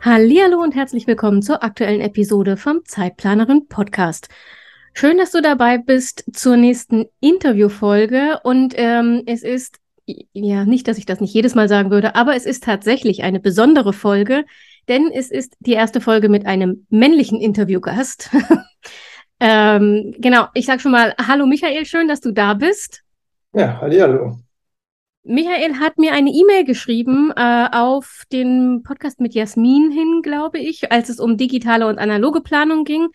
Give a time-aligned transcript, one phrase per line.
[0.00, 4.28] Hallo und herzlich willkommen zur aktuellen Episode vom Zeitplanerin Podcast.
[4.94, 10.98] Schön, dass du dabei bist zur nächsten Interviewfolge und ähm, es ist ja nicht, dass
[10.98, 14.44] ich das nicht jedes Mal sagen würde, aber es ist tatsächlich eine besondere Folge,
[14.86, 18.30] denn es ist die erste Folge mit einem männlichen Interviewgast.
[19.40, 23.02] ähm, genau, ich sage schon mal Hallo Michael, schön, dass du da bist.
[23.52, 24.38] Ja, hallo.
[25.28, 30.90] Michael hat mir eine E-Mail geschrieben äh, auf den Podcast mit Jasmin hin, glaube ich,
[30.90, 33.08] als es um digitale und analoge Planung ging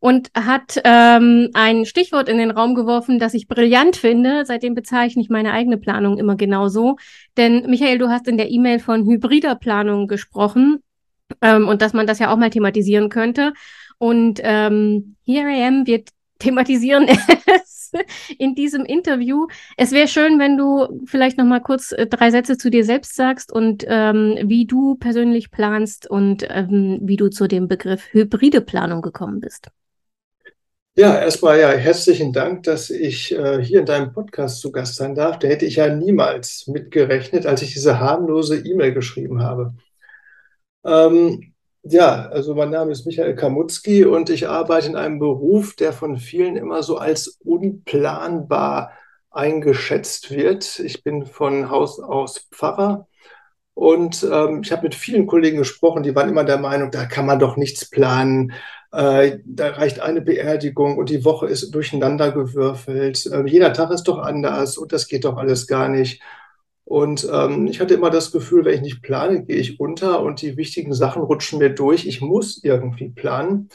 [0.00, 4.44] und hat ähm, ein Stichwort in den Raum geworfen, das ich brillant finde.
[4.46, 6.96] Seitdem bezeichne ich meine eigene Planung immer genauso.
[7.36, 10.82] Denn Michael, du hast in der E-Mail von hybrider Planung gesprochen
[11.40, 13.52] ähm, und dass man das ja auch mal thematisieren könnte.
[13.96, 16.08] Und ähm, Here I Am wird
[16.40, 17.06] thematisieren
[17.46, 17.69] es
[18.38, 19.46] in diesem Interview.
[19.76, 23.14] Es wäre schön, wenn du vielleicht noch mal kurz äh, drei Sätze zu dir selbst
[23.14, 28.60] sagst und ähm, wie du persönlich planst und ähm, wie du zu dem Begriff hybride
[28.60, 29.68] Planung gekommen bist.
[30.96, 35.14] Ja, erstmal ja herzlichen Dank, dass ich äh, hier in deinem Podcast zu Gast sein
[35.14, 35.38] darf.
[35.38, 39.74] Da hätte ich ja niemals mitgerechnet, als ich diese harmlose E-Mail geschrieben habe.
[40.84, 41.49] Ähm,
[41.82, 46.16] ja, also mein Name ist Michael Kamutzki und ich arbeite in einem Beruf, der von
[46.18, 48.92] vielen immer so als unplanbar
[49.30, 50.78] eingeschätzt wird.
[50.80, 53.08] Ich bin von Haus aus Pfarrer
[53.74, 57.26] und ähm, ich habe mit vielen Kollegen gesprochen, die waren immer der Meinung, da kann
[57.26, 58.52] man doch nichts planen.
[58.92, 63.26] Äh, da reicht eine Beerdigung und die Woche ist durcheinander gewürfelt.
[63.26, 66.20] Äh, jeder Tag ist doch anders und das geht doch alles gar nicht.
[66.90, 70.42] Und ähm, ich hatte immer das Gefühl, wenn ich nicht plane, gehe ich unter und
[70.42, 72.04] die wichtigen Sachen rutschen mir durch.
[72.04, 73.68] Ich muss irgendwie planen.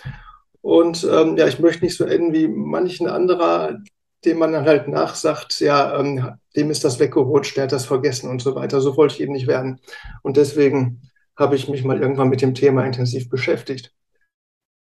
[0.60, 3.80] Und ähm, ja, ich möchte nicht so enden wie manchen anderer,
[4.26, 8.30] dem man dann halt nachsagt, ja, ähm, dem ist das weggerutscht, der hat das vergessen
[8.30, 8.82] und so weiter.
[8.82, 9.80] So wollte ich eben nicht werden.
[10.22, 13.94] Und deswegen habe ich mich mal irgendwann mit dem Thema intensiv beschäftigt.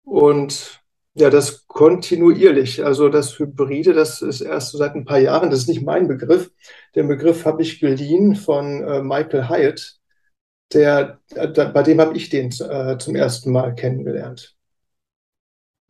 [0.05, 0.82] Und
[1.15, 2.83] ja, das kontinuierlich.
[2.83, 6.07] Also das Hybride, das ist erst so seit ein paar Jahren, das ist nicht mein
[6.07, 6.51] Begriff.
[6.95, 9.97] Den Begriff habe ich geliehen von äh, Michael Hyatt.
[10.73, 14.55] Der, äh, bei dem habe ich den äh, zum ersten Mal kennengelernt.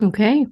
[0.02, 0.48] Okay.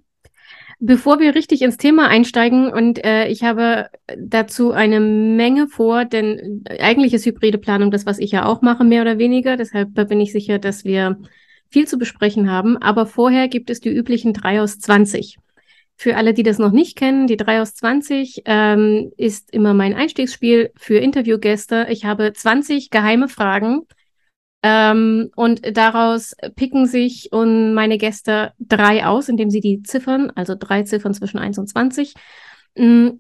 [0.84, 3.88] Bevor wir richtig ins Thema einsteigen und äh, ich habe
[4.19, 8.82] dazu eine Menge vor, denn eigentlich ist hybride Planung das, was ich ja auch mache,
[8.82, 9.56] mehr oder weniger.
[9.56, 11.19] Deshalb bin ich sicher, dass wir
[11.72, 12.77] viel zu besprechen haben.
[12.77, 15.38] Aber vorher gibt es die üblichen 3 aus 20.
[15.97, 19.94] Für alle, die das noch nicht kennen, die 3 aus 20 ähm, ist immer mein
[19.94, 21.87] Einstiegsspiel für Interviewgäste.
[21.91, 23.82] Ich habe 20 geheime Fragen
[24.62, 30.55] ähm, und daraus picken sich und meine Gäste drei aus, indem sie die Ziffern, also
[30.59, 32.15] drei Ziffern zwischen 1 und 20,
[32.77, 33.12] mh,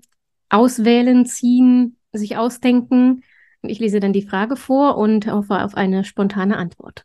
[0.48, 3.22] auswählen, ziehen, sich ausdenken.
[3.62, 7.04] Ich lese dann die Frage vor und hoffe auf eine spontane Antwort.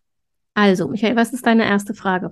[0.57, 2.31] Also, Michael, was ist deine erste Frage?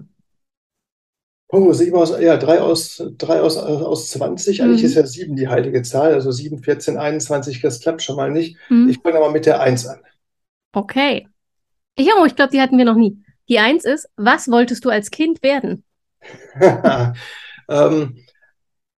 [1.48, 4.64] Oh, sieben aus, ja, drei aus, drei aus, aus 20.
[4.64, 4.88] Eigentlich mhm.
[4.88, 8.58] ist ja sieben die heilige Zahl, also sieben, 14, 21, das klappt schon mal nicht.
[8.70, 8.90] Mhm.
[8.90, 10.00] Ich fange aber mit der Eins an.
[10.74, 11.28] Okay.
[11.96, 13.24] Ich, oh, ich glaube, die hatten wir noch nie.
[13.48, 15.84] Die Eins ist, was wolltest du als Kind werden?
[17.70, 18.18] ähm,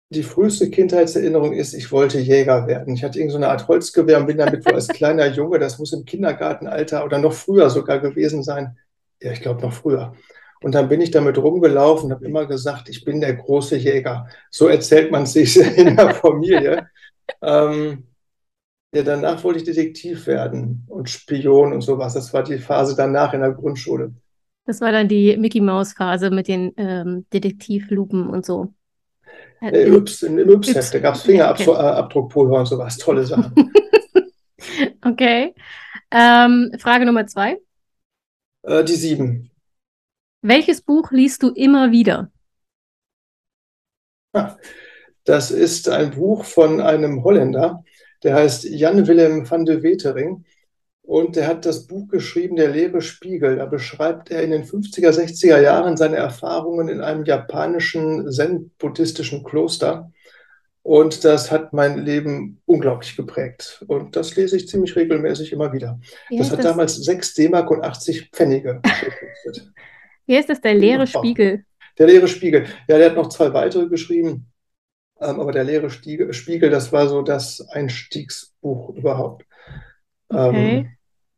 [0.07, 2.93] die früheste Kindheitserinnerung ist, ich wollte Jäger werden.
[2.93, 5.91] Ich hatte irgendeine so Art Holzgewehr und bin damit wohl als kleiner Junge, das muss
[5.91, 8.77] im Kindergartenalter oder noch früher sogar gewesen sein,
[9.21, 10.13] ja, ich glaube noch früher.
[10.61, 14.27] Und dann bin ich damit rumgelaufen und habe immer gesagt, ich bin der große Jäger.
[14.49, 16.89] So erzählt man sich in der Familie.
[17.41, 18.07] ähm,
[18.93, 22.13] ja, danach wollte ich Detektiv werden und Spion und sowas.
[22.13, 24.13] Das war die Phase danach in der Grundschule.
[24.65, 28.73] Das war dann die Mickey Maus Phase mit den ähm, Detektivlupen und so.
[29.61, 32.59] Äh, in, Yps, in Yps-Heft, da gab es Fingerabdruckpulver okay.
[32.59, 32.97] und sowas.
[32.97, 33.53] Tolle Sachen.
[35.05, 35.53] okay.
[36.11, 37.57] Ähm, Frage Nummer zwei.
[38.67, 39.49] Äh, die sieben.
[40.41, 42.29] Welches Buch liest du immer wieder?
[45.23, 47.83] Das ist ein Buch von einem Holländer,
[48.23, 50.45] der heißt Jan Willem van de Wetering.
[51.01, 53.55] Und der hat das Buch geschrieben, Der leere Spiegel.
[53.55, 60.11] Da beschreibt er in den 50er, 60er Jahren seine Erfahrungen in einem japanischen zen-buddhistischen Kloster.
[60.87, 63.83] Und das hat mein Leben unglaublich geprägt.
[63.89, 65.99] Und das lese ich ziemlich regelmäßig immer wieder.
[66.29, 66.65] Wie das hat das?
[66.65, 68.75] damals 6 D-Mark und 80 Pfennige
[69.43, 69.73] gekostet.
[70.27, 71.65] Wie heißt das, der leere Spiegel?
[71.97, 72.67] Der leere Spiegel.
[72.87, 74.47] Ja, der hat noch zwei weitere geschrieben.
[75.19, 79.43] Ähm, aber der leere Spiegel, das war so das Einstiegsbuch überhaupt.
[80.29, 80.77] Okay.
[80.77, 80.89] Ähm,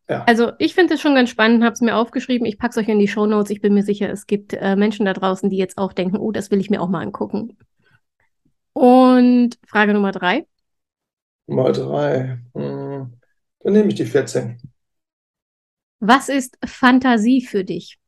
[0.08, 0.26] ja.
[0.26, 2.46] Also ich finde es schon ganz spannend, habe es mir aufgeschrieben.
[2.46, 3.50] Ich packe es euch in die Show Notes.
[3.50, 6.32] Ich bin mir sicher, es gibt äh, Menschen da draußen, die jetzt auch denken, oh,
[6.32, 7.58] das will ich mir auch mal angucken.
[8.80, 10.46] Und Frage Nummer drei.
[11.48, 12.40] Nummer drei.
[12.56, 13.14] Hm.
[13.60, 14.58] Dann nehme ich die 14.
[16.00, 18.00] Was ist Fantasie für dich?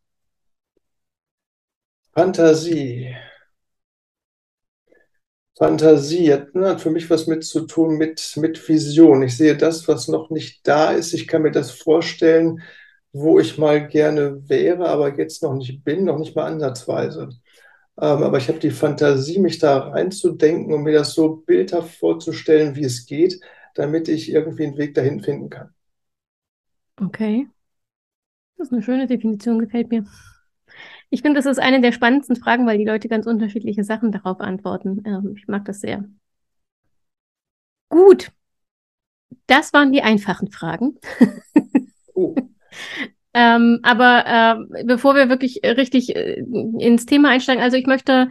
[2.15, 3.13] Fantasie.
[5.57, 9.23] Fantasie hat, ne, hat für mich was mit zu tun mit, mit Vision.
[9.23, 11.11] Ich sehe das, was noch nicht da ist.
[11.11, 12.61] Ich kann mir das vorstellen,
[13.11, 17.27] wo ich mal gerne wäre, aber jetzt noch nicht bin, noch nicht mal ansatzweise.
[18.01, 22.75] Ähm, aber ich habe die Fantasie, mich da reinzudenken und mir das so bildhaft vorzustellen,
[22.75, 23.39] wie es geht,
[23.75, 25.73] damit ich irgendwie einen Weg dahin finden kann.
[26.99, 27.47] Okay.
[28.57, 30.05] Das ist eine schöne Definition, gefällt mir.
[31.11, 34.39] Ich finde, das ist eine der spannendsten Fragen, weil die Leute ganz unterschiedliche Sachen darauf
[34.39, 35.03] antworten.
[35.05, 36.05] Ähm, ich mag das sehr.
[37.89, 38.31] Gut.
[39.45, 40.97] Das waren die einfachen Fragen.
[42.15, 42.35] oh.
[43.33, 46.43] ähm, aber äh, bevor wir wirklich richtig äh,
[46.79, 48.29] ins Thema einsteigen, also ich möchte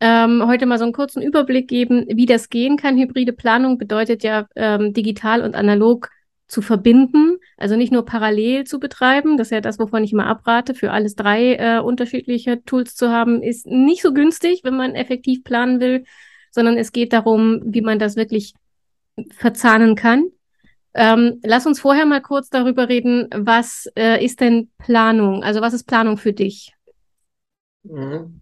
[0.00, 2.98] ähm, heute mal so einen kurzen Überblick geben, wie das gehen kann.
[2.98, 6.10] Hybride Planung bedeutet ja ähm, digital und analog
[6.46, 10.26] zu verbinden, also nicht nur parallel zu betreiben, das ist ja das, wovon ich immer
[10.26, 14.94] abrate, für alles drei äh, unterschiedliche Tools zu haben, ist nicht so günstig, wenn man
[14.94, 16.04] effektiv planen will,
[16.50, 18.54] sondern es geht darum, wie man das wirklich
[19.32, 20.26] verzahnen kann.
[20.94, 25.42] Ähm, lass uns vorher mal kurz darüber reden, was äh, ist denn Planung?
[25.42, 26.72] Also was ist Planung für dich?
[27.82, 28.40] Mhm.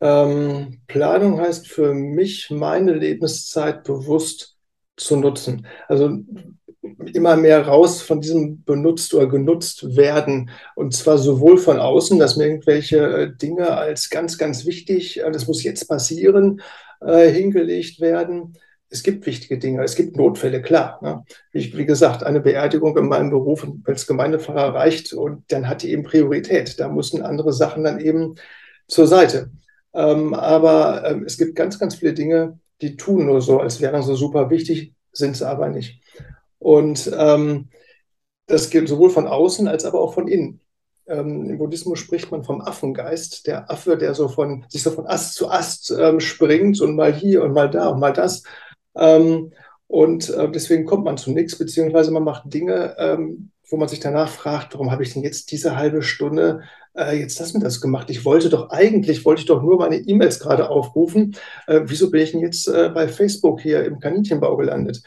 [0.00, 4.56] Ähm, Planung heißt für mich, meine Lebenszeit bewusst
[4.96, 5.66] zu nutzen.
[5.88, 6.18] Also
[7.12, 10.50] immer mehr raus von diesem benutzt oder genutzt werden.
[10.74, 15.30] Und zwar sowohl von außen, dass mir irgendwelche äh, Dinge als ganz, ganz wichtig, äh,
[15.30, 16.60] das muss jetzt passieren,
[17.00, 18.54] äh, hingelegt werden.
[18.94, 21.00] Es gibt wichtige Dinge, es gibt Notfälle, klar.
[21.02, 21.24] Ne?
[21.50, 25.90] Wie, wie, gesagt, eine Beerdigung in meinem Beruf als Gemeindepfarrer reicht und dann hat die
[25.90, 26.78] eben Priorität.
[26.78, 28.36] Da müssen andere Sachen dann eben
[28.86, 29.50] zur Seite.
[29.94, 34.04] Ähm, aber ähm, es gibt ganz, ganz viele Dinge, die tun nur so, als wären
[34.04, 36.00] sie super wichtig, sind sie aber nicht.
[36.60, 37.70] Und ähm,
[38.46, 40.60] das gilt sowohl von außen als aber auch von innen.
[41.08, 45.08] Ähm, Im Buddhismus spricht man vom Affengeist, der Affe, der so von, sich so von
[45.08, 48.44] Ast zu Ast ähm, springt und mal hier und mal da und mal das.
[48.96, 49.52] Ähm,
[49.86, 54.00] und äh, deswegen kommt man zu nichts, beziehungsweise man macht Dinge, ähm, wo man sich
[54.00, 56.62] danach fragt, warum habe ich denn jetzt diese halbe Stunde
[56.96, 58.10] äh, jetzt das und das gemacht?
[58.10, 61.36] Ich wollte doch eigentlich, wollte ich doch nur meine E-Mails gerade aufrufen.
[61.66, 65.02] Äh, wieso bin ich denn jetzt äh, bei Facebook hier im Kaninchenbau gelandet?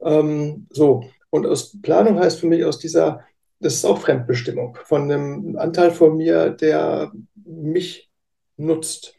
[0.00, 3.24] Ähm, so, und aus Planung heißt für mich aus dieser,
[3.60, 7.12] das ist auch Fremdbestimmung von einem Anteil von mir, der
[7.44, 8.10] mich
[8.56, 9.14] nutzt.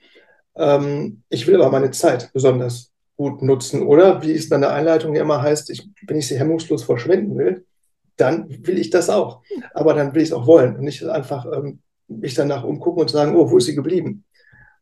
[0.56, 4.74] Ähm, ich will aber meine Zeit besonders gut nutzen, oder wie es dann in der
[4.74, 7.66] Einleitung ja immer heißt, ich, wenn ich sie hemmungslos verschwenden will,
[8.16, 9.42] dann will ich das auch.
[9.74, 13.10] Aber dann will ich es auch wollen und nicht einfach ähm, mich danach umgucken und
[13.10, 14.24] sagen, oh, wo ist sie geblieben?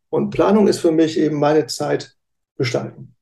[0.09, 2.13] Und Planung ist für mich eben meine Zeit
[2.57, 3.15] gestalten.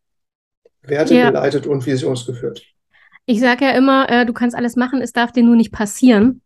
[0.83, 1.29] Werte ja.
[1.29, 2.61] geleitet und visionsgeführt.
[3.25, 6.41] Ich sage ja immer, äh, du kannst alles machen, es darf dir nur nicht passieren.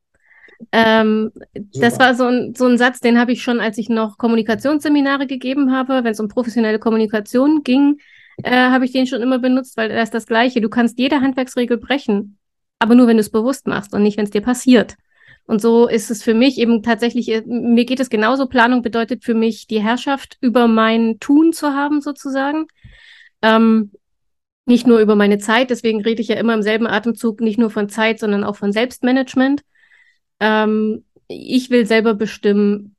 [0.71, 1.31] Ähm,
[1.73, 5.25] das war so ein, so ein Satz, den habe ich schon, als ich noch Kommunikationsseminare
[5.25, 7.97] gegeben habe, wenn es um professionelle Kommunikation ging,
[8.43, 10.61] äh, habe ich den schon immer benutzt, weil das ist das Gleiche.
[10.61, 12.37] Du kannst jede Handwerksregel brechen,
[12.79, 14.95] aber nur, wenn du es bewusst machst und nicht, wenn es dir passiert.
[15.45, 18.45] Und so ist es für mich eben tatsächlich, äh, mir geht es genauso.
[18.45, 22.67] Planung bedeutet für mich, die Herrschaft über mein Tun zu haben, sozusagen.
[23.41, 23.91] Ähm,
[24.65, 27.71] nicht nur über meine Zeit, deswegen rede ich ja immer im selben Atemzug nicht nur
[27.71, 29.63] von Zeit, sondern auch von Selbstmanagement.
[30.39, 32.95] Ähm, ich will selber bestimmen,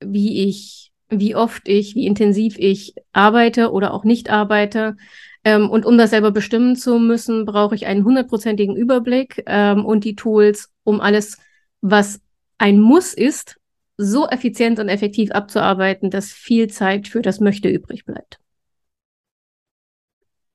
[0.00, 4.96] wie ich, wie oft ich, wie intensiv ich arbeite oder auch nicht arbeite.
[5.44, 10.04] Ähm, und um das selber bestimmen zu müssen, brauche ich einen hundertprozentigen Überblick ähm, und
[10.04, 11.38] die Tools, um alles,
[11.80, 12.20] was
[12.58, 13.56] ein Muss ist,
[13.96, 18.38] so effizient und effektiv abzuarbeiten, dass viel Zeit für das Möchte übrig bleibt.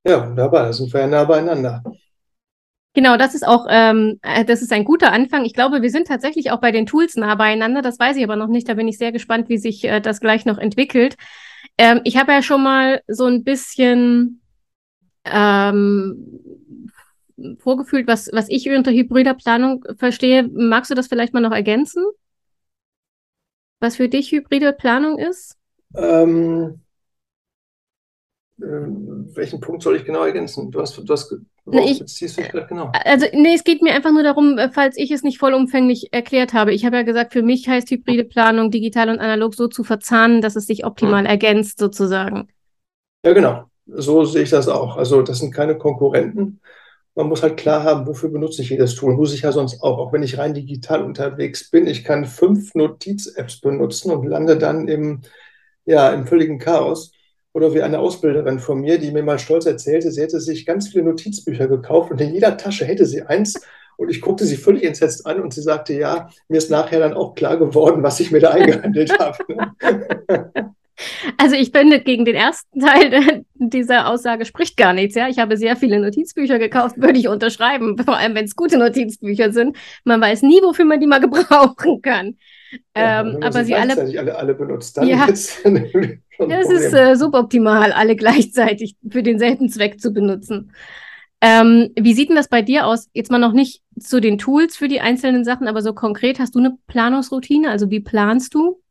[0.06, 1.82] Ja, wunderbar, da sind wir ja nah beieinander.
[2.94, 5.46] Genau, das ist auch, ähm, äh, das ist ein guter Anfang.
[5.46, 7.82] Ich glaube, wir sind tatsächlich auch bei den Tools nah beieinander.
[7.82, 8.70] Das weiß ich aber noch nicht.
[8.70, 11.18] Da bin ich sehr gespannt, wie sich äh, das gleich noch entwickelt.
[11.80, 14.42] Ähm, ich habe ja schon mal so ein bisschen
[15.26, 16.40] ähm,
[17.60, 20.48] vorgefühlt, was, was ich unter hybrider Planung verstehe.
[20.54, 22.04] Magst du das vielleicht mal noch ergänzen?
[23.80, 25.58] Was für dich hybride Planung ist?
[25.96, 26.82] Ähm,
[28.60, 30.72] äh, welchen Punkt soll ich genau ergänzen?
[30.72, 32.36] Du hast, du hast Nee, ich,
[32.68, 32.92] genau.
[33.06, 36.54] Also, nee, es geht mir einfach nur darum, äh, falls ich es nicht vollumfänglich erklärt
[36.54, 36.74] habe.
[36.74, 40.42] Ich habe ja gesagt, für mich heißt hybride Planung digital und analog so zu verzahnen,
[40.42, 41.30] dass es sich optimal hm.
[41.30, 42.50] ergänzt, sozusagen.
[43.24, 43.64] Ja, genau.
[43.86, 44.98] So sehe ich das auch.
[44.98, 46.60] Also, das sind keine Konkurrenten.
[47.16, 49.16] Man muss halt klar haben, wofür benutze ich jedes Tool.
[49.16, 51.88] Muss ich ja sonst auch, auch wenn ich rein digital unterwegs bin.
[51.88, 55.22] Ich kann fünf Notiz-Apps benutzen und lande dann im,
[55.86, 57.14] ja, im völligen Chaos.
[57.54, 60.90] Oder wie eine Ausbilderin von mir, die mir mal stolz erzählte, sie hätte sich ganz
[60.90, 63.62] viele Notizbücher gekauft und in jeder Tasche hätte sie eins.
[63.96, 67.14] Und ich guckte sie völlig entsetzt an und sie sagte, ja, mir ist nachher dann
[67.14, 69.38] auch klar geworden, was ich mir da eingehandelt habe.
[71.38, 75.16] Also ich finde, gegen den ersten Teil dieser Aussage spricht gar nichts.
[75.16, 78.78] Ja, ich habe sehr viele Notizbücher gekauft, würde ich unterschreiben, vor allem wenn es gute
[78.78, 79.78] Notizbücher sind.
[80.04, 82.38] Man weiß nie, wofür man die mal gebrauchen kann.
[82.96, 85.28] Ja, ähm, aber sie alle, alle, alle benutzt, dann ja,
[86.40, 90.72] das ist äh, suboptimal, alle gleichzeitig für denselben Zweck zu benutzen.
[91.42, 93.10] Ähm, wie sieht denn das bei dir aus?
[93.14, 96.56] Jetzt mal noch nicht zu den Tools für die einzelnen Sachen, aber so konkret, hast
[96.56, 97.70] du eine Planungsroutine?
[97.70, 98.82] Also wie planst du?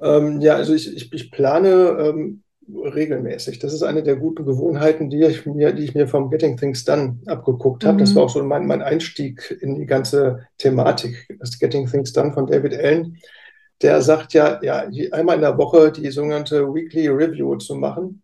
[0.00, 3.58] Ähm, ja, also ich, ich, ich plane ähm, regelmäßig.
[3.58, 6.84] Das ist eine der guten Gewohnheiten, die ich mir, die ich mir vom Getting Things
[6.84, 7.96] Done abgeguckt habe.
[7.96, 8.00] Mhm.
[8.00, 12.32] Das war auch so mein, mein Einstieg in die ganze Thematik, das Getting Things Done
[12.32, 13.18] von David Allen
[13.82, 18.22] der sagt ja, ja, einmal in der Woche die sogenannte Weekly Review zu machen.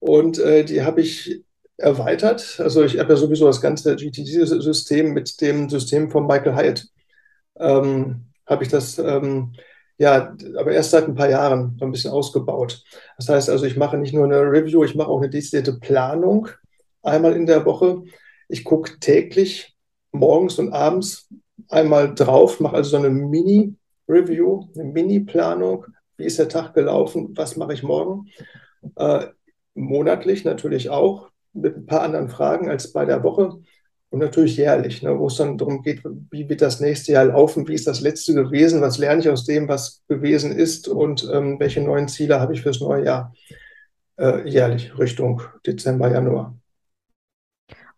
[0.00, 1.42] Und äh, die habe ich
[1.78, 2.60] erweitert.
[2.60, 6.86] Also ich habe ja sowieso das ganze GTD-System mit dem System von Michael Hyatt.
[7.58, 9.52] Ähm, habe ich das ähm,
[9.98, 12.82] ja, aber erst seit ein paar Jahren so ein bisschen ausgebaut.
[13.16, 16.48] Das heißt also, ich mache nicht nur eine Review, ich mache auch eine dezidierte Planung
[17.02, 18.02] einmal in der Woche.
[18.48, 19.76] Ich gucke täglich
[20.12, 21.28] morgens und abends
[21.68, 23.76] einmal drauf, mache also so eine Mini-
[24.08, 25.86] Review, eine Mini-Planung.
[26.16, 27.30] Wie ist der Tag gelaufen?
[27.36, 28.28] Was mache ich morgen?
[28.96, 29.26] Äh,
[29.74, 33.58] monatlich natürlich auch, mit ein paar anderen Fragen als bei der Woche.
[34.10, 37.66] Und natürlich jährlich, ne, wo es dann darum geht, wie wird das nächste Jahr laufen,
[37.66, 41.58] wie ist das letzte gewesen, was lerne ich aus dem, was gewesen ist und ähm,
[41.58, 43.34] welche neuen Ziele habe ich fürs neue Jahr
[44.16, 46.56] äh, jährlich Richtung Dezember, Januar.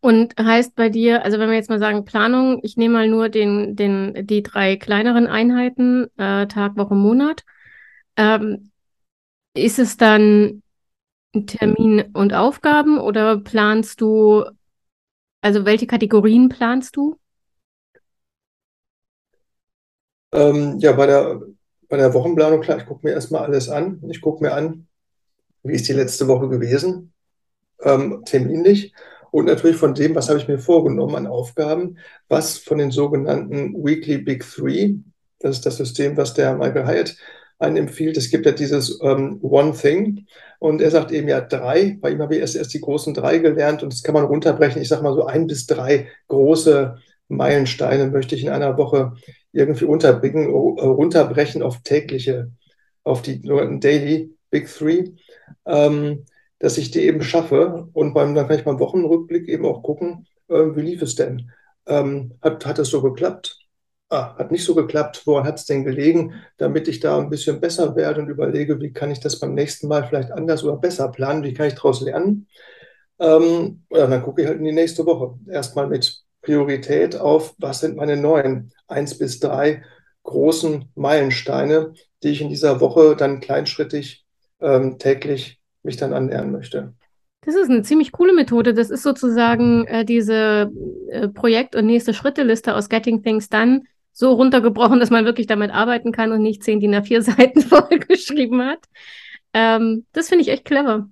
[0.01, 3.29] Und heißt bei dir, also wenn wir jetzt mal sagen Planung, ich nehme mal nur
[3.29, 7.45] den, den, die drei kleineren Einheiten, äh, Tag, Woche, Monat.
[8.17, 8.71] Ähm,
[9.55, 10.63] ist es dann
[11.47, 14.45] Termin und Aufgaben oder planst du,
[15.43, 17.17] also welche Kategorien planst du?
[20.33, 21.41] Ähm, ja, bei der,
[21.89, 24.03] bei der Wochenplanung, klar, ich gucke mir erstmal alles an.
[24.11, 24.87] Ich gucke mir an,
[25.63, 27.13] wie ist die letzte Woche gewesen,
[27.81, 28.95] ähm, terminlich
[29.37, 33.75] und natürlich von dem, was habe ich mir vorgenommen an Aufgaben, was von den sogenannten
[33.75, 34.95] Weekly Big Three,
[35.41, 37.17] das ist das System, was der Michael Hyatt
[37.59, 38.17] einen empfiehlt.
[38.17, 40.25] Es gibt ja dieses ähm, One Thing
[40.59, 41.99] und er sagt eben ja drei.
[42.01, 44.81] Bei ihm habe ich erst, erst die großen drei gelernt und das kann man runterbrechen.
[44.81, 46.97] Ich sage mal so ein bis drei große
[47.29, 49.17] Meilensteine möchte ich in einer Woche
[49.53, 52.53] irgendwie unterbringen, äh, runterbrechen auf tägliche,
[53.05, 55.11] auf die Daily Big Three.
[55.67, 56.25] Ähm,
[56.59, 57.89] dass ich die eben schaffe.
[57.93, 61.51] Und beim, dann kann ich beim Wochenrückblick eben auch gucken, äh, wie lief es denn?
[61.87, 63.59] Ähm, hat, hat es so geklappt?
[64.09, 65.23] Ah, hat nicht so geklappt.
[65.27, 66.35] Woran hat es denn gelegen?
[66.59, 69.89] Damit ich da ein bisschen besser werde und überlege, wie kann ich das beim nächsten
[69.89, 71.43] Mal vielleicht anders oder besser planen?
[71.43, 72.47] Wie kann ich daraus lernen?
[73.19, 75.39] Ähm, ja, dann gucke ich halt in die nächste Woche.
[75.51, 79.83] Erstmal mit Priorität auf, was sind meine neuen eins bis drei
[80.23, 84.25] großen Meilensteine, die ich in dieser Woche dann kleinschrittig
[84.61, 85.56] ähm, täglich
[85.87, 86.93] mich dann annähern möchte.
[87.47, 88.75] Das ist eine ziemlich coole Methode.
[88.75, 90.71] Das ist sozusagen äh, diese
[91.09, 95.71] äh, Projekt- und nächste Schritte-Liste aus Getting Things Done so runtergebrochen, dass man wirklich damit
[95.71, 98.81] arbeiten kann und nicht zehn DIN A4 Seiten vollgeschrieben hat.
[99.55, 101.09] Ähm, das finde ich echt clever.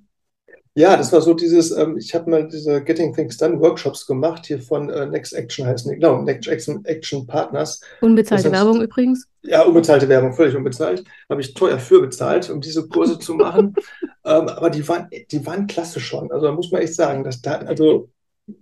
[0.76, 4.46] Ja, das war so dieses, ähm, ich habe mal diese Getting Things Done Workshops gemacht,
[4.46, 7.80] hier von äh, Next Action heißen die, genau, Next Action, Action Partners.
[8.00, 9.28] Unbezahlte Werbung übrigens.
[9.42, 11.04] Ja, unbezahlte Werbung, völlig unbezahlt.
[11.30, 13.74] Habe ich teuer für bezahlt, um diese Kurse zu machen.
[14.24, 16.32] ähm, aber die waren, die waren klasse schon.
[16.32, 18.10] Also da muss man echt sagen, dass da, also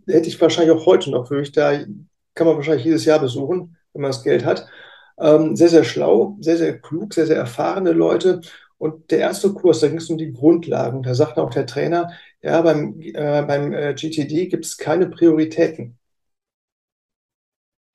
[0.06, 1.72] hätte ich wahrscheinlich auch heute noch, würde ich da,
[2.34, 4.66] kann man wahrscheinlich jedes Jahr besuchen, wenn man das Geld hat.
[5.18, 8.42] Ähm, sehr, sehr schlau, sehr, sehr klug, sehr, sehr erfahrene Leute.
[8.82, 11.04] Und der erste Kurs, da ging es um die Grundlagen.
[11.04, 12.10] Da sagte auch der Trainer,
[12.42, 16.00] ja, beim, äh, beim äh, GTD gibt es keine Prioritäten.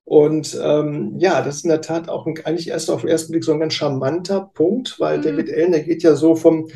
[0.05, 3.33] Und ähm, ja, das ist in der Tat auch ein, eigentlich erst auf den ersten
[3.33, 5.23] Blick so ein ganz charmanter Punkt, weil mhm.
[5.23, 6.69] David Allen, der geht ja so vom,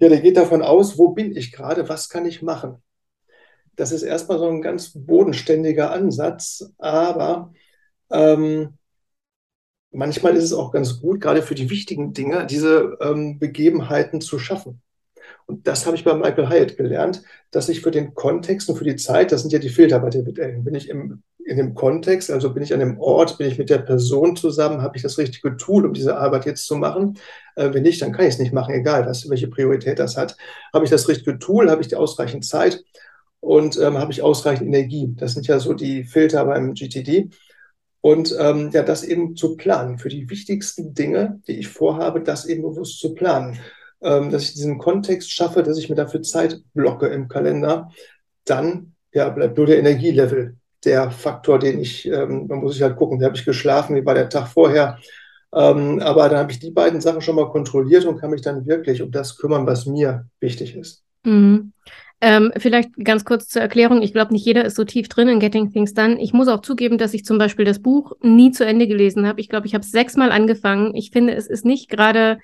[0.00, 2.82] ja, der geht davon aus, wo bin ich gerade, was kann ich machen?
[3.76, 7.52] Das ist erstmal so ein ganz bodenständiger Ansatz, aber
[8.10, 8.76] ähm,
[9.92, 14.38] manchmal ist es auch ganz gut, gerade für die wichtigen Dinge, diese ähm, Begebenheiten zu
[14.38, 14.80] schaffen.
[15.46, 18.84] Und das habe ich bei Michael Hyatt gelernt, dass ich für den Kontext und für
[18.84, 21.74] die Zeit, das sind ja die Filter bei David Allen, bin ich im, in dem
[21.74, 25.02] Kontext, also bin ich an dem Ort, bin ich mit der Person zusammen, habe ich
[25.02, 27.18] das richtige Tool, um diese Arbeit jetzt zu machen.
[27.56, 30.36] Äh, wenn nicht, dann kann ich es nicht machen, egal was, welche Priorität das hat.
[30.72, 32.82] Habe ich das richtige Tool, habe ich die ausreichend Zeit
[33.40, 35.12] und ähm, habe ich ausreichend Energie.
[35.16, 37.30] Das sind ja so die Filter beim GTD.
[38.02, 42.44] Und ähm, ja, das eben zu planen, für die wichtigsten Dinge, die ich vorhabe, das
[42.44, 43.58] eben bewusst zu planen.
[44.02, 47.90] Ähm, dass ich diesen Kontext schaffe, dass ich mir dafür Zeit blocke im Kalender,
[48.44, 52.96] dann ja, bleibt nur der Energielevel der Faktor, den ich, ähm, da muss ich halt
[52.96, 54.98] gucken, wie habe ich geschlafen, wie war der Tag vorher.
[55.54, 58.66] Ähm, aber dann habe ich die beiden Sachen schon mal kontrolliert und kann mich dann
[58.66, 61.04] wirklich um das kümmern, was mir wichtig ist.
[61.24, 61.71] Mhm.
[62.24, 64.00] Ähm, vielleicht ganz kurz zur Erklärung.
[64.00, 66.22] Ich glaube, nicht jeder ist so tief drin in Getting Things Done.
[66.22, 69.40] Ich muss auch zugeben, dass ich zum Beispiel das Buch nie zu Ende gelesen habe.
[69.40, 70.94] Ich glaube, ich habe es sechsmal angefangen.
[70.94, 72.38] Ich finde, es ist nicht gerade,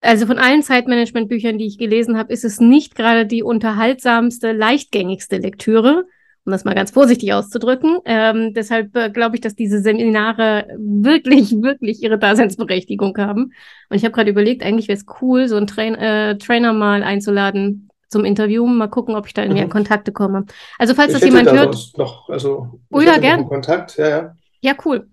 [0.00, 5.36] also von allen Zeitmanagement-Büchern, die ich gelesen habe, ist es nicht gerade die unterhaltsamste, leichtgängigste
[5.36, 6.06] Lektüre,
[6.46, 7.98] um das mal ganz vorsichtig auszudrücken.
[8.06, 13.52] Ähm, deshalb äh, glaube ich, dass diese Seminare wirklich, wirklich ihre Daseinsberechtigung haben.
[13.90, 17.02] Und ich habe gerade überlegt, eigentlich wäre es cool, so einen Train äh, Trainer mal
[17.02, 18.66] einzuladen, zum Interview.
[18.66, 19.70] Mal gucken, ob ich da in mehr mhm.
[19.70, 20.46] Kontakte komme.
[20.78, 21.92] Also falls ich das jemand da hört.
[21.96, 23.48] Noch, also, oh ja, gern.
[23.48, 24.36] Kontakt, ja, ja.
[24.60, 25.08] Ja, cool.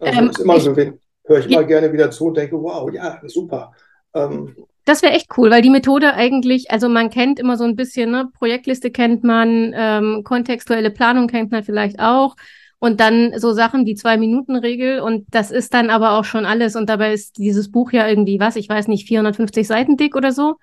[0.00, 2.60] Also, ähm, ist immer ich, so, höre ich ja, immer gerne wieder zu und denke,
[2.60, 3.72] wow, ja, super.
[4.14, 7.76] Ähm, das wäre echt cool, weil die Methode eigentlich, also man kennt immer so ein
[7.76, 12.34] bisschen, ne, Projektliste kennt man, ähm, kontextuelle Planung kennt man vielleicht auch
[12.80, 16.88] und dann so Sachen wie Zwei-Minuten-Regel und das ist dann aber auch schon alles und
[16.88, 20.56] dabei ist dieses Buch ja irgendwie, was, ich weiß nicht, 450 Seiten dick oder so.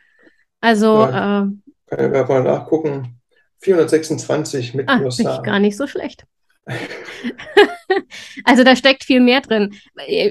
[0.60, 1.46] Also äh,
[1.90, 3.20] kann ja mal nachgucken.
[3.62, 5.42] 426 mit ah, USA.
[5.42, 6.26] Gar nicht so schlecht.
[8.46, 9.76] also da steckt viel mehr drin.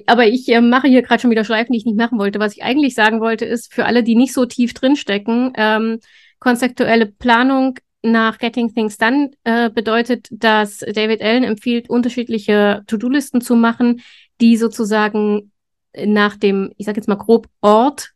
[0.06, 2.38] Aber ich äh, mache hier gerade schon wieder Schleifen, die ich nicht machen wollte.
[2.38, 6.00] Was ich eigentlich sagen wollte, ist für alle, die nicht so tief drin stecken, ähm,
[6.38, 13.56] konzeptuelle Planung nach Getting Things Done äh, bedeutet, dass David Allen empfiehlt, unterschiedliche To-Do-Listen zu
[13.56, 14.00] machen,
[14.40, 15.50] die sozusagen
[15.96, 18.12] nach dem, ich sage jetzt mal grob Ort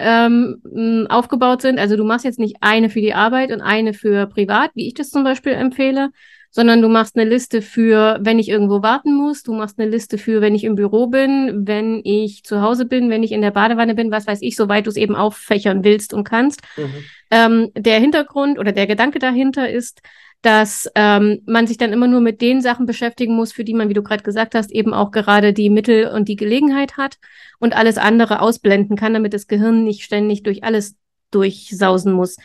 [0.00, 1.78] ähm, aufgebaut sind.
[1.78, 4.94] Also du machst jetzt nicht eine für die Arbeit und eine für privat, wie ich
[4.94, 6.10] das zum Beispiel empfehle,
[6.50, 10.18] sondern du machst eine Liste für, wenn ich irgendwo warten muss, du machst eine Liste
[10.18, 13.52] für, wenn ich im Büro bin, wenn ich zu Hause bin, wenn ich in der
[13.52, 16.62] Badewanne bin, was weiß ich, soweit du es eben auffächern willst und kannst.
[16.76, 17.04] Mhm.
[17.30, 20.02] Ähm, der Hintergrund oder der Gedanke dahinter ist,
[20.42, 23.88] dass ähm, man sich dann immer nur mit den Sachen beschäftigen muss, für die man,
[23.88, 27.18] wie du gerade gesagt hast, eben auch gerade die Mittel und die Gelegenheit hat
[27.58, 30.96] und alles andere ausblenden kann, damit das Gehirn nicht ständig durch alles
[31.30, 32.36] durchsausen muss.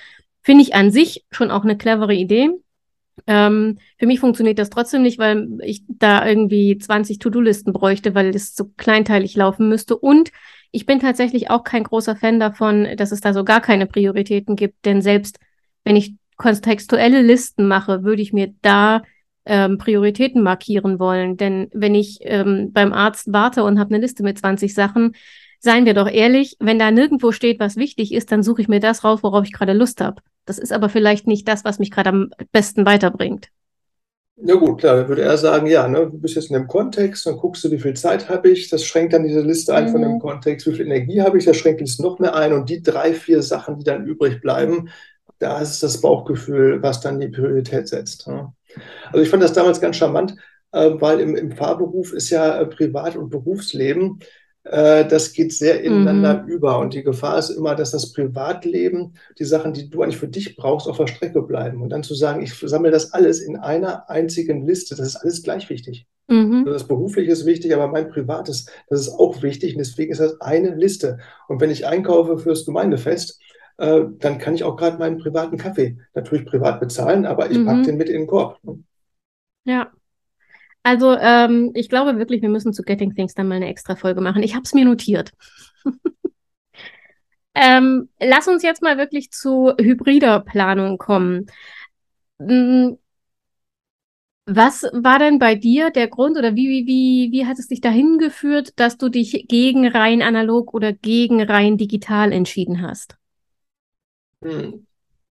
[0.42, 2.50] Finde ich an sich schon auch eine clevere Idee.
[3.28, 8.36] Ähm, für mich funktioniert das trotzdem nicht, weil ich da irgendwie 20 To-Do-Listen bräuchte, weil
[8.36, 9.98] es so kleinteilig laufen müsste.
[9.98, 10.32] Und
[10.72, 14.58] ich bin tatsächlich auch kein großer Fan davon, dass es da so gar keine Prioritäten
[14.58, 15.40] gibt, denn selbst
[15.86, 19.04] wenn ich kontextuelle Listen mache, würde ich mir da
[19.46, 21.38] ähm, Prioritäten markieren wollen.
[21.38, 25.14] Denn wenn ich ähm, beim Arzt warte und habe eine Liste mit 20 Sachen,
[25.60, 28.80] seien wir doch ehrlich, wenn da nirgendwo steht, was wichtig ist, dann suche ich mir
[28.80, 30.22] das raus, worauf ich gerade Lust habe.
[30.46, 33.50] Das ist aber vielleicht nicht das, was mich gerade am besten weiterbringt.
[34.38, 37.26] Ja gut, klar, dann würde er sagen, ja, ne, du bist jetzt in dem Kontext,
[37.26, 39.92] dann guckst du, wie viel Zeit habe ich, das schränkt dann diese Liste ein mhm.
[39.92, 40.20] von dem mhm.
[40.20, 43.14] Kontext, wie viel Energie habe ich, das schränkt es noch mehr ein und die drei,
[43.14, 44.90] vier Sachen, die dann übrig bleiben,
[45.40, 48.28] da ist das Bauchgefühl, was dann die Priorität setzt.
[48.28, 48.54] Ne?
[49.08, 50.36] Also ich fand das damals ganz charmant,
[50.72, 54.20] äh, weil im, im Fahrberuf ist ja äh, Privat- und Berufsleben,
[54.66, 56.50] äh, das geht sehr ineinander mhm.
[56.50, 56.80] über.
[56.80, 60.56] Und die Gefahr ist immer, dass das Privatleben, die Sachen, die du eigentlich für dich
[60.56, 61.82] brauchst, auf der Strecke bleiben.
[61.82, 65.44] Und dann zu sagen, ich sammle das alles in einer einzigen Liste, das ist alles
[65.44, 66.08] gleich wichtig.
[66.28, 66.64] Mhm.
[66.66, 69.74] Also das Berufliche ist wichtig, aber mein Privates, das ist auch wichtig.
[69.74, 71.20] Und deswegen ist das eine Liste.
[71.48, 73.40] Und wenn ich einkaufe fürs Gemeindefest,
[73.78, 77.66] äh, dann kann ich auch gerade meinen privaten Kaffee natürlich privat bezahlen, aber ich mhm.
[77.66, 78.60] packe den mit in den Korb.
[78.64, 78.84] Ne?
[79.66, 79.92] Ja.
[80.84, 84.22] Also ähm, ich glaube wirklich, wir müssen zu Getting Things dann mal eine extra Folge
[84.22, 84.44] machen.
[84.44, 85.32] Ich habe es mir notiert.
[87.56, 91.48] ähm, lass uns jetzt mal wirklich zu hybrider Planung kommen.
[92.40, 92.98] Hm,
[94.46, 97.82] was war denn bei dir der Grund oder wie, wie, wie, wie hat es dich
[97.82, 103.18] dahin geführt, dass du dich gegen rein analog oder gegen rein digital entschieden hast?
[104.46, 104.86] Hm.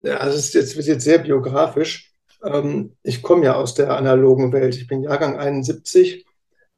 [0.02, 2.12] Ja, also es ist jetzt, wird jetzt sehr biografisch.
[2.42, 4.74] Ähm, ich komme ja aus der analogen Welt.
[4.74, 6.24] Ich bin Jahrgang 71.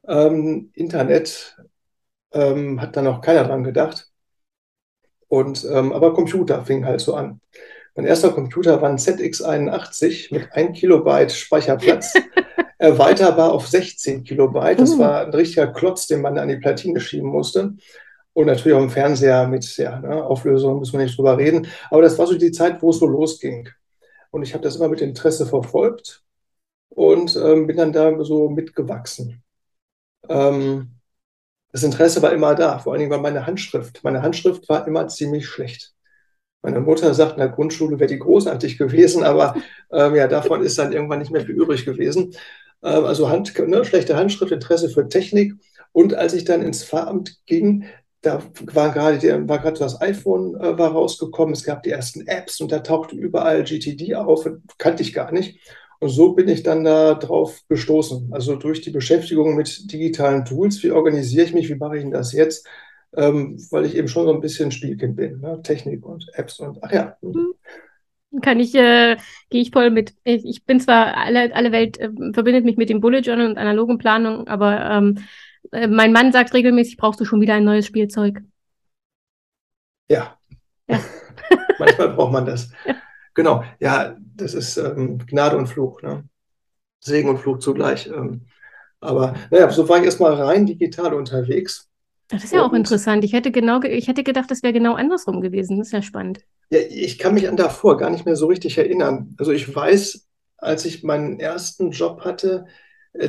[0.07, 1.57] Ähm, Internet
[2.33, 4.09] ähm, hat da noch keiner dran gedacht.
[5.27, 7.39] Und, ähm, aber Computer fing halt so an.
[7.95, 12.13] Mein erster Computer war ein ZX81 mit 1 Kilobyte Speicherplatz,
[12.77, 14.79] erweiterbar auf 16 Kilobyte.
[14.79, 14.99] Das uh.
[14.99, 17.73] war ein richtiger Klotz, den man an die Platine schieben musste.
[18.35, 21.67] Und natürlich auch im Fernseher mit ja, ne, Auflösung, müssen wir nicht drüber reden.
[21.89, 23.69] Aber das war so die Zeit, wo es so losging.
[24.29, 26.21] Und ich habe das immer mit Interesse verfolgt
[26.89, 29.41] und ähm, bin dann da so mitgewachsen.
[30.27, 30.91] Ähm,
[31.71, 34.03] das Interesse war immer da, vor allen Dingen war meine Handschrift.
[34.03, 35.93] Meine Handschrift war immer ziemlich schlecht.
[36.61, 39.55] Meine Mutter sagt, in der Grundschule wäre die großartig gewesen, aber
[39.93, 42.35] ähm, ja, davon ist dann irgendwann nicht mehr viel übrig gewesen.
[42.83, 45.53] Ähm, also Hand, ne, schlechte Handschrift, Interesse für Technik.
[45.93, 47.85] Und als ich dann ins Pfarramt ging,
[48.25, 48.41] da
[48.73, 52.79] war gerade war das iPhone äh, war rausgekommen, es gab die ersten Apps und da
[52.79, 55.59] tauchte überall GTD auf, kannte ich gar nicht.
[55.99, 58.29] Und so bin ich dann da drauf gestoßen.
[58.31, 62.11] Also durch die Beschäftigung mit digitalen Tools, wie organisiere ich mich, wie mache ich denn
[62.11, 62.67] das jetzt?
[63.15, 65.61] Ähm, weil ich eben schon so ein bisschen Spielkind bin, ne?
[65.63, 67.15] Technik und Apps und ach ja.
[67.21, 67.53] Mhm.
[68.41, 69.15] Kann ich, äh,
[69.49, 70.13] gehe ich voll mit.
[70.25, 73.57] Ich, ich, bin zwar, alle, alle Welt äh, verbindet mich mit dem Bullet Journal und
[73.57, 75.19] analogen Planung, aber ähm,
[75.71, 78.41] äh, mein Mann sagt regelmäßig, brauchst du schon wieder ein neues Spielzeug.
[80.09, 80.37] Ja.
[80.87, 80.99] ja.
[81.79, 82.71] Manchmal braucht man das.
[82.85, 82.95] Ja.
[83.33, 83.63] Genau.
[83.79, 86.01] Ja, das ist ähm, Gnade und Fluch.
[86.01, 86.23] Ne?
[86.99, 88.07] Segen und Fluch zugleich.
[88.07, 88.47] Ähm,
[88.99, 91.89] aber naja, so war ich erstmal rein digital unterwegs.
[92.29, 93.23] Das ist ja und, auch interessant.
[93.23, 95.77] Ich hätte genau, ich hätte gedacht, das wäre genau andersrum gewesen.
[95.77, 96.39] Das ist ja spannend.
[96.71, 99.35] Ja, ich kann mich an davor gar nicht mehr so richtig erinnern.
[99.37, 102.65] Also ich weiß, als ich meinen ersten Job hatte,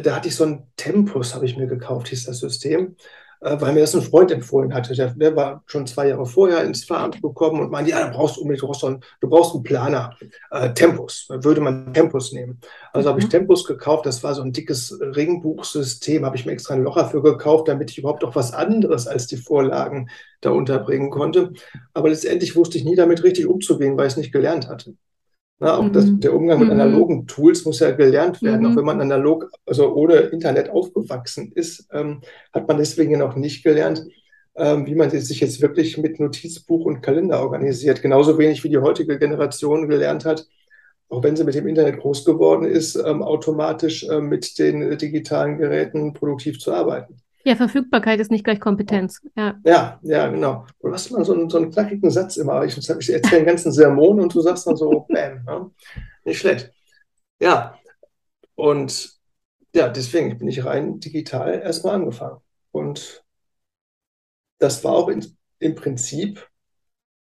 [0.02, 2.96] da hatte ich so einen Tempus, habe ich mir gekauft, hieß das System,
[3.40, 4.94] äh, weil mir das ein Freund empfohlen hatte.
[4.94, 8.38] Der, der war schon zwei Jahre vorher ins Pfarramt gekommen und meinte, ja, du brauchst
[8.38, 10.16] unbedingt, du brauchst, einen, du brauchst einen Planer,
[10.50, 12.60] äh, Tempus, würde man Tempus nehmen.
[12.92, 13.10] Also mhm.
[13.10, 13.30] habe ich mhm.
[13.30, 17.22] Tempus gekauft, das war so ein dickes Ringbuchsystem, habe ich mir extra ein Loch dafür
[17.22, 20.08] gekauft, damit ich überhaupt auch was anderes als die Vorlagen
[20.40, 21.52] da unterbringen konnte.
[21.94, 24.94] Aber letztendlich wusste ich nie damit richtig umzugehen, weil ich es nicht gelernt hatte.
[25.58, 26.20] Na, auch das, mhm.
[26.20, 26.80] der Umgang mit mhm.
[26.80, 28.60] analogen Tools muss ja gelernt werden.
[28.60, 28.66] Mhm.
[28.66, 32.20] Auch wenn man analog, also ohne Internet aufgewachsen ist, ähm,
[32.52, 34.04] hat man deswegen ja noch nicht gelernt,
[34.56, 38.02] ähm, wie man sich jetzt wirklich mit Notizbuch und Kalender organisiert.
[38.02, 40.46] Genauso wenig wie die heutige Generation gelernt hat,
[41.08, 45.56] auch wenn sie mit dem Internet groß geworden ist, ähm, automatisch äh, mit den digitalen
[45.56, 47.16] Geräten produktiv zu arbeiten.
[47.46, 49.20] Ja, Verfügbarkeit ist nicht gleich Kompetenz.
[49.36, 50.66] Ja, ja, ja genau.
[50.80, 52.64] Du hast mal so einen, so einen knackigen Satz immer.
[52.64, 55.70] Ich, ich erzähle den ganzen Sermon und du sagst dann so, bam, ne?
[56.24, 56.72] nicht schlecht.
[57.38, 57.78] Ja,
[58.56, 59.12] und
[59.72, 62.40] ja, deswegen bin ich rein digital erstmal angefangen.
[62.72, 63.24] Und
[64.58, 65.24] das war auch in,
[65.60, 66.48] im Prinzip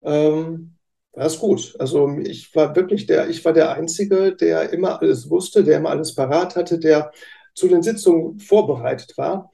[0.01, 0.75] ähm,
[1.13, 1.75] war es gut.
[1.77, 5.91] Also ich war wirklich der, ich war der Einzige, der immer alles wusste, der immer
[5.91, 7.11] alles parat hatte, der
[7.53, 9.51] zu den Sitzungen vorbereitet war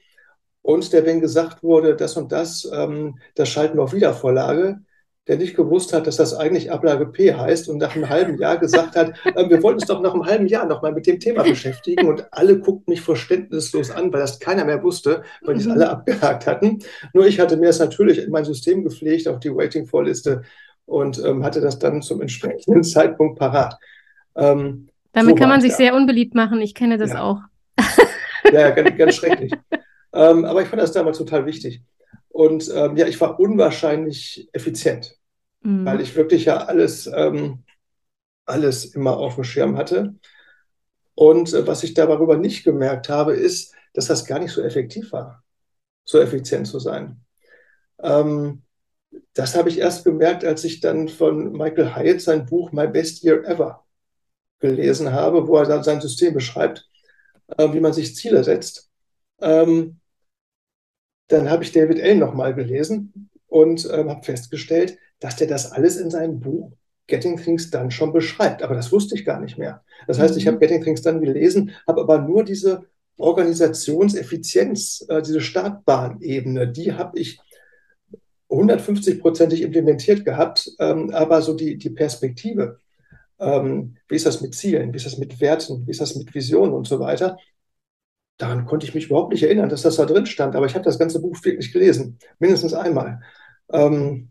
[0.62, 4.80] und der, wenn gesagt wurde, das und das, ähm, das schalten wir auf Wiedervorlage,
[5.28, 8.58] der nicht gewusst hat, dass das eigentlich Ablage P heißt und nach einem halben Jahr
[8.58, 11.42] gesagt hat, äh, wir wollten uns doch nach einem halben Jahr nochmal mit dem Thema
[11.42, 15.66] beschäftigen und alle guckten mich verständnislos an, weil das keiner mehr wusste, weil die es
[15.66, 15.72] mhm.
[15.72, 16.80] alle abgehakt hatten.
[17.12, 20.42] Nur ich hatte mir das natürlich in mein System gepflegt, auf die Waiting-For-Liste
[20.86, 23.78] und ähm, hatte das dann zum entsprechenden Zeitpunkt parat.
[24.36, 25.76] Ähm, Damit so kann man sich da.
[25.76, 27.22] sehr unbeliebt machen, ich kenne das ja.
[27.22, 27.40] auch.
[28.52, 29.52] Ja, ganz, ganz schrecklich.
[30.12, 31.82] Ähm, aber ich fand das damals total wichtig.
[32.28, 35.16] Und ähm, ja, ich war unwahrscheinlich effizient,
[35.60, 35.84] mhm.
[35.84, 37.64] weil ich wirklich ja alles, ähm,
[38.46, 40.14] alles immer auf dem Schirm hatte.
[41.14, 45.12] Und äh, was ich darüber nicht gemerkt habe, ist, dass das gar nicht so effektiv
[45.12, 45.44] war,
[46.04, 47.20] so effizient zu sein.
[48.02, 48.62] Ähm,
[49.34, 53.22] das habe ich erst gemerkt, als ich dann von Michael Hyatt sein Buch My Best
[53.22, 53.84] Year Ever
[54.58, 56.88] gelesen habe, wo er dann sein System beschreibt,
[57.58, 58.90] äh, wie man sich Ziele setzt.
[59.40, 60.00] Ähm,
[61.28, 65.96] dann habe ich David Allen nochmal gelesen und ähm, habe festgestellt, dass der das alles
[65.96, 66.72] in seinem Buch
[67.06, 68.62] Getting Things Done schon beschreibt.
[68.62, 69.84] Aber das wusste ich gar nicht mehr.
[70.06, 70.60] Das heißt, ich habe mhm.
[70.60, 77.38] Getting Things Done gelesen, habe aber nur diese Organisationseffizienz, äh, diese Startbahnebene, die habe ich
[78.50, 82.78] 150-prozentig implementiert gehabt, ähm, aber so die, die Perspektive,
[83.38, 86.34] ähm, wie ist das mit Zielen, wie ist das mit Werten, wie ist das mit
[86.34, 87.38] Visionen und so weiter,
[88.38, 90.56] daran konnte ich mich überhaupt nicht erinnern, dass das da drin stand.
[90.56, 93.20] Aber ich habe das ganze Buch wirklich gelesen, mindestens einmal.
[93.72, 94.30] Ähm,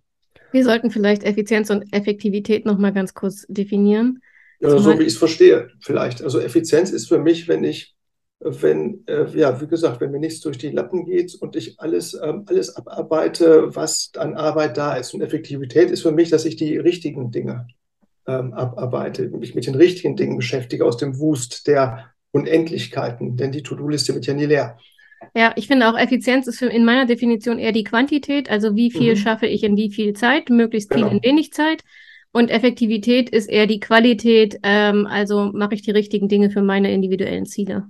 [0.52, 4.22] Wir sollten vielleicht Effizienz und Effektivität noch mal ganz kurz definieren.
[4.60, 6.22] Ja, so wie ich es verstehe, vielleicht.
[6.22, 7.96] Also Effizienz ist für mich, wenn ich,
[8.40, 12.14] wenn, äh, ja, wie gesagt, wenn mir nichts durch die Lappen geht und ich alles,
[12.22, 15.14] ähm, alles abarbeite, was an Arbeit da ist.
[15.14, 17.68] Und Effektivität ist für mich, dass ich die richtigen Dinge
[18.28, 23.64] ähm, abarbeite, mich mit den richtigen Dingen beschäftige, aus dem Wust der Unendlichkeiten, denn die
[23.64, 24.78] To-Do-Liste wird ja nie leer.
[25.36, 29.14] Ja, ich finde auch Effizienz ist in meiner Definition eher die Quantität, also wie viel
[29.14, 29.18] mhm.
[29.18, 31.14] schaffe ich in wie viel Zeit, möglichst viel genau.
[31.14, 31.84] in wenig Zeit.
[32.34, 36.92] Und Effektivität ist eher die Qualität, ähm, also mache ich die richtigen Dinge für meine
[36.92, 37.88] individuellen Ziele.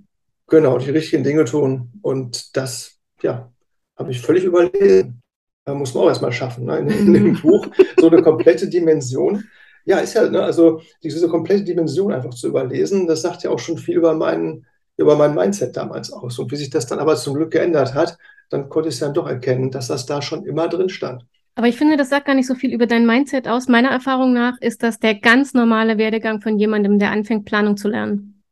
[0.47, 1.91] Genau, die richtigen Dinge tun.
[2.01, 3.51] Und das, ja,
[3.97, 5.21] habe ich völlig überlesen.
[5.63, 6.80] Da muss man auch erstmal schaffen, ne?
[6.80, 9.43] in, in dem Buch so eine komplette Dimension.
[9.86, 13.60] Ja, ist ja, ne, also diese komplette Dimension einfach zu überlesen, das sagt ja auch
[13.60, 14.65] schon viel über meinen,
[14.98, 16.38] über mein Mindset damals aus.
[16.39, 18.17] Und wie sich das dann aber zum Glück geändert hat,
[18.50, 21.26] dann konnte ich es dann doch erkennen, dass das da schon immer drin stand.
[21.56, 23.67] Aber ich finde, das sagt gar nicht so viel über dein Mindset aus.
[23.67, 27.89] Meiner Erfahrung nach ist das der ganz normale Werdegang von jemandem, der anfängt, Planung zu
[27.89, 28.44] lernen.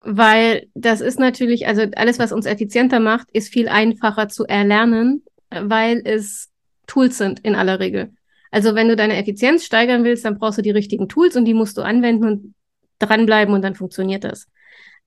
[0.00, 5.24] Weil das ist natürlich, also alles, was uns effizienter macht, ist viel einfacher zu erlernen,
[5.50, 6.50] weil es
[6.86, 8.12] Tools sind in aller Regel.
[8.56, 11.52] Also wenn du deine Effizienz steigern willst, dann brauchst du die richtigen Tools und die
[11.52, 12.54] musst du anwenden und
[12.98, 14.48] dranbleiben und dann funktioniert das.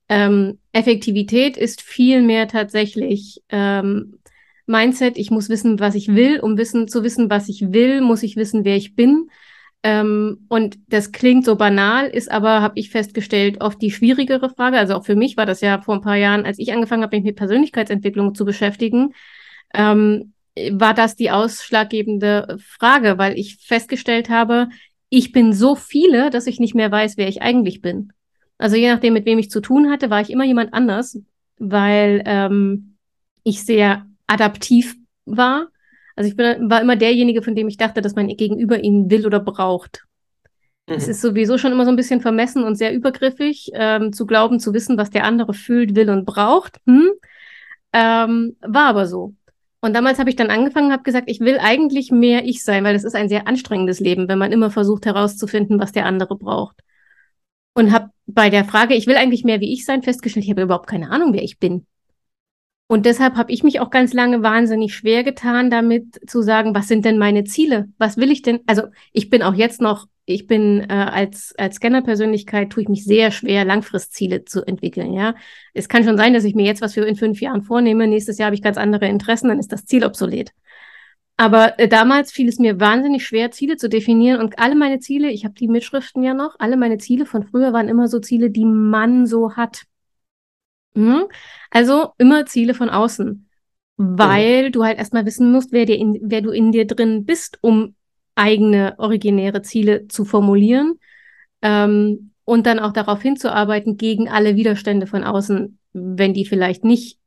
[0.08, 4.20] Ähm, Effektivität ist viel mehr tatsächlich ähm,
[4.66, 5.18] Mindset.
[5.18, 6.38] Ich muss wissen, was ich will.
[6.38, 9.30] Um wissen zu wissen, was ich will, muss ich wissen, wer ich bin.
[9.82, 14.78] Ähm, und das klingt so banal, ist aber, habe ich festgestellt, oft die schwierigere Frage.
[14.78, 17.16] Also auch für mich war das ja vor ein paar Jahren, als ich angefangen habe,
[17.16, 19.12] mich mit Persönlichkeitsentwicklung zu beschäftigen,
[19.74, 20.34] ähm,
[20.72, 24.68] war das die ausschlaggebende Frage, weil ich festgestellt habe,
[25.08, 28.12] ich bin so viele, dass ich nicht mehr weiß, wer ich eigentlich bin.
[28.58, 31.18] Also je nachdem, mit wem ich zu tun hatte, war ich immer jemand anders,
[31.58, 32.96] weil ähm,
[33.42, 35.68] ich sehr adaptiv war.
[36.14, 39.26] Also ich bin, war immer derjenige, von dem ich dachte, dass mein Gegenüber ihn will
[39.26, 40.04] oder braucht.
[40.86, 40.94] Mhm.
[40.94, 44.60] Es ist sowieso schon immer so ein bisschen vermessen und sehr übergriffig, ähm, zu glauben,
[44.60, 46.78] zu wissen, was der andere fühlt, will und braucht.
[46.86, 47.10] Hm?
[47.92, 49.34] Ähm, war aber so.
[49.80, 52.94] Und damals habe ich dann angefangen, habe gesagt, ich will eigentlich mehr ich sein, weil
[52.94, 56.76] es ist ein sehr anstrengendes Leben, wenn man immer versucht herauszufinden, was der andere braucht.
[57.74, 60.62] Und habe bei der Frage, ich will eigentlich mehr wie ich sein, festgestellt, ich habe
[60.62, 61.86] überhaupt keine Ahnung, wer ich bin.
[62.88, 66.88] Und deshalb habe ich mich auch ganz lange wahnsinnig schwer getan, damit zu sagen, was
[66.88, 67.88] sind denn meine Ziele?
[67.98, 68.60] Was will ich denn?
[68.66, 73.04] Also ich bin auch jetzt noch, ich bin äh, als, als Scanner-Persönlichkeit, tue ich mich
[73.04, 75.12] sehr schwer, Langfristziele zu entwickeln.
[75.12, 75.34] Ja,
[75.74, 78.06] Es kann schon sein, dass ich mir jetzt was für in fünf Jahren vornehme.
[78.06, 80.52] Nächstes Jahr habe ich ganz andere Interessen, dann ist das Ziel obsolet.
[81.36, 84.40] Aber äh, damals fiel es mir wahnsinnig schwer, Ziele zu definieren.
[84.40, 87.72] Und alle meine Ziele, ich habe die Mitschriften ja noch, alle meine Ziele von früher
[87.72, 89.84] waren immer so Ziele, die man so hat.
[90.94, 91.24] Mhm.
[91.70, 93.48] Also immer Ziele von außen,
[93.96, 94.72] weil mhm.
[94.72, 97.94] du halt erstmal wissen musst, wer, dir in, wer du in dir drin bist, um
[98.40, 100.98] eigene originäre Ziele zu formulieren
[101.60, 107.18] ähm, und dann auch darauf hinzuarbeiten gegen alle Widerstände von außen, wenn die vielleicht nicht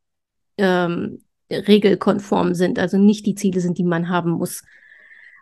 [0.58, 1.20] ähm,
[1.52, 4.64] regelkonform sind, also nicht die Ziele sind, die man haben muss.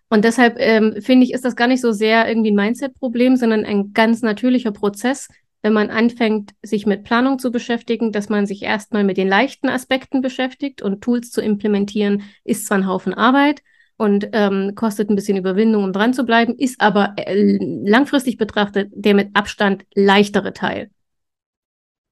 [0.09, 3.63] Und deshalb ähm, finde ich, ist das gar nicht so sehr irgendwie ein Mindset-Problem, sondern
[3.63, 5.29] ein ganz natürlicher Prozess,
[5.61, 9.69] wenn man anfängt, sich mit Planung zu beschäftigen, dass man sich erstmal mit den leichten
[9.69, 13.61] Aspekten beschäftigt und Tools zu implementieren, ist zwar ein Haufen Arbeit
[14.01, 18.89] und ähm, kostet ein bisschen Überwindung, um dran zu bleiben, ist aber äh, langfristig betrachtet
[18.95, 20.89] der mit Abstand leichtere Teil.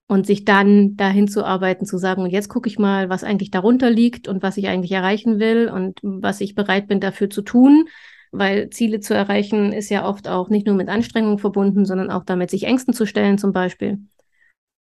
[0.08, 3.49] Und sich dann dahin zu arbeiten, zu sagen, und jetzt gucke ich mal, was eigentlich
[3.49, 7.41] darunter liegt und was ich eigentlich erreichen will und was ich bereit bin dafür zu
[7.41, 7.88] tun
[8.32, 12.23] weil Ziele zu erreichen ist ja oft auch nicht nur mit Anstrengung verbunden, sondern auch
[12.23, 13.97] damit, sich Ängsten zu stellen zum Beispiel.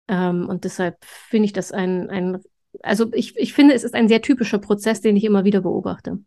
[0.10, 2.39] Ähm, und deshalb finde ich das ein, ein
[2.84, 6.20] also ich, ich finde, es ist ein sehr typischer Prozess, den ich immer wieder beobachte.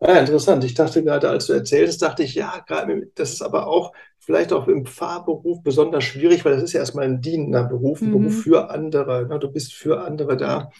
[0.00, 0.64] Ja, interessant.
[0.64, 4.52] Ich dachte gerade, als du erzählst, dachte ich, ja, gerade, das ist aber auch vielleicht
[4.52, 8.12] auch im Pfarrberuf besonders schwierig, weil das ist ja erstmal ein dienender Beruf, ein mhm.
[8.12, 9.26] Beruf für andere.
[9.26, 9.38] Ne?
[9.38, 10.70] Du bist für andere da.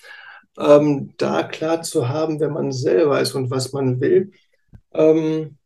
[0.59, 4.33] Ähm, da klar zu haben, wer man selber ist und was man will,
[4.93, 5.59] ähm,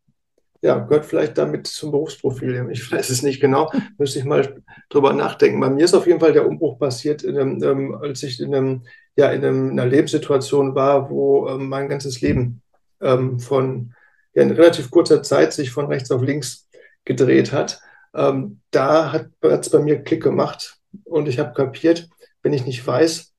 [0.61, 2.67] ja, gehört vielleicht damit zum Berufsprofil.
[2.71, 5.59] Ich weiß es nicht genau, müsste ich mal drüber nachdenken.
[5.61, 8.83] Bei mir ist auf jeden Fall der Umbruch passiert, einem, ähm, als ich in, einem,
[9.15, 12.61] ja, in, einem, in, einer Lebenssituation war, wo ähm, mein ganzes Leben
[13.01, 13.93] ähm, von
[14.33, 16.67] ja, in relativ kurzer Zeit sich von rechts auf links
[17.05, 17.81] gedreht hat.
[18.13, 22.09] Ähm, da hat es bei mir Klick gemacht und ich habe kapiert,
[22.41, 23.33] wenn ich nicht weiß,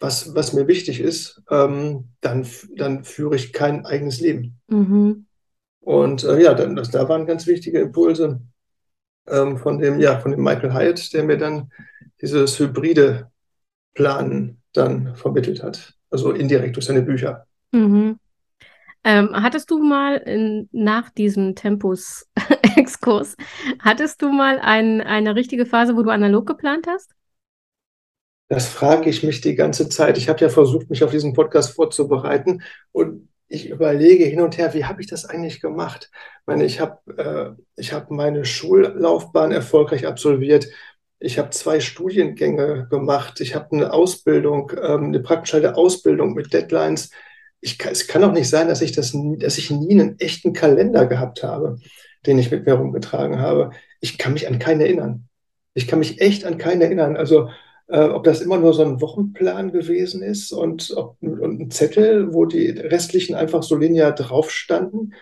[0.00, 2.46] was, was mir wichtig ist, ähm, dann,
[2.76, 4.58] dann führe ich kein eigenes Leben.
[4.68, 5.26] Mhm.
[5.80, 8.40] Und äh, ja, dann, das, da waren ganz wichtige Impulse
[9.26, 11.72] ähm, von, dem, ja, von dem Michael Hyatt, der mir dann
[12.20, 13.30] dieses hybride
[13.94, 15.94] Planen dann vermittelt hat.
[16.10, 17.46] Also indirekt durch seine Bücher.
[17.72, 18.18] Mhm.
[19.08, 23.36] Ähm, hattest du mal in, nach diesem Tempus-Exkurs,
[23.80, 27.14] hattest du mal ein, eine richtige Phase, wo du analog geplant hast?
[28.50, 30.18] Das frage ich mich die ganze Zeit.
[30.18, 34.74] Ich habe ja versucht, mich auf diesen Podcast vorzubereiten und ich überlege hin und her,
[34.74, 36.10] wie habe ich das eigentlich gemacht?
[36.12, 40.66] Ich meine, ich habe äh, hab meine Schullaufbahn erfolgreich absolviert.
[41.18, 43.40] Ich habe zwei Studiengänge gemacht.
[43.40, 47.10] Ich habe eine Ausbildung, ähm, eine praktische Ausbildung mit Deadlines.
[47.60, 51.06] Ich, es kann auch nicht sein, dass ich, das, dass ich nie einen echten Kalender
[51.06, 51.78] gehabt habe,
[52.26, 53.70] den ich mit mir rumgetragen habe.
[54.00, 55.28] Ich kann mich an keinen erinnern.
[55.74, 57.16] Ich kann mich echt an keinen erinnern.
[57.16, 57.48] Also
[57.88, 62.32] äh, ob das immer nur so ein Wochenplan gewesen ist und, ob, und ein Zettel,
[62.32, 65.14] wo die restlichen einfach so linear drauf standen.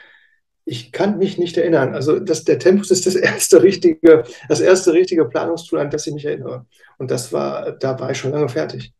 [0.64, 1.94] Ich kann mich nicht erinnern.
[1.94, 6.14] Also das, der Tempus ist das erste richtige, das erste richtige Planungstool, an das ich
[6.14, 6.66] mich erinnere.
[6.98, 8.92] Und das war, da war ich schon lange fertig.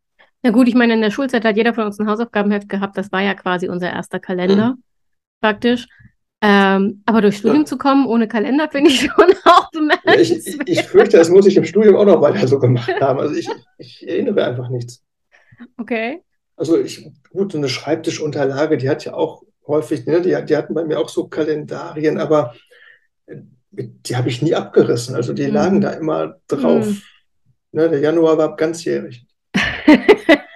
[0.42, 2.96] Na gut, ich meine, in der Schulzeit hat jeder von uns ein Hausaufgabenheft gehabt.
[2.96, 4.83] Das war ja quasi unser erster Kalender, mhm.
[5.40, 5.87] praktisch.
[6.42, 7.66] Ähm, aber durch Studium ja.
[7.66, 10.46] zu kommen ohne Kalender finde ich schon auch bemerkenswert.
[10.46, 13.18] Ja, ich, ich, fürchte, das muss ich im Studium auch noch weiter so gemacht haben.
[13.20, 15.03] Also ich, ich erinnere einfach nichts.
[15.79, 16.22] Okay.
[16.57, 20.75] Also ich, gut, so eine Schreibtischunterlage, die hat ja auch häufig, ne, die, die hatten
[20.75, 22.55] bei mir auch so Kalendarien, aber
[23.27, 23.37] äh,
[23.72, 25.14] die habe ich nie abgerissen.
[25.14, 25.55] Also die mhm.
[25.55, 26.87] lagen da immer drauf.
[26.87, 27.03] Mhm.
[27.72, 29.26] Ne, der Januar war ganzjährig.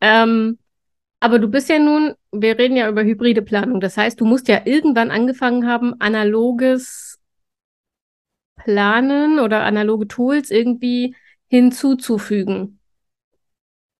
[0.00, 0.58] ähm,
[1.20, 3.80] aber du bist ja nun, wir reden ja über hybride Planung.
[3.80, 7.18] Das heißt, du musst ja irgendwann angefangen haben, analoges
[8.56, 11.14] Planen oder analoge Tools irgendwie
[11.48, 12.80] hinzuzufügen.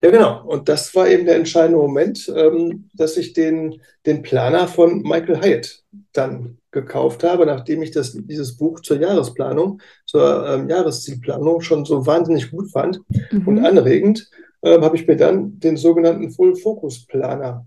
[0.05, 0.45] Ja, genau.
[0.45, 5.40] Und das war eben der entscheidende Moment, ähm, dass ich den, den Planer von Michael
[5.40, 11.87] Hyatt dann gekauft habe, nachdem ich das, dieses Buch zur Jahresplanung, zur ähm, Jahreszielplanung schon
[11.87, 13.01] so wahnsinnig gut fand
[13.33, 13.49] mhm.
[13.49, 14.29] und anregend
[14.61, 17.67] äh, habe ich mir dann den sogenannten Full Focus Planer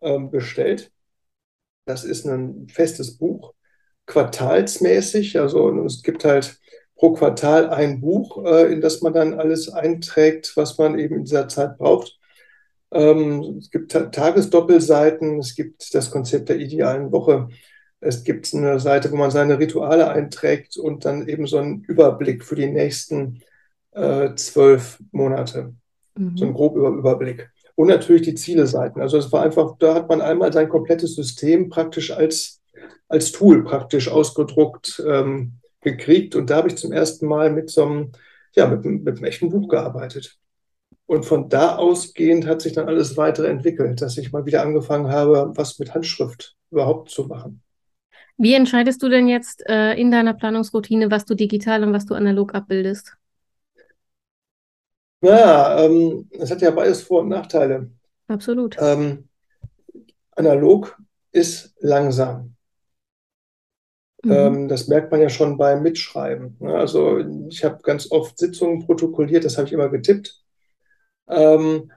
[0.00, 0.90] äh, bestellt.
[1.84, 3.54] Das ist ein festes Buch,
[4.06, 5.38] quartalsmäßig.
[5.38, 6.58] Also es gibt halt
[6.96, 11.24] pro Quartal ein Buch, äh, in das man dann alles einträgt, was man eben in
[11.24, 12.18] dieser Zeit braucht.
[12.90, 17.48] Ähm, es gibt Tagesdoppelseiten, es gibt das Konzept der idealen Woche.
[18.00, 22.44] Es gibt eine Seite, wo man seine Rituale einträgt und dann eben so einen Überblick
[22.44, 23.42] für die nächsten
[23.92, 25.74] äh, zwölf Monate.
[26.16, 26.36] Mhm.
[26.36, 27.50] So ein grober Überblick.
[27.74, 29.00] Und natürlich die Ziele-Seiten.
[29.00, 32.62] Also es war einfach, da hat man einmal sein komplettes System praktisch als,
[33.08, 36.34] als Tool praktisch ausgedruckt ähm, gekriegt.
[36.34, 38.12] Und da habe ich zum ersten Mal mit so einem,
[38.54, 40.36] ja, mit, mit einem echten Buch gearbeitet.
[41.06, 45.08] Und von da ausgehend hat sich dann alles weitere entwickelt, dass ich mal wieder angefangen
[45.08, 47.62] habe, was mit Handschrift überhaupt zu machen.
[48.36, 52.14] Wie entscheidest du denn jetzt äh, in deiner Planungsroutine, was du digital und was du
[52.14, 53.16] analog abbildest?
[55.20, 57.90] Naja, ähm, es hat ja beides Vor- und Nachteile.
[58.26, 58.76] Absolut.
[58.80, 59.28] Ähm,
[60.32, 60.98] analog
[61.32, 62.55] ist langsam.
[64.26, 64.32] Mhm.
[64.32, 66.56] Ähm, das merkt man ja schon beim Mitschreiben.
[66.60, 66.74] Ne?
[66.74, 70.42] Also ich habe ganz oft Sitzungen protokolliert, das habe ich immer getippt.
[71.28, 71.90] Ähm,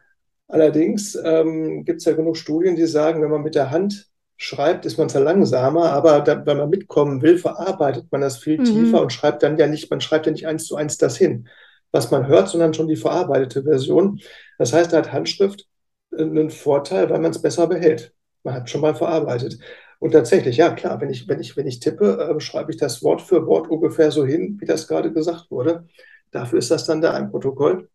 [0.47, 4.85] allerdings ähm, gibt es ja genug Studien, die sagen, wenn man mit der Hand schreibt,
[4.85, 8.63] ist man zwar langsamer, aber da, wenn man mitkommen will, verarbeitet man das viel mhm.
[8.63, 11.47] tiefer und schreibt dann ja nicht, man schreibt ja nicht eins zu eins das hin
[11.91, 14.21] was man hört, sondern schon die verarbeitete Version.
[14.57, 15.67] Das heißt, da hat Handschrift
[16.15, 18.13] einen Vorteil, weil man es besser behält.
[18.43, 19.59] Man hat schon mal verarbeitet.
[19.99, 23.03] Und tatsächlich, ja klar, wenn ich, wenn ich, wenn ich tippe, äh, schreibe ich das
[23.03, 25.87] Wort für Wort ungefähr so hin, wie das gerade gesagt wurde.
[26.31, 27.89] Dafür ist das dann da ein Protokoll.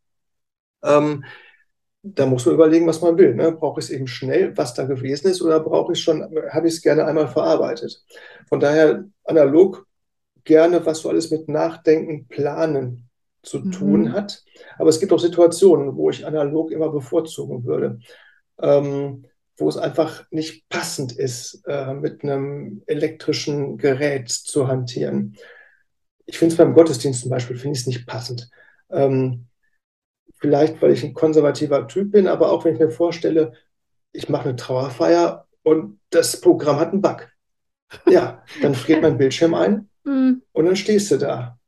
[0.83, 1.25] Ähm,
[2.03, 3.35] da muss man überlegen, was man will.
[3.35, 3.53] Ne?
[3.53, 6.75] Brauche ich es eben schnell, was da gewesen ist, oder brauche ich schon, habe ich
[6.75, 8.05] es gerne einmal verarbeitet?
[8.49, 9.87] Von daher analog
[10.45, 13.09] gerne, was so alles mit Nachdenken, Planen
[13.43, 13.73] zu mhm.
[13.73, 14.45] tun hat.
[14.79, 17.99] Aber es gibt auch Situationen, wo ich analog immer bevorzugen würde,
[18.61, 19.25] ähm,
[19.57, 25.37] wo es einfach nicht passend ist, äh, mit einem elektrischen Gerät zu hantieren.
[26.27, 28.51] Ich finde es beim Gottesdienst zum Beispiel, finde ich es nicht passend.
[28.91, 29.47] Ähm,
[30.39, 33.53] vielleicht, weil ich ein konservativer Typ bin, aber auch wenn ich mir vorstelle,
[34.13, 37.29] ich mache eine Trauerfeier und das Programm hat einen Bug.
[38.07, 40.43] Ja, dann friert mein Bildschirm ein mhm.
[40.53, 41.59] und dann stehst du da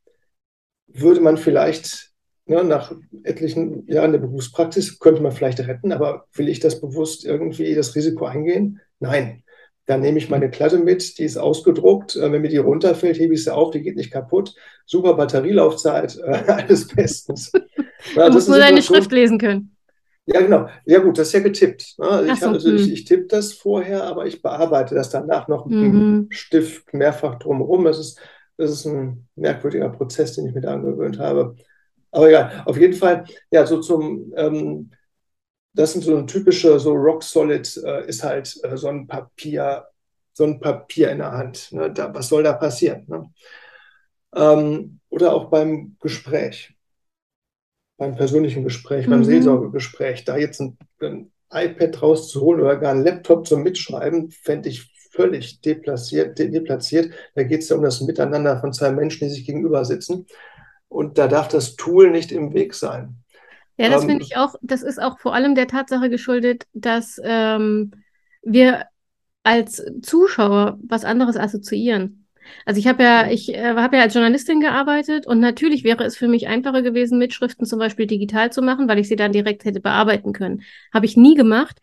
[0.99, 2.13] würde man vielleicht
[2.47, 7.25] ne, nach etlichen Jahren der Berufspraxis, könnte man vielleicht retten, aber will ich das bewusst
[7.25, 8.81] irgendwie das Risiko eingehen?
[9.01, 9.43] Nein.
[9.87, 12.17] Dann nehme ich meine Klatte mit, die ist ausgedruckt.
[12.17, 14.53] Äh, wenn mir die runterfällt, hebe ich sie auf, die geht nicht kaputt.
[14.85, 17.53] Super Batterielaufzeit, äh, alles bestens.
[18.17, 19.77] Ja, du musst nur deine Schrift lesen können.
[20.27, 20.69] Ja, genau.
[20.87, 21.95] Ja, gut, das ist ja getippt.
[21.99, 22.93] Also ich, so, also ich, hm.
[22.93, 25.85] ich tippe das vorher, aber ich bearbeite das danach noch mit mhm.
[25.85, 27.85] einem Stift mehrfach drumherum.
[27.85, 28.19] Das ist
[28.57, 31.57] das ist ein merkwürdiger Prozess, den ich mir da angewöhnt habe.
[32.17, 34.91] Aber egal, auf jeden Fall, ja, so zum, ähm,
[35.75, 39.85] das sind so ein typischer, so Rock Solid äh, ist halt äh, so ein Papier,
[40.33, 41.71] so ein Papier in der Hand.
[41.73, 41.93] Ne?
[41.93, 43.05] Da, was soll da passieren?
[43.07, 43.31] Ne?
[44.35, 46.75] Ähm, oder auch beim Gespräch,
[47.99, 49.11] beim persönlichen Gespräch, mhm.
[49.11, 54.71] beim Seelsorgegespräch, da jetzt ein, ein iPad rauszuholen oder gar einen Laptop zum Mitschreiben, fände
[54.71, 56.39] ich völlig deplatziert.
[56.39, 57.13] deplatziert.
[57.35, 60.27] Da geht es ja um das Miteinander von zwei Menschen, die sich gegenüber sitzen.
[60.89, 63.17] Und da darf das Tool nicht im Weg sein.
[63.77, 67.21] Ja, das ähm, finde ich auch, das ist auch vor allem der Tatsache geschuldet, dass
[67.23, 67.93] ähm,
[68.43, 68.87] wir
[69.43, 72.27] als Zuschauer was anderes assoziieren.
[72.65, 76.17] Also ich habe ja, ich äh, habe ja als Journalistin gearbeitet und natürlich wäre es
[76.17, 79.65] für mich einfacher gewesen, Mitschriften zum Beispiel digital zu machen, weil ich sie dann direkt
[79.65, 80.63] hätte bearbeiten können.
[80.93, 81.79] Habe ich nie gemacht.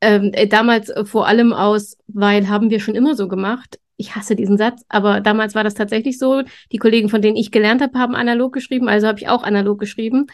[0.00, 3.78] Ähm, äh, damals äh, vor allem aus, weil haben wir schon immer so gemacht.
[3.96, 6.42] Ich hasse diesen Satz, aber damals war das tatsächlich so.
[6.72, 9.78] Die Kollegen, von denen ich gelernt habe, haben analog geschrieben, also habe ich auch analog
[9.78, 10.26] geschrieben.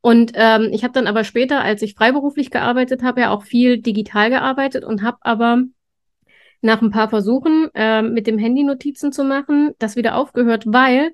[0.00, 3.78] Und ähm, ich habe dann aber später, als ich freiberuflich gearbeitet habe, ja auch viel
[3.78, 5.62] digital gearbeitet und habe aber
[6.60, 11.12] nach ein paar Versuchen äh, mit dem Handy Notizen zu machen, das wieder aufgehört, weil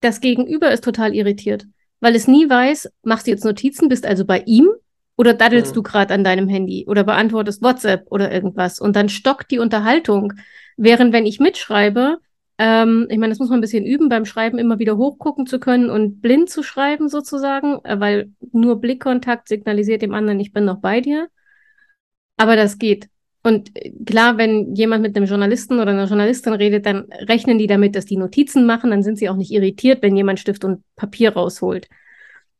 [0.00, 1.66] das Gegenüber ist total irritiert,
[2.00, 4.68] weil es nie weiß, machst du jetzt Notizen, bist also bei ihm
[5.16, 5.74] oder daddelst mhm.
[5.74, 10.34] du gerade an deinem Handy oder beantwortest WhatsApp oder irgendwas und dann stockt die Unterhaltung.
[10.76, 12.18] Während wenn ich mitschreibe,
[12.58, 15.60] ähm, ich meine, das muss man ein bisschen üben, beim Schreiben immer wieder hochgucken zu
[15.60, 20.64] können und blind zu schreiben sozusagen, äh, weil nur Blickkontakt signalisiert dem anderen, ich bin
[20.64, 21.28] noch bei dir.
[22.36, 23.08] Aber das geht.
[23.42, 27.66] Und äh, klar, wenn jemand mit einem Journalisten oder einer Journalistin redet, dann rechnen die
[27.66, 30.82] damit, dass die Notizen machen, dann sind sie auch nicht irritiert, wenn jemand Stift und
[30.96, 31.88] Papier rausholt.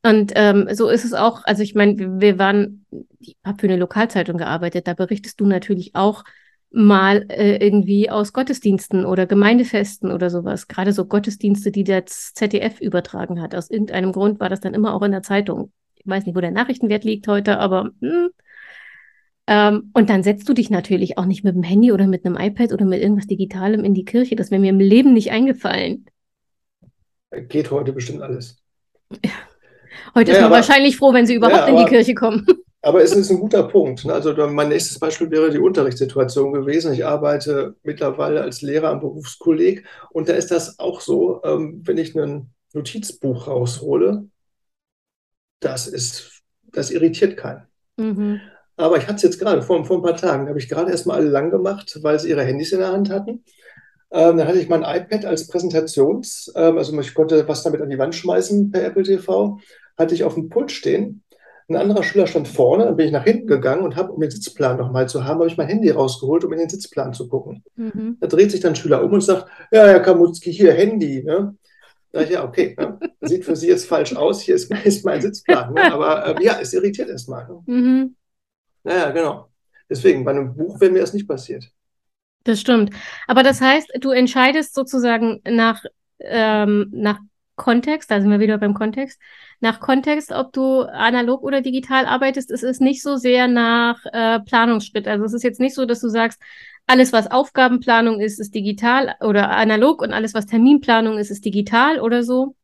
[0.03, 2.87] Und ähm, so ist es auch, also ich meine, wir waren,
[3.19, 6.23] ich habe für eine Lokalzeitung gearbeitet, da berichtest du natürlich auch
[6.77, 10.69] mal äh, irgendwie aus Gottesdiensten oder Gemeindefesten oder sowas.
[10.69, 13.55] Gerade so Gottesdienste, die das ZDF übertragen hat.
[13.55, 15.73] Aus irgendeinem Grund war das dann immer auch in der Zeitung.
[15.95, 18.29] Ich weiß nicht, wo der Nachrichtenwert liegt heute, aber hm.
[19.47, 22.37] ähm, und dann setzt du dich natürlich auch nicht mit dem Handy oder mit einem
[22.37, 24.37] iPad oder mit irgendwas Digitalem in die Kirche.
[24.37, 26.05] Das wäre mir im Leben nicht eingefallen.
[27.49, 28.63] Geht heute bestimmt alles.
[29.25, 29.31] Ja.
[30.15, 32.15] Heute ja, ist man aber, wahrscheinlich froh, wenn sie überhaupt ja, aber, in die Kirche
[32.15, 32.47] kommen.
[32.87, 34.05] Aber es ist ein guter Punkt.
[34.05, 34.13] Ne?
[34.13, 36.93] Also mein nächstes Beispiel wäre die Unterrichtssituation gewesen.
[36.93, 41.99] Ich arbeite mittlerweile als Lehrer am Berufskolleg und da ist das auch so, ähm, wenn
[41.99, 44.29] ich ein Notizbuch raushole,
[45.59, 47.67] das ist, das irritiert keinen.
[47.97, 48.41] Mhm.
[48.77, 50.93] Aber ich hatte es jetzt gerade vor, vor ein paar Tagen, da habe ich gerade
[50.93, 53.43] erstmal alle lang gemacht, weil sie ihre Handys in der Hand hatten.
[54.13, 57.91] Ähm, dann hatte ich mein iPad als Präsentations, ähm, also ich konnte was damit an
[57.91, 59.59] die Wand schmeißen per Apple TV,
[59.99, 61.25] hatte ich auf dem Pult stehen
[61.69, 64.31] ein anderer Schüler stand vorne, dann bin ich nach hinten gegangen und habe, um den
[64.31, 67.65] Sitzplan nochmal zu haben, habe ich mein Handy rausgeholt, um in den Sitzplan zu gucken.
[67.75, 68.19] Mhm.
[68.21, 71.25] Da dreht sich dann ein Schüler um und sagt, ja, Herr Kamutzki, hier Handy.
[71.25, 71.57] Ne?
[72.13, 72.99] Da ich, ja, okay, ne?
[73.21, 75.75] sieht für Sie jetzt falsch aus, hier ist, ist mein Sitzplan.
[75.75, 75.93] Ne?
[75.93, 77.49] Aber äh, ja, es irritiert erstmal.
[77.49, 77.63] Ne?
[77.67, 78.17] Mhm.
[78.85, 79.49] Naja, genau.
[79.91, 81.69] Deswegen, bei einem Buch wäre mir das nicht passiert.
[82.45, 82.91] Das stimmt.
[83.27, 85.85] Aber das heißt, du entscheidest sozusagen nach,
[86.21, 87.19] ähm, nach
[87.57, 89.21] Kontext, da sind wir wieder beim Kontext,
[89.61, 94.41] nach Kontext, ob du analog oder digital arbeitest, ist es nicht so sehr nach äh,
[94.41, 95.09] Planungsschritt.
[95.09, 96.41] Also es ist jetzt nicht so, dass du sagst,
[96.87, 102.01] alles, was Aufgabenplanung ist, ist digital oder analog und alles, was Terminplanung ist, ist digital
[102.01, 102.55] oder so?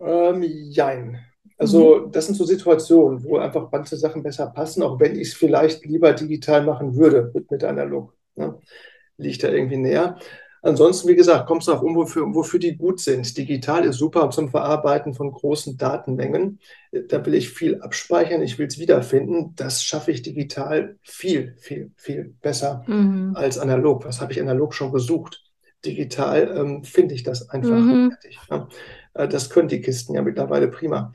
[0.00, 1.18] Ähm, jein.
[1.58, 2.12] Also mhm.
[2.12, 5.84] das sind so Situationen, wo einfach manche Sachen besser passen, auch wenn ich es vielleicht
[5.84, 8.14] lieber digital machen würde mit, mit analog.
[8.36, 8.58] Ne?
[9.16, 10.18] Liegt da irgendwie näher.
[10.62, 13.36] Ansonsten, wie gesagt, kommt es darauf um, wofür, wofür die gut sind.
[13.36, 16.58] Digital ist super zum Verarbeiten von großen Datenmengen.
[17.08, 19.54] Da will ich viel abspeichern, ich will es wiederfinden.
[19.56, 23.32] Das schaffe ich digital viel, viel, viel besser mhm.
[23.34, 24.04] als analog.
[24.04, 25.44] Was habe ich analog schon gesucht?
[25.84, 28.10] Digital ähm, finde ich das einfach mhm.
[28.10, 28.38] fertig.
[28.50, 28.68] Ja.
[29.14, 31.12] Äh, das können die Kisten ja mittlerweile prima.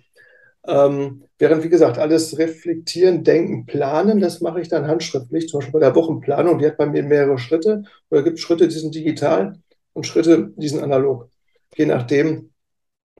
[0.65, 5.73] Ähm, während, wie gesagt, alles reflektieren, denken, planen, das mache ich dann handschriftlich, zum Beispiel
[5.73, 7.83] bei der Wochenplanung, die hat bei mir mehrere Schritte.
[8.09, 9.57] Oder gibt Schritte, die sind digital
[9.93, 11.29] und Schritte, die sind analog.
[11.75, 12.51] Je nachdem,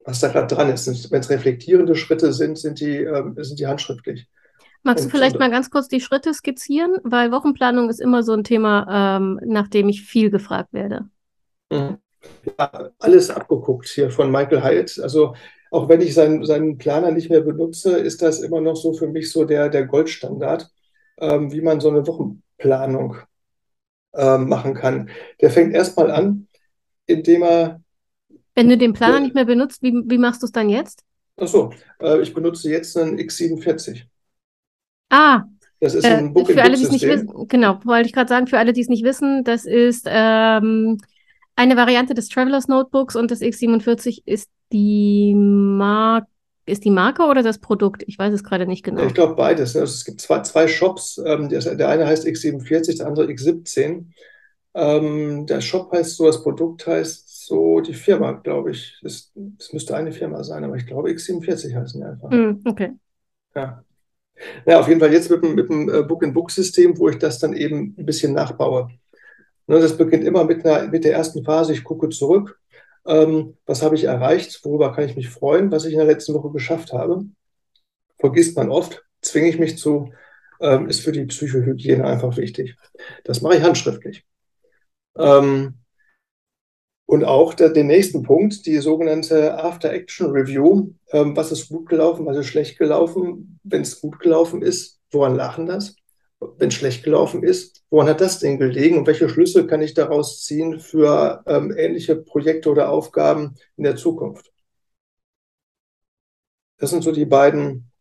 [0.06, 1.12] was da gerade dran ist.
[1.12, 4.28] Wenn es reflektierende Schritte sind, sind die, ähm, sind die handschriftlich.
[4.84, 6.98] Magst du vielleicht mal ganz kurz die Schritte skizzieren?
[7.04, 11.08] Weil Wochenplanung ist immer so ein Thema, ähm, nach dem ich viel gefragt werde.
[11.72, 11.98] Mhm.
[12.58, 15.00] Ja, alles abgeguckt hier von Michael Hyatt.
[15.02, 15.36] Also
[15.74, 19.08] auch wenn ich seinen, seinen Planer nicht mehr benutze, ist das immer noch so für
[19.08, 20.70] mich so der, der Goldstandard,
[21.18, 23.18] ähm, wie man so eine Wochenplanung
[24.14, 25.10] ähm, machen kann.
[25.42, 26.48] Der fängt erstmal an,
[27.08, 27.82] indem er.
[28.54, 31.02] Wenn du den Planer äh, nicht mehr benutzt, wie, wie machst du es dann jetzt?
[31.38, 34.04] Achso, äh, ich benutze jetzt einen X47.
[35.10, 35.42] Ah,
[35.80, 38.30] das ist ein Book äh, für alle, die es nicht wissen, genau, wollte ich gerade
[38.30, 41.00] sagen, für alle, die es nicht wissen, das ist ähm,
[41.56, 46.28] eine Variante des Travelers Notebooks und das X47 ist die Marke.
[46.66, 48.04] Ist die Marke oder das Produkt?
[48.08, 49.04] Ich weiß es gerade nicht genau.
[49.04, 49.76] Ich glaube beides.
[49.76, 49.82] Ne?
[49.82, 51.22] Also es gibt zwei, zwei Shops.
[51.26, 54.06] Ähm, der eine heißt X47, der andere X17.
[54.74, 58.98] Ähm, der Shop heißt so, das Produkt heißt so, die Firma, glaube ich.
[59.04, 59.34] Es
[59.74, 62.30] müsste eine Firma sein, aber ich glaube X47 heißen die einfach.
[62.30, 62.94] Mm, okay.
[63.56, 63.84] Ja.
[64.66, 67.54] Ja, auf jeden Fall jetzt mit dem, mit dem äh, Book-in-Book-System, wo ich das dann
[67.54, 68.90] eben ein bisschen nachbaue.
[69.68, 71.74] Ne, das beginnt immer mit, einer, mit der ersten Phase.
[71.74, 72.60] Ich gucke zurück.
[73.06, 74.64] Ähm, was habe ich erreicht?
[74.64, 75.72] Worüber kann ich mich freuen?
[75.72, 77.26] Was ich in der letzten Woche geschafft habe?
[78.20, 79.04] Vergisst man oft.
[79.22, 80.14] Zwinge ich mich zu.
[80.62, 82.78] Ähm, ist für die Psychohygiene einfach wichtig.
[83.26, 84.26] Das mache ich handschriftlich.
[85.18, 85.80] Ähm,
[87.06, 90.94] Und auch der, den nächsten Punkt, die sogenannte After-Action-Review.
[91.12, 93.60] Ähm, was ist gut gelaufen, was ist schlecht gelaufen?
[93.64, 95.96] Wenn es gut gelaufen ist, woran lachen das?
[96.58, 98.98] Wenn es schlecht gelaufen ist, woran hat das denn gelegen?
[98.98, 103.96] Und welche Schlüsse kann ich daraus ziehen für ähm, ähnliche Projekte oder Aufgaben in der
[103.96, 104.52] Zukunft?
[106.78, 107.92] Das sind so die beiden,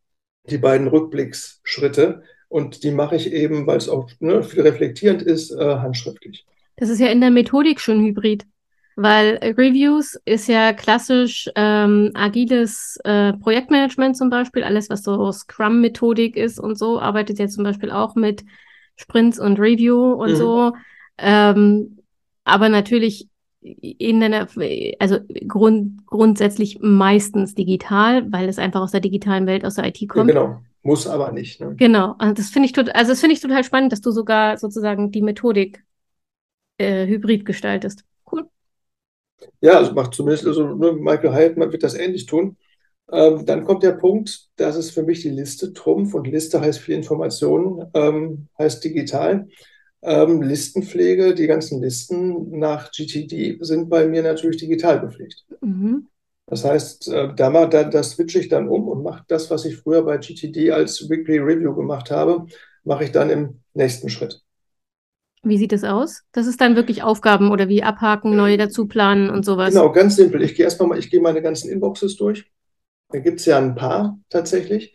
[0.45, 2.23] die beiden Rückblicksschritte.
[2.49, 6.45] Und die mache ich eben, weil es auch ne, viel reflektierend ist, äh, handschriftlich.
[6.77, 8.45] Das ist ja in der Methodik schon hybrid.
[8.97, 16.37] Weil Reviews ist ja klassisch ähm, agiles äh, Projektmanagement zum Beispiel, alles was so Scrum-Methodik
[16.37, 18.45] ist und so, arbeitet ja zum Beispiel auch mit
[18.97, 20.37] Sprints und Review und mhm.
[20.37, 20.73] so.
[21.19, 21.99] Ähm,
[22.45, 23.29] aber natürlich
[23.63, 24.49] in einer,
[24.99, 30.09] also grund, grundsätzlich meistens digital, weil es einfach aus der digitalen Welt, aus der IT
[30.09, 30.31] kommt.
[30.31, 31.61] Ja, genau, muss aber nicht.
[31.61, 31.75] Ne?
[31.77, 34.59] Genau, also das finde ich, tot, also das finde ich total spannend, dass du sogar
[34.59, 35.85] sozusagen die Methodik
[36.79, 38.05] äh, hybrid gestaltest.
[39.61, 42.57] Ja, also macht zumindest, also Michael Heidmann wird das ähnlich tun.
[43.11, 46.79] Ähm, dann kommt der Punkt, das ist für mich die Liste Trumpf und Liste heißt
[46.79, 49.49] viel Informationen, ähm, heißt digital.
[50.03, 55.45] Ähm, Listenpflege, die ganzen Listen nach GTD sind bei mir natürlich digital gepflegt.
[55.61, 56.09] Mhm.
[56.47, 59.77] Das heißt, äh, da, da, da switche ich dann um und mache das, was ich
[59.77, 62.47] früher bei GTD als Weekly Review gemacht habe,
[62.83, 64.43] mache ich dann im nächsten Schritt.
[65.45, 66.23] Wie sieht es aus?
[66.33, 69.75] Das ist dann wirklich Aufgaben oder wie abhaken, neue dazu planen und sowas.
[69.75, 70.43] Genau, ganz simpel.
[70.43, 72.51] Ich gehe erstmal mal, ich gehe meine ganzen Inboxes durch.
[73.11, 74.95] Da gibt es ja ein paar tatsächlich.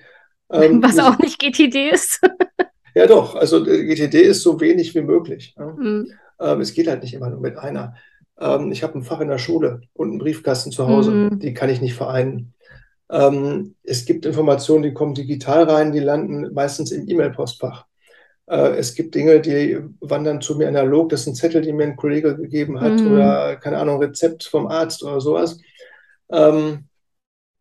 [0.50, 2.22] Ähm, Was auch nicht GTD ist.
[2.96, 3.36] ja, doch.
[3.36, 5.54] Also äh, GTD ist so wenig wie möglich.
[5.58, 5.66] Ja.
[5.66, 6.12] Mhm.
[6.40, 7.96] Ähm, es geht halt nicht immer nur mit einer.
[8.40, 11.12] Ähm, ich habe ein Fach in der Schule und einen Briefkasten zu Hause.
[11.12, 11.40] Mhm.
[11.40, 12.54] Die kann ich nicht vereinen.
[13.10, 17.86] Ähm, es gibt Informationen, die kommen digital rein, die landen meistens im E-Mail-Postfach.
[18.48, 21.10] Äh, es gibt Dinge, die wandern zu mir analog.
[21.10, 23.12] Das sind Zettel, die mir ein Kollege gegeben hat mhm.
[23.12, 25.60] oder, keine Ahnung, Rezept vom Arzt oder sowas.
[26.32, 26.86] Ähm,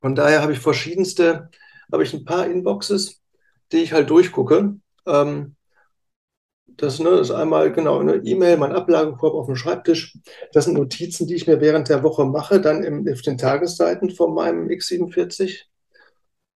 [0.01, 1.51] von daher habe ich verschiedenste,
[1.93, 3.21] habe ich ein paar Inboxes,
[3.73, 4.77] die ich halt durchgucke.
[5.07, 5.57] Ähm,
[6.69, 10.19] das ne, ist einmal genau eine E-Mail, mein Ablagekorb auf dem Schreibtisch.
[10.53, 14.11] Das sind Notizen, die ich mir während der Woche mache, dann im, auf den Tagesseiten
[14.11, 15.63] von meinem X47.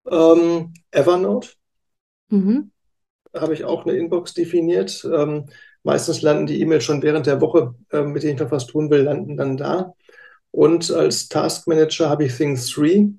[0.06, 1.50] Ähm, Evernote.
[2.28, 2.70] Mhm
[3.34, 5.08] habe ich auch eine Inbox definiert.
[5.12, 5.46] Ähm,
[5.82, 8.90] meistens landen die E-Mails schon während der Woche, äh, mit denen ich noch was tun
[8.90, 9.94] will, landen dann da.
[10.50, 13.12] Und als Taskmanager habe ich Things 3.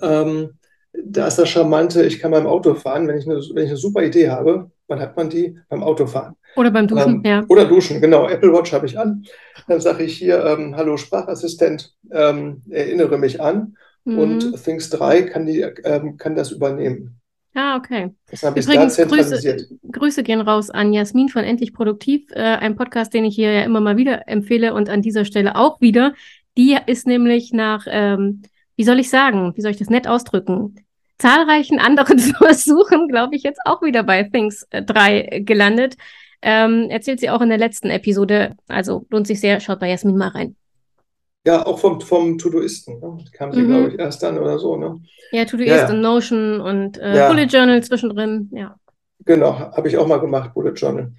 [0.00, 0.58] Ähm,
[1.04, 3.76] da ist das Charmante, ich kann beim Auto fahren, wenn ich, eine, wenn ich eine
[3.76, 5.58] super Idee habe, wann hat man die?
[5.68, 6.36] Beim Autofahren.
[6.56, 7.44] Oder beim Duschen, ähm, ja.
[7.48, 8.28] Oder Duschen, genau.
[8.30, 9.24] Apple Watch habe ich an.
[9.68, 13.76] Dann sage ich hier, ähm, hallo Sprachassistent, ähm, erinnere mich an.
[14.04, 14.18] Mhm.
[14.18, 17.20] Und Things 3 kann, die, ähm, kann das übernehmen.
[17.56, 18.14] Ah, okay.
[18.30, 22.42] Das habe ich Übrigens, da Grüße, Grüße gehen raus an Jasmin von Endlich Produktiv, äh,
[22.42, 25.80] ein Podcast, den ich hier ja immer mal wieder empfehle und an dieser Stelle auch
[25.80, 26.12] wieder.
[26.58, 28.42] Die ist nämlich nach, ähm,
[28.76, 30.84] wie soll ich sagen, wie soll ich das nett ausdrücken?
[31.16, 35.96] Zahlreichen anderen Versuchen, glaube ich, jetzt auch wieder bei Things 3 äh, gelandet.
[36.42, 38.54] Ähm, erzählt sie auch in der letzten Episode.
[38.68, 40.56] Also lohnt sich sehr, schaut bei Jasmin mal rein.
[41.46, 42.98] Ja, auch vom, vom Todoisten.
[42.98, 43.24] Ne?
[43.32, 43.68] Kam sie, mhm.
[43.68, 44.76] glaube ich, erst dann oder so.
[44.76, 45.00] Ne?
[45.30, 45.90] Ja, Todoist ja, ja.
[45.90, 47.28] und Notion und äh, ja.
[47.28, 48.50] Bullet Journal zwischendrin.
[48.52, 48.74] Ja.
[49.24, 51.12] Genau, habe ich auch mal gemacht, Bullet Journal.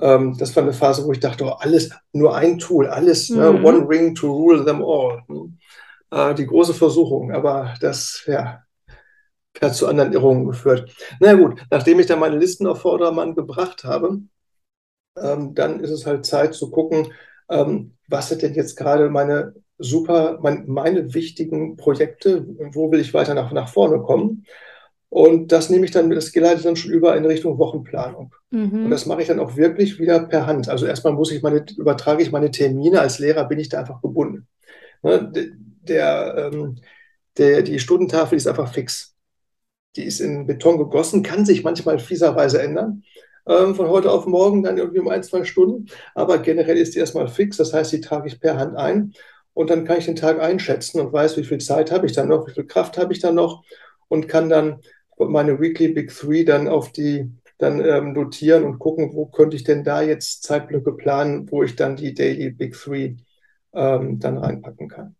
[0.00, 3.50] Ähm, das war eine Phase, wo ich dachte, oh, alles, nur ein Tool, alles, ne?
[3.50, 3.60] mhm.
[3.60, 3.66] ne?
[3.66, 5.22] one ring to rule them all.
[5.26, 5.58] Hm?
[6.12, 8.62] Äh, die große Versuchung, aber das, ja,
[9.60, 10.94] hat zu anderen Irrungen geführt.
[11.18, 14.20] Na gut, nachdem ich dann meine Listen auf Vordermann gebracht habe,
[15.16, 17.12] ähm, dann ist es halt Zeit zu gucken,
[17.48, 23.14] ähm, was sind denn jetzt gerade meine super, mein, meine wichtigen Projekte, wo will ich
[23.14, 24.46] weiter nach, nach vorne kommen.
[25.08, 28.34] Und das nehme ich dann, das geleitet dann schon über in Richtung Wochenplanung.
[28.50, 28.86] Mhm.
[28.86, 30.70] Und das mache ich dann auch wirklich wieder per Hand.
[30.70, 33.00] Also erstmal muss ich meine, übertrage ich meine Termine.
[33.00, 34.46] Als Lehrer bin ich da einfach gebunden.
[35.02, 35.30] Ne,
[35.82, 36.76] der, ähm,
[37.36, 39.14] der, die Stundentafel ist einfach fix.
[39.96, 43.02] Die ist in Beton gegossen, kann sich manchmal fieserweise ändern.
[43.46, 45.88] Ähm, von heute auf morgen dann irgendwie um ein, zwei Stunden.
[46.14, 47.58] Aber generell ist die erstmal fix.
[47.58, 49.12] Das heißt, die trage ich per Hand ein.
[49.54, 52.28] Und dann kann ich den Tag einschätzen und weiß, wie viel Zeit habe ich dann
[52.28, 53.64] noch, wie viel Kraft habe ich dann noch
[54.08, 54.80] und kann dann
[55.18, 59.62] meine Weekly Big Three dann auf die dann ähm, notieren und gucken, wo könnte ich
[59.62, 63.16] denn da jetzt Zeitblöcke planen, wo ich dann die Daily Big Three
[63.72, 65.14] ähm, dann reinpacken kann.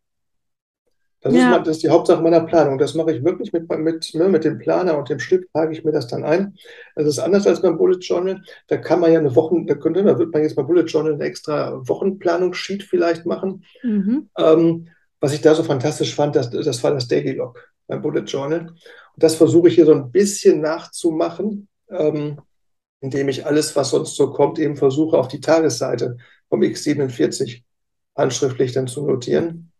[1.22, 1.56] Das, ja.
[1.56, 2.78] ist, das ist die Hauptsache meiner Planung.
[2.78, 5.84] Das mache ich wirklich mit, mit, ne, mit dem Planer und dem Stift, trage ich
[5.84, 6.56] mir das dann ein.
[6.96, 8.42] Das ist anders als beim Bullet Journal.
[8.66, 11.14] Da kann man ja eine Wochen, da könnte, da wird man jetzt beim Bullet Journal
[11.14, 13.64] eine extra Wochenplanungssheet vielleicht machen.
[13.84, 14.30] Mhm.
[14.36, 14.88] Ähm,
[15.20, 18.68] was ich da so fantastisch fand, das, das war das Daily Log beim Bullet Journal.
[18.70, 22.40] Und das versuche ich hier so ein bisschen nachzumachen, ähm,
[23.00, 26.16] indem ich alles, was sonst so kommt, eben versuche auf die Tagesseite
[26.48, 27.62] vom X47
[28.16, 29.71] handschriftlich dann zu notieren?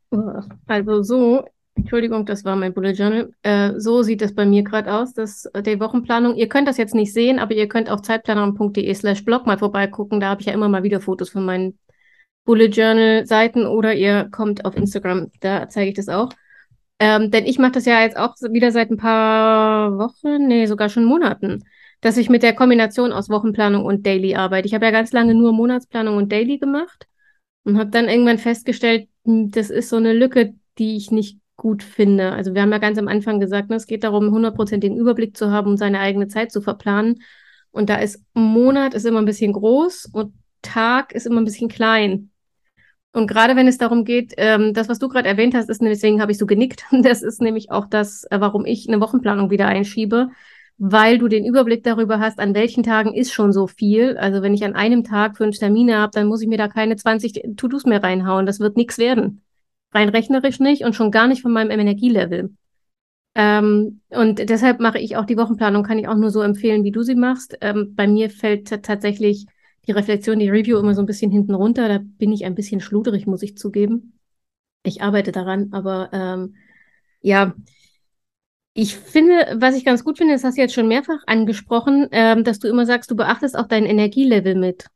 [0.66, 1.44] Also so,
[1.74, 3.32] Entschuldigung, das war mein Bullet Journal.
[3.42, 6.36] Äh, so sieht das bei mir gerade aus, dass äh, die Wochenplanung.
[6.36, 10.20] Ihr könnt das jetzt nicht sehen, aber ihr könnt auf zeitplanerin.de slash blog mal vorbeigucken.
[10.20, 11.78] Da habe ich ja immer mal wieder Fotos von meinen
[12.44, 16.30] Bullet Journal Seiten oder ihr kommt auf Instagram, da zeige ich das auch.
[16.98, 20.88] Ähm, denn ich mache das ja jetzt auch wieder seit ein paar Wochen, nee, sogar
[20.88, 21.64] schon Monaten,
[22.00, 24.66] dass ich mit der Kombination aus Wochenplanung und Daily arbeite.
[24.66, 27.06] Ich habe ja ganz lange nur Monatsplanung und Daily gemacht
[27.64, 32.32] und habe dann irgendwann festgestellt, das ist so eine Lücke, die ich nicht gut finde.
[32.32, 35.36] Also wir haben ja ganz am Anfang gesagt, ne, es geht darum, 100% den Überblick
[35.36, 37.22] zu haben, um seine eigene Zeit zu verplanen.
[37.70, 41.68] Und da ist Monat ist immer ein bisschen groß und Tag ist immer ein bisschen
[41.68, 42.30] klein.
[43.12, 46.20] Und gerade wenn es darum geht, ähm, das, was du gerade erwähnt hast, ist, deswegen
[46.20, 49.66] habe ich so genickt, das ist nämlich auch das, äh, warum ich eine Wochenplanung wieder
[49.66, 50.30] einschiebe,
[50.85, 54.16] weil du den Überblick darüber hast, an welchen Tagen ist schon so viel.
[54.16, 56.97] Also wenn ich an einem Tag fünf Termine habe, dann muss ich mir da keine
[56.97, 58.47] 20 To-Dos mehr reinhauen.
[58.47, 59.43] Das wird nichts werden.
[59.93, 62.51] Rein rechnerisch nicht und schon gar nicht von meinem Energielevel.
[63.37, 66.91] Ähm, und deshalb mache ich auch die Wochenplanung, kann ich auch nur so empfehlen, wie
[66.91, 67.57] du sie machst.
[67.61, 69.47] Ähm, bei mir fällt tatsächlich
[69.87, 71.87] die Reflexion, die Review immer so ein bisschen hinten runter.
[71.87, 74.18] Da bin ich ein bisschen schluderig, muss ich zugeben.
[74.83, 76.57] Ich arbeite daran, aber ähm,
[77.20, 77.55] ja,
[78.74, 82.44] ich finde, was ich ganz gut finde, das hast du jetzt schon mehrfach angesprochen, ähm,
[82.44, 84.86] dass du immer sagst, du beachtest auch dein Energielevel mit.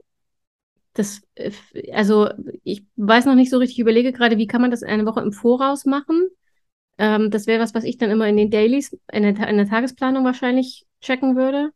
[0.94, 1.52] Das, äh,
[1.92, 2.30] also
[2.64, 5.20] ich weiß noch nicht so richtig, ich überlege gerade, wie kann man das eine Woche
[5.20, 6.28] im Voraus machen?
[6.98, 9.68] Ähm, das wäre was, was ich dann immer in den Dailies, in der, in der
[9.68, 11.72] Tagesplanung wahrscheinlich checken würde.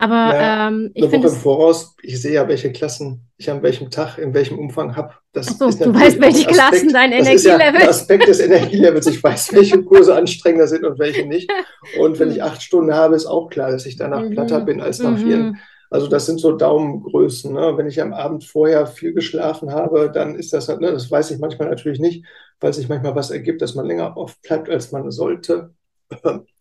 [0.00, 3.50] Aber Ja, ähm, ich eine finde Woche im Voraus, ich sehe ja, welche Klassen ich
[3.50, 5.14] an welchem Tag, in welchem Umfang habe.
[5.58, 7.82] so, du weißt, welche ein Klassen Aspekt, dein das ist ja Energielevel.
[7.82, 9.06] Aspekt des Energielevels.
[9.06, 11.54] Ich weiß, welche Kurse anstrengender sind und welche nicht.
[11.90, 14.80] Und wenn ich acht Stunden habe, ist auch klar, dass ich danach platter Mhm, bin
[14.80, 15.48] als nach vier.
[15.48, 15.58] mhm,
[15.90, 17.52] Also das sind so Daumengrößen.
[17.52, 17.76] Ne?
[17.76, 21.38] Wenn ich am Abend vorher viel geschlafen habe, dann ist das, ne, das weiß ich
[21.40, 22.24] manchmal natürlich nicht,
[22.60, 25.74] weil sich manchmal was ergibt, dass man länger aufbleibt, als man sollte.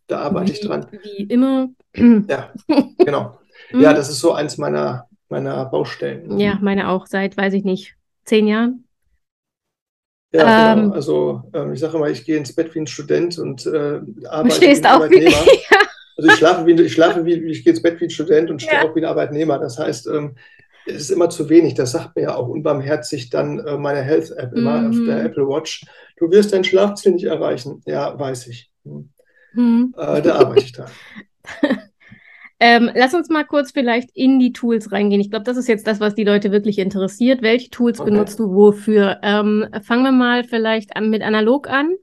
[0.09, 0.87] Da arbeite ich wie, dran.
[1.03, 1.69] wie immer.
[1.95, 2.53] Ja,
[2.97, 3.39] genau.
[3.71, 3.95] Ja, Mhm.
[3.95, 6.39] das ist so eins meiner, meiner Baustellen.
[6.39, 7.95] Ja, meine auch seit, weiß ich nicht,
[8.25, 8.85] zehn Jahren.
[10.33, 10.85] Ja, genau.
[10.87, 14.01] Ähm, Also ähm, ich sage immer, ich gehe ins Bett wie ein Student und äh,
[14.27, 15.27] arbeite wie stehst ein auch wie.
[15.27, 15.35] Arbeitnehmer.
[16.17, 18.61] Also ich schlafe wie, ich schlafe wie, ich gehe ins Bett wie ein Student und
[18.61, 18.89] stehe Ja.
[18.89, 19.57] auch wie ein Arbeitnehmer.
[19.57, 20.35] Das heißt, ähm,
[20.85, 21.75] es ist immer zu wenig.
[21.75, 25.25] Das sagt mir ja auch unbarmherzig dann äh, meine Health-App immer auf der Mhm.
[25.27, 25.85] Apple Watch.
[26.17, 27.81] Du wirst dein Schlafziel nicht erreichen.
[27.85, 28.69] Ja, weiß ich.
[29.53, 29.61] Hm.
[29.61, 29.93] Mhm.
[29.97, 30.89] Äh, da arbeite ich dran.
[32.61, 35.21] Ähm, lass uns mal kurz vielleicht in die Tools reingehen.
[35.21, 37.41] Ich glaube, das ist jetzt das, was die Leute wirklich interessiert.
[37.41, 38.09] Welche Tools Okay.
[38.09, 39.17] benutzt du wofür?
[39.23, 41.95] Ähm, fangen wir mal vielleicht an, mit analog an.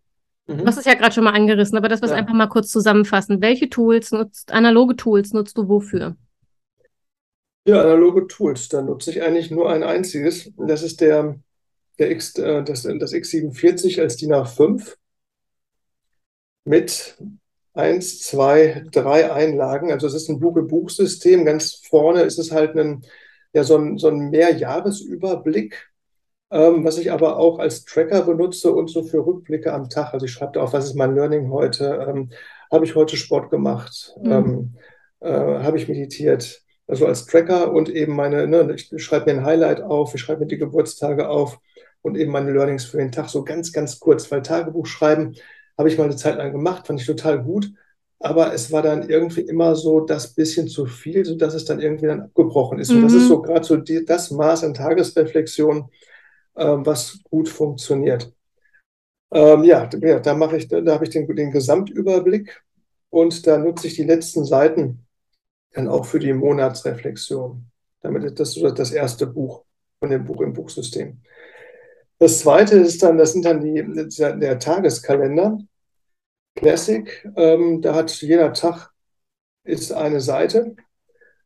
[0.47, 0.81] Du hast Mhm.
[0.81, 2.17] es ja gerade schon mal angerissen, aber das wir es Ja.
[2.17, 3.43] einfach mal kurz zusammenfassen.
[3.43, 6.17] Welche Tools nutzt, analoge Tools nutzt du wofür?
[7.67, 8.69] Ja, analoge Tools.
[8.71, 10.53] Da nutze ich eigentlich nur ein einziges.
[10.57, 11.39] Das ist der,
[11.99, 14.97] der X, äh, das, das X47 als DIN A5
[16.67, 17.17] mit
[17.75, 19.93] eins, zwei, drei Einlagen.
[19.93, 21.45] Also es ist ein Buche-Buch-System.
[21.45, 23.03] Ganz vorne ist es halt ein,
[23.53, 25.91] ja, so ein, so ein Mehrjahresüberblick,
[26.51, 30.13] ähm, was ich aber auch als Tracker benutze und so für Rückblicke am Tag.
[30.13, 32.07] Also ich schreibe da auf, was ist mein Learning heute?
[32.09, 32.31] Ähm,
[32.71, 34.15] habe ich heute Sport gemacht?
[34.21, 34.33] Mhm.
[34.33, 34.77] Ähm,
[35.21, 36.63] äh, habe ich meditiert?
[36.89, 40.41] Also als Tracker und eben meine, ne, ich schreibe mir ein Highlight auf, ich schreibe
[40.41, 41.59] mir die Geburtstage auf
[42.01, 45.35] und eben meine Learnings für den Tag so ganz, ganz kurz, weil Tagebuch schreiben
[45.79, 47.73] habe ich mal eine Zeit lang gemacht, fand ich total gut,
[48.19, 52.07] aber es war dann irgendwie immer so das bisschen zu viel, sodass es dann irgendwie
[52.07, 52.95] dann abgebrochen ist.
[52.95, 53.29] Und das ist Mhm.
[53.29, 55.91] so gerade so die, das Maß an Tagesreflexion,
[56.57, 58.33] ähm, was gut funktioniert.
[59.33, 62.63] Ähm, ja, da- ja, da mache ich, da, da habe ich den, den Gesamtüberblick
[63.11, 65.07] und da nutze ich die letzten Seiten
[65.73, 67.71] dann auch für die Monatsreflexion.
[68.03, 69.65] Damit ist das so das erste Buch
[70.01, 71.23] von dem Buch im Buchsystem.
[72.19, 73.85] Das zweite ist dann, das sind dann die,
[74.19, 75.59] der, der Tageskalender.
[76.55, 78.91] Classic, ähm, da hat jeder Tag
[79.65, 80.75] ist eine Seite,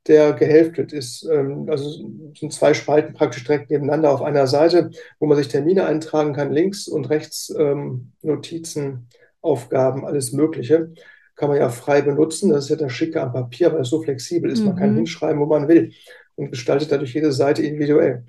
[0.06, 1.24] der gehälftet ist.
[1.24, 1.90] Ähm, also
[2.38, 6.52] sind zwei Spalten praktisch direkt nebeneinander auf einer Seite, wo man sich Termine eintragen kann,
[6.52, 9.08] links und rechts ähm, Notizen,
[9.42, 10.92] Aufgaben, alles Mögliche.
[11.36, 12.50] Kann man ja frei benutzen.
[12.50, 14.64] Das ist ja das Schicke am Papier, weil es so flexibel ist.
[14.64, 14.96] Man kann Mhm.
[14.96, 15.92] hinschreiben, wo man will
[16.36, 18.24] und gestaltet dadurch jede Seite individuell.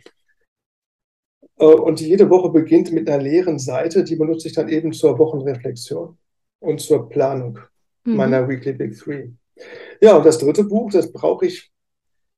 [1.62, 5.18] Äh, Und jede Woche beginnt mit einer leeren Seite, die benutze ich dann eben zur
[5.20, 6.18] Wochenreflexion
[6.60, 7.60] und zur Planung
[8.04, 8.16] Mhm.
[8.18, 9.30] meiner Weekly Big Three.
[10.02, 11.72] Ja, und das dritte Buch, das brauche ich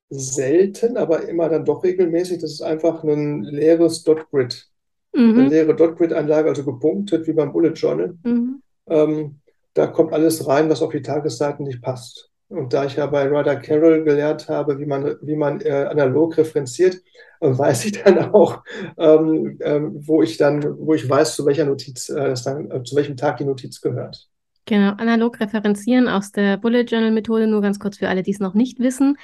[0.09, 2.39] selten, aber immer dann doch regelmäßig.
[2.39, 4.67] Das ist einfach ein leeres Dot-Grid.
[5.15, 5.49] Eine Mhm.
[5.49, 8.17] leere Dot-Grid-Anlage, also gepunktet wie beim Bullet Journal.
[8.23, 8.61] Mhm.
[8.89, 9.39] Ähm,
[9.73, 12.29] da kommt alles rein, was auf die Tagesseiten nicht passt.
[12.49, 16.37] Und da ich ja bei Ryder Carroll gelernt habe, wie man, wie man äh, analog
[16.37, 17.01] referenziert,
[17.39, 18.63] äh, weiß ich dann auch,
[18.97, 22.83] ähm, ähm, wo ich dann, wo ich weiß, zu welcher Notiz, äh, das dann, äh,
[22.83, 24.29] zu welchem Tag die Notiz gehört.
[24.65, 28.39] Genau, analog referenzieren aus der Bullet Journal Methode, nur ganz kurz für alle, die es
[28.39, 29.17] noch nicht wissen.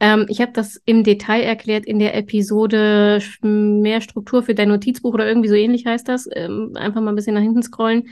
[0.00, 5.14] Ähm, ich habe das im Detail erklärt in der Episode Mehr Struktur für dein Notizbuch
[5.14, 6.28] oder irgendwie so ähnlich heißt das.
[6.32, 8.08] Ähm, einfach mal ein bisschen nach hinten scrollen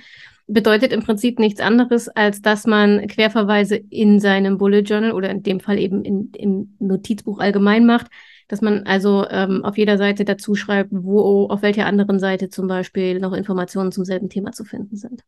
[0.47, 5.43] bedeutet im Prinzip nichts anderes, als dass man Querverweise in seinem Bullet Journal oder in
[5.43, 8.09] dem Fall eben in, im Notizbuch allgemein macht,
[8.49, 12.66] dass man also ähm, auf jeder Seite dazu schreibt, wo auf welcher anderen Seite zum
[12.66, 15.22] Beispiel noch Informationen zum selben Thema zu finden sind.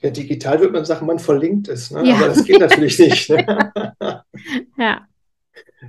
[0.00, 2.04] Ja, digital würde man sagen, man verlinkt es, ne?
[2.04, 2.16] ja.
[2.16, 3.30] aber das geht natürlich nicht.
[3.30, 3.72] Ne?
[4.78, 5.06] ja.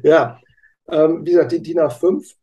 [0.03, 0.39] Ja,
[0.87, 2.35] ähm, wie gesagt, die DIN A5.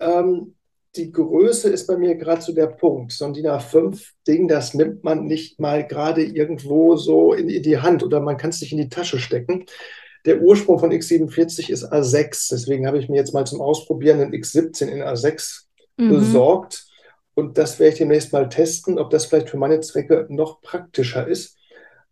[0.00, 0.54] Ähm,
[0.96, 3.12] die Größe ist bei mir gerade so der Punkt.
[3.12, 7.78] So ein DIN A5-Ding, das nimmt man nicht mal gerade irgendwo so in, in die
[7.78, 9.66] Hand oder man kann es nicht in die Tasche stecken.
[10.24, 12.48] Der Ursprung von X47 ist A6.
[12.50, 15.64] Deswegen habe ich mir jetzt mal zum Ausprobieren einen X17 in A6
[15.96, 16.08] mhm.
[16.10, 16.86] besorgt.
[17.34, 21.26] Und das werde ich demnächst mal testen, ob das vielleicht für meine Zwecke noch praktischer
[21.26, 21.58] ist.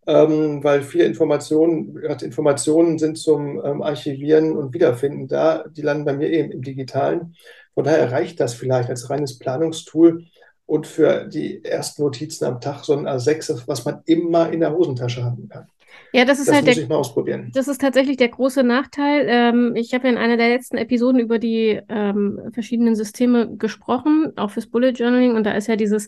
[0.05, 5.63] Ähm, weil viele Informationen, Informationen sind zum ähm, Archivieren und Wiederfinden da.
[5.69, 7.35] Die landen bei mir eben im Digitalen.
[7.73, 10.25] Von daher reicht das vielleicht als reines Planungstool
[10.65, 14.73] und für die ersten Notizen am Tag so ein A6, was man immer in der
[14.73, 15.67] Hosentasche haben kann.
[16.11, 17.51] Ja, das ist das halt muss der, ich mal ausprobieren.
[17.53, 19.25] Das ist tatsächlich der große Nachteil.
[19.27, 24.31] Ähm, ich habe ja in einer der letzten Episoden über die ähm, verschiedenen Systeme gesprochen,
[24.35, 25.35] auch fürs Bullet Journaling.
[25.35, 26.07] Und da ist ja dieses,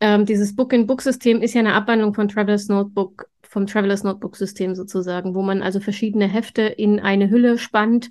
[0.00, 5.42] ähm, dieses Book-in-Book-System ist ja eine Abwandlung von Traveler's Notebook, vom Traveler's Notebook-System sozusagen, wo
[5.42, 8.10] man also verschiedene Hefte in eine Hülle spannt.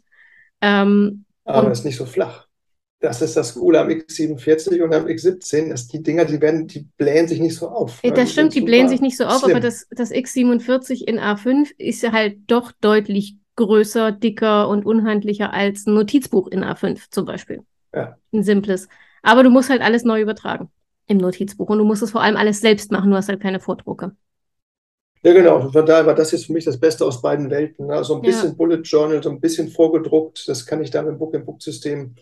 [0.62, 2.45] Ähm, Aber es ist nicht so flach.
[3.06, 6.88] Das ist das Coole am X47 und am X17, dass die Dinger, die werden, die
[6.98, 8.02] blähen sich nicht so auf.
[8.02, 8.12] Ne?
[8.12, 9.52] Das stimmt, die blähen sich nicht so auf, slim.
[9.52, 15.54] aber das, das X47 in A5 ist ja halt doch deutlich größer, dicker und unhandlicher
[15.54, 17.62] als ein Notizbuch in A5 zum Beispiel.
[17.94, 18.18] Ja.
[18.34, 18.90] Ein simples.
[19.22, 20.72] Aber du musst halt alles neu übertragen
[21.06, 23.60] im Notizbuch und du musst es vor allem alles selbst machen, du hast halt keine
[23.60, 24.14] Vordrucke.
[25.22, 25.70] Ja, genau.
[25.70, 27.86] Von daher war das jetzt für mich das Beste aus beiden Welten.
[27.86, 28.04] Ne?
[28.04, 28.56] So ein bisschen ja.
[28.56, 30.48] Bullet Journal, so ein bisschen vorgedruckt.
[30.48, 32.16] Das kann ich dann im Book-in-Book-System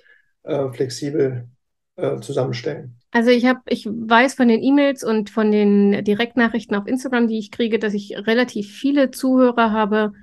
[0.43, 1.47] äh, flexibel
[1.95, 2.95] äh, zusammenstellen.
[3.11, 7.37] Also ich habe, ich weiß von den E-Mails und von den Direktnachrichten auf Instagram, die
[7.37, 10.13] ich kriege, dass ich relativ viele Zuhörer habe,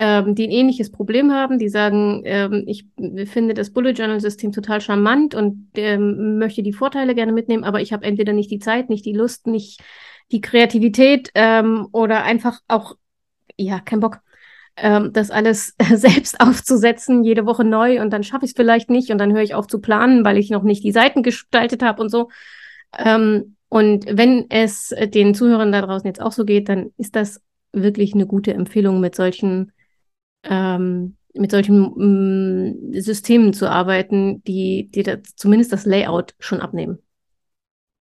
[0.00, 2.86] ähm, die ein ähnliches Problem haben, die sagen, ähm, ich
[3.26, 7.80] finde das Bullet Journal System total charmant und ähm, möchte die Vorteile gerne mitnehmen, aber
[7.80, 9.80] ich habe entweder nicht die Zeit, nicht die Lust, nicht
[10.32, 12.96] die Kreativität ähm, oder einfach auch
[13.56, 14.20] ja kein Bock
[14.80, 19.10] ähm, das alles selbst aufzusetzen, jede Woche neu und dann schaffe ich es vielleicht nicht
[19.10, 22.02] und dann höre ich auf zu planen, weil ich noch nicht die Seiten gestaltet habe
[22.02, 22.30] und so.
[22.98, 27.40] Ähm, und wenn es den Zuhörern da draußen jetzt auch so geht, dann ist das
[27.72, 29.72] wirklich eine gute Empfehlung, mit solchen,
[30.42, 36.98] ähm, mit solchen mm, Systemen zu arbeiten, die, das, zumindest das Layout schon abnehmen.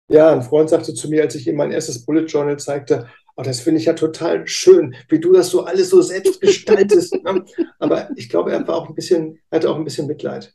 [0.08, 3.42] Ja, ein Freund sagte zu mir, als ich ihm mein erstes Bullet Journal zeigte, Oh,
[3.42, 7.22] das finde ich ja total schön, wie du das so alles so selbst gestaltest.
[7.22, 7.44] ne?
[7.78, 10.54] Aber ich glaube, er war auch ein bisschen, hatte auch ein bisschen Mitleid.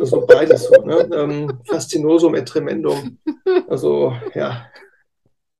[0.00, 1.08] Also beides so, ne?
[1.12, 3.18] Ähm, Faszinosum et tremendum.
[3.68, 4.66] Also, ja.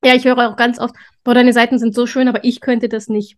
[0.04, 0.94] Ja, ich höre auch ganz oft,
[1.24, 3.36] boah, deine Seiten sind so schön, aber ich könnte das nicht.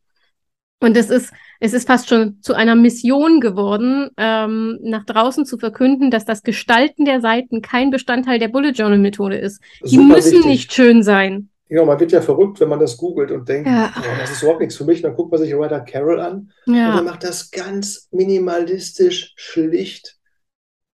[0.81, 5.59] Und es ist, es ist fast schon zu einer Mission geworden, ähm, nach draußen zu
[5.59, 9.61] verkünden, dass das Gestalten der Seiten kein Bestandteil der Bullet Journal Methode ist.
[9.85, 10.47] Die Super müssen wichtig.
[10.47, 11.49] nicht schön sein.
[11.69, 13.93] Ja, man wird ja verrückt, wenn man das googelt und denkt, ja.
[13.97, 15.03] oh, das ist überhaupt nichts für mich.
[15.03, 16.91] Dann guckt man sich Ryder Carroll an ja.
[16.91, 20.17] und er macht das ganz minimalistisch, schlicht,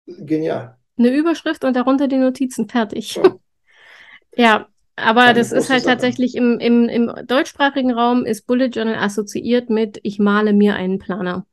[0.05, 0.77] genial.
[0.97, 3.15] Eine Überschrift und darunter die Notizen fertig.
[3.15, 3.35] Ja,
[4.35, 5.93] ja aber Eine das ist halt Sache.
[5.93, 10.99] tatsächlich im, im, im deutschsprachigen Raum ist Bullet Journal assoziiert mit, ich male mir einen
[10.99, 11.45] Planer.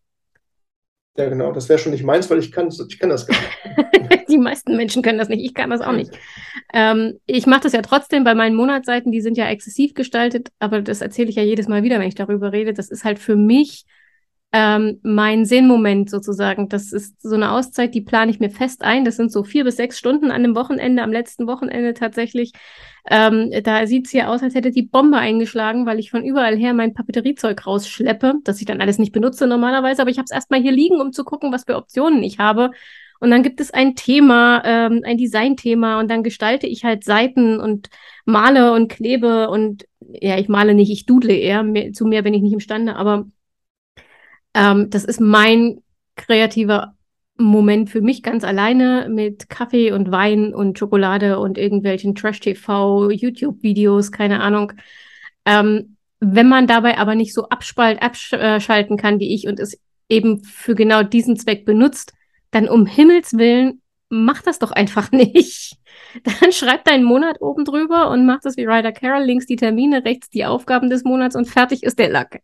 [1.16, 1.52] Ja, genau.
[1.52, 4.28] Das wäre schon nicht meins, weil ich kann, ich kann das gar nicht.
[4.28, 5.44] die meisten Menschen können das nicht.
[5.44, 6.10] Ich kann das auch nicht.
[6.72, 9.12] Ähm, ich mache das ja trotzdem bei meinen Monatsseiten.
[9.12, 12.14] Die sind ja exzessiv gestaltet, aber das erzähle ich ja jedes Mal wieder, wenn ich
[12.14, 12.74] darüber rede.
[12.74, 13.84] Das ist halt für mich
[14.52, 16.68] ähm, mein Sinnmoment sozusagen.
[16.68, 19.04] Das ist so eine Auszeit, die plane ich mir fest ein.
[19.04, 22.52] Das sind so vier bis sechs Stunden an dem Wochenende, am letzten Wochenende tatsächlich.
[23.08, 26.56] Ähm, da sieht es hier aus, als hätte die Bombe eingeschlagen, weil ich von überall
[26.56, 30.32] her mein Papeteriezeug rausschleppe, das ich dann alles nicht benutze normalerweise, aber ich habe es
[30.32, 32.72] erstmal hier liegen, um zu gucken, was für Optionen ich habe.
[33.20, 36.00] Und dann gibt es ein Thema, ähm, ein Designthema.
[36.00, 37.88] Und dann gestalte ich halt Seiten und
[38.24, 39.48] male und klebe.
[39.48, 42.96] Und ja, ich male nicht, ich dudle eher, mehr, zu mehr bin ich nicht imstande,
[42.96, 43.26] aber
[44.54, 45.82] ähm, das ist mein
[46.16, 46.95] kreativer
[47.38, 54.10] Moment für mich ganz alleine mit Kaffee und Wein und Schokolade und irgendwelchen Trash-TV, YouTube-Videos,
[54.12, 54.72] keine Ahnung.
[55.44, 59.78] Ähm, wenn man dabei aber nicht so abspalt, abschalten kann wie ich und es
[60.08, 62.12] eben für genau diesen Zweck benutzt,
[62.50, 65.76] dann um Himmels Willen, mach das doch einfach nicht.
[66.40, 70.04] Dann schreib deinen Monat oben drüber und mach das wie Ryder Carroll, links die Termine,
[70.04, 72.40] rechts die Aufgaben des Monats und fertig ist der Lack.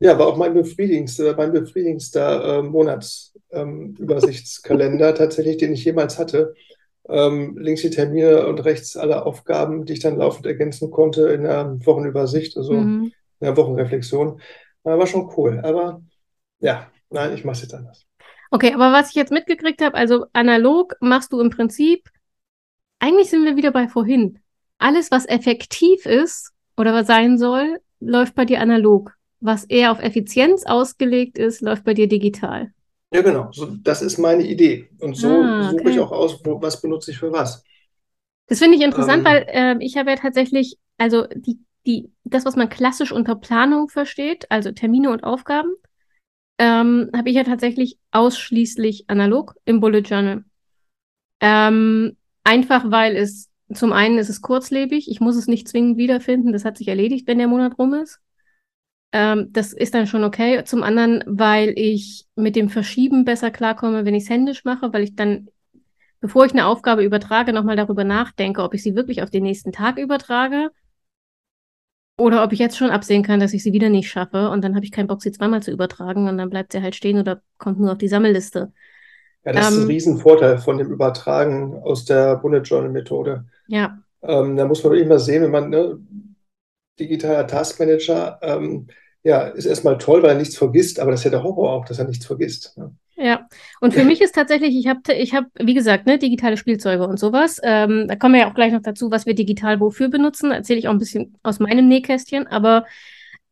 [0.00, 6.54] Ja, war auch mein befriedigendster, mein befriedigendster äh, Monatsübersichtskalender ähm, tatsächlich, den ich jemals hatte.
[7.08, 11.42] Ähm, links die Termine und rechts alle Aufgaben, die ich dann laufend ergänzen konnte in
[11.42, 13.12] der Wochenübersicht, also mhm.
[13.40, 14.40] in der Wochenreflexion.
[14.84, 15.60] Äh, war schon cool.
[15.64, 16.00] Aber
[16.60, 18.06] ja, nein, ich mache es jetzt anders.
[18.50, 22.08] Okay, aber was ich jetzt mitgekriegt habe, also analog machst du im Prinzip,
[23.00, 24.38] eigentlich sind wir wieder bei vorhin.
[24.78, 30.00] Alles, was effektiv ist oder was sein soll, läuft bei dir analog was eher auf
[30.00, 32.72] Effizienz ausgelegt ist, läuft bei dir digital.
[33.12, 33.50] Ja, genau.
[33.52, 34.88] So, das ist meine Idee.
[35.00, 35.78] Und so ah, okay.
[35.78, 37.62] suche ich auch aus, wo, was benutze ich für was.
[38.46, 42.44] Das finde ich interessant, ähm, weil äh, ich habe ja tatsächlich, also die, die, das,
[42.44, 45.74] was man klassisch unter Planung versteht, also Termine und Aufgaben,
[46.58, 50.44] ähm, habe ich ja tatsächlich ausschließlich analog im Bullet Journal.
[51.40, 56.52] Ähm, einfach weil es zum einen ist es kurzlebig, ich muss es nicht zwingend wiederfinden,
[56.52, 58.18] das hat sich erledigt, wenn der Monat rum ist.
[59.12, 60.62] Ähm, das ist dann schon okay.
[60.64, 65.02] Zum anderen, weil ich mit dem Verschieben besser klarkomme, wenn ich es händisch mache, weil
[65.02, 65.48] ich dann,
[66.20, 69.72] bevor ich eine Aufgabe übertrage, nochmal darüber nachdenke, ob ich sie wirklich auf den nächsten
[69.72, 70.70] Tag übertrage
[72.18, 74.74] oder ob ich jetzt schon absehen kann, dass ich sie wieder nicht schaffe und dann
[74.74, 77.40] habe ich keinen Bock, sie zweimal zu übertragen und dann bleibt sie halt stehen oder
[77.58, 78.72] kommt nur auf die Sammelliste.
[79.44, 83.44] Ja, das ähm, ist ein ähm, Riesenvorteil von dem Übertragen aus der Bullet Journal Methode.
[83.68, 83.98] Ja.
[84.20, 85.98] Ähm, da muss man immer sehen, wenn man ne,
[86.98, 88.88] digitaler Taskmanager, ähm,
[89.22, 91.84] ja, ist erstmal toll, weil er nichts vergisst, aber das ist ja der Horror auch,
[91.84, 92.76] dass er nichts vergisst.
[92.78, 92.94] Ne?
[93.20, 93.48] Ja,
[93.80, 97.18] und für mich ist tatsächlich, ich habe, ich hab, wie gesagt, ne, digitale Spielzeuge und
[97.18, 97.60] sowas.
[97.64, 100.52] Ähm, da kommen wir ja auch gleich noch dazu, was wir digital wofür benutzen.
[100.52, 102.86] Erzähle ich auch ein bisschen aus meinem Nähkästchen, aber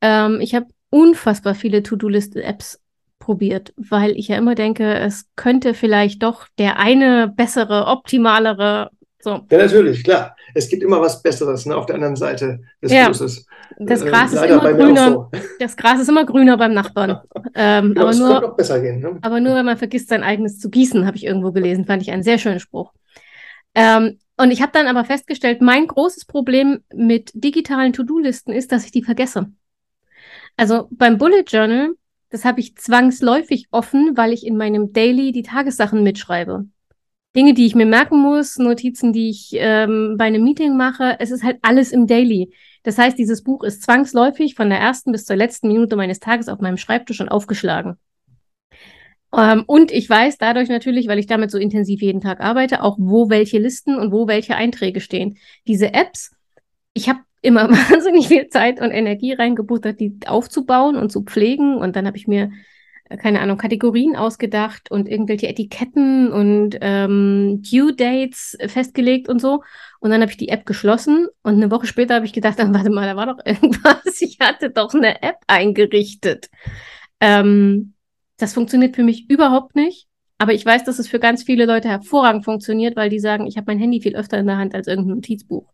[0.01, 2.81] ähm, ich habe unfassbar viele To-Do-List-Apps
[3.19, 9.45] probiert, weil ich ja immer denke, es könnte vielleicht doch der eine bessere, optimalere so.
[9.51, 10.36] Ja, natürlich, klar.
[10.57, 13.05] Es gibt immer was Besseres ne, auf der anderen Seite des ja.
[13.05, 13.47] Flusses.
[13.79, 15.31] Das äh, Gras, äh, ist immer grüner, so.
[15.61, 17.21] das Gras ist immer grüner beim Nachbarn.
[17.55, 19.19] ähm, genau, aber, nur, gehen, ne?
[19.21, 21.85] aber nur, wenn man vergisst, sein eigenes zu gießen, habe ich irgendwo gelesen.
[21.85, 22.93] Fand ich einen sehr schönen Spruch.
[23.75, 28.85] Ähm, und ich habe dann aber festgestellt, mein großes Problem mit digitalen To-Do-Listen ist, dass
[28.85, 29.53] ich die vergesse.
[30.57, 31.91] Also beim Bullet Journal,
[32.31, 36.67] das habe ich zwangsläufig offen, weil ich in meinem Daily die Tagessachen mitschreibe.
[37.37, 41.17] Dinge, die ich mir merken muss, Notizen, die ich ähm, bei einem Meeting mache.
[41.19, 42.51] Es ist halt alles im Daily.
[42.83, 46.49] Das heißt, dieses Buch ist zwangsläufig von der ersten bis zur letzten Minute meines Tages
[46.49, 47.99] auf meinem Schreibtisch und aufgeschlagen.
[49.37, 52.97] Ähm, und ich weiß dadurch natürlich, weil ich damit so intensiv jeden Tag arbeite, auch
[52.99, 55.37] wo welche Listen und wo welche Einträge stehen.
[55.67, 56.35] Diese Apps,
[56.95, 61.77] ich habe immer wahnsinnig viel Zeit und Energie reingebuttert, die aufzubauen und zu pflegen.
[61.77, 62.51] Und dann habe ich mir
[63.21, 69.63] keine Ahnung, Kategorien ausgedacht und irgendwelche Etiketten und ähm, Due Dates festgelegt und so.
[70.01, 72.75] Und dann habe ich die App geschlossen und eine Woche später habe ich gedacht, dann,
[72.75, 74.03] warte mal, da war doch irgendwas.
[74.21, 76.49] Ich hatte doch eine App eingerichtet.
[77.21, 77.95] Ähm,
[78.39, 80.09] das funktioniert für mich überhaupt nicht.
[80.39, 83.57] Aber ich weiß, dass es für ganz viele Leute hervorragend funktioniert, weil die sagen, ich
[83.57, 85.67] habe mein Handy viel öfter in der Hand als irgendein Notizbuch.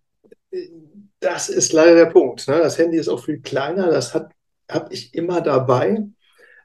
[1.20, 2.46] Das ist leider der Punkt.
[2.48, 2.58] Ne?
[2.58, 3.90] Das Handy ist auch viel kleiner.
[3.90, 4.30] Das habe
[4.90, 6.04] ich immer dabei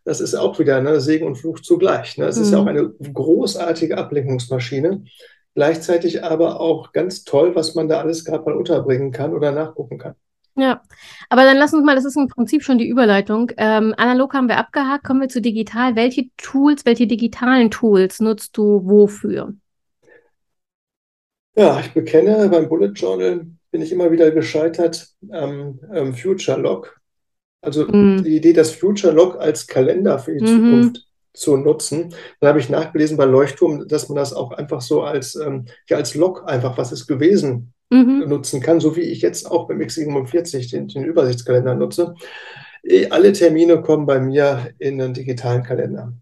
[0.07, 2.17] das ist auch wieder ne, Segen und Fluch zugleich.
[2.17, 2.27] Ne?
[2.27, 2.41] Es mhm.
[2.43, 2.69] ist ja auch mhm.
[2.69, 5.03] eine großartige Ablenkungsmaschine,
[5.53, 9.97] gleichzeitig aber auch ganz toll, was man da alles gerade mal unterbringen kann oder nachgucken
[9.97, 10.15] kann.
[10.55, 10.81] Ja,
[11.27, 13.51] aber dann lass uns mal, das ist im Prinzip schon die Überleitung.
[13.57, 15.97] Ähm, analog haben wir abgehakt, kommen wir zu digital.
[15.97, 19.53] Welche Tools, welche digitalen Tools nutzt du wofür?
[21.55, 26.96] Ja, ich bekenne, beim Bullet Journal bin ich immer wieder gescheitert am ähm, Future Log.
[27.61, 28.23] Also mhm.
[28.23, 30.47] die Idee, das Future Log als Kalender für die mhm.
[30.47, 32.13] Zukunft zu nutzen.
[32.39, 35.97] Dann habe ich nachgelesen bei Leuchtturm, dass man das auch einfach so als, ähm, ja,
[35.97, 38.25] als Log einfach, was ist gewesen, mhm.
[38.27, 42.15] nutzen kann, so wie ich jetzt auch beim X47 den, den Übersichtskalender nutze.
[42.83, 46.13] Eh, alle Termine kommen bei mir in einen digitalen Kalender.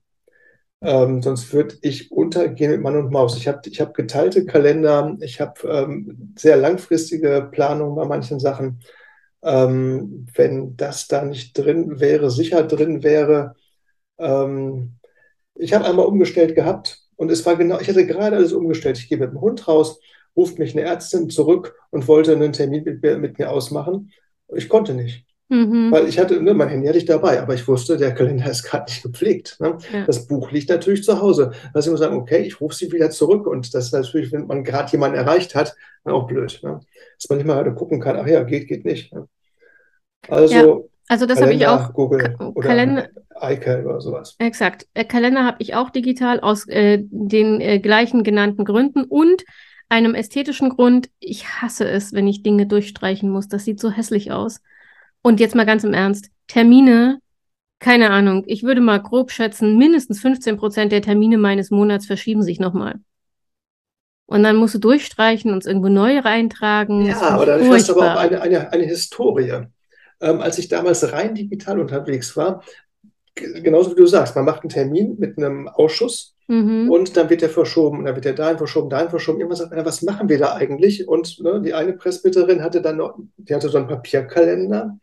[0.82, 3.38] Ähm, sonst würde ich untergehen mit Mann und Maus.
[3.38, 8.82] Ich habe ich hab geteilte Kalender, ich habe ähm, sehr langfristige Planung bei manchen Sachen.
[9.46, 13.56] Ähm, wenn das da nicht drin wäre, sicher drin wäre.
[14.20, 14.96] Ähm,
[15.56, 18.98] ich habe einmal umgestellt gehabt und es war genau, ich hatte gerade alles umgestellt.
[19.00, 20.00] Ich gehe mit dem Hund raus,
[20.36, 24.12] ruft mich eine Ärztin zurück und wollte einen Termin mit mit mir ausmachen.
[24.56, 25.25] Ich konnte nicht.
[25.48, 25.92] Mhm.
[25.92, 28.64] Weil ich hatte, ne, mein Handy hatte ich dabei, aber ich wusste, der Kalender ist
[28.64, 29.58] gerade nicht gepflegt.
[29.60, 29.78] Ne?
[29.94, 30.06] Ja.
[30.06, 31.52] Das Buch liegt natürlich zu Hause.
[31.74, 34.48] Also ich muss sagen, okay, ich rufe sie wieder zurück und das ist natürlich, wenn
[34.48, 36.60] man gerade jemanden erreicht hat, auch blöd.
[36.64, 36.80] Ne?
[37.18, 39.14] Dass man nicht mal gucken kann, ach ja, geht, geht nicht.
[39.14, 39.28] Ne?
[40.28, 40.78] Also, ja,
[41.08, 41.94] also das habe ich auch.
[41.94, 44.36] Google Ka oder Kalender, iCal oder sowas.
[44.40, 44.88] Exakt.
[44.94, 49.44] Äh, Kalender habe ich auch digital aus äh, den äh, gleichen genannten Gründen und
[49.90, 51.10] einem ästhetischen Grund.
[51.20, 53.48] Ich hasse es, wenn ich Dinge durchstreichen muss.
[53.48, 54.62] Das sieht so hässlich aus.
[55.26, 56.30] Und jetzt mal ganz im Ernst.
[56.46, 57.18] Termine,
[57.80, 58.44] keine Ahnung.
[58.46, 62.98] Ich würde mal grob schätzen, mindestens 15 Prozent der Termine meines Monats verschieben sich nochmal.
[64.28, 67.08] Und dann musst du durchstreichen und es irgendwo neu reintragen.
[67.08, 69.64] Ja, aber dann hast aber auch eine, eine, eine Historie.
[70.22, 72.64] Ähm, als ich damals rein digital unterwegs war,
[73.34, 76.92] genauso wie du sagst, man macht einen Termin mit einem Ausschuss mhm.
[76.92, 79.40] und dann wird der verschoben, und dann wird der dahin verschoben, dahin verschoben.
[79.40, 81.08] Irgendwann sagt einer, was machen wir da eigentlich?
[81.08, 85.00] Und ne, die eine Pressbitterin hatte dann noch, die hatte so einen Papierkalender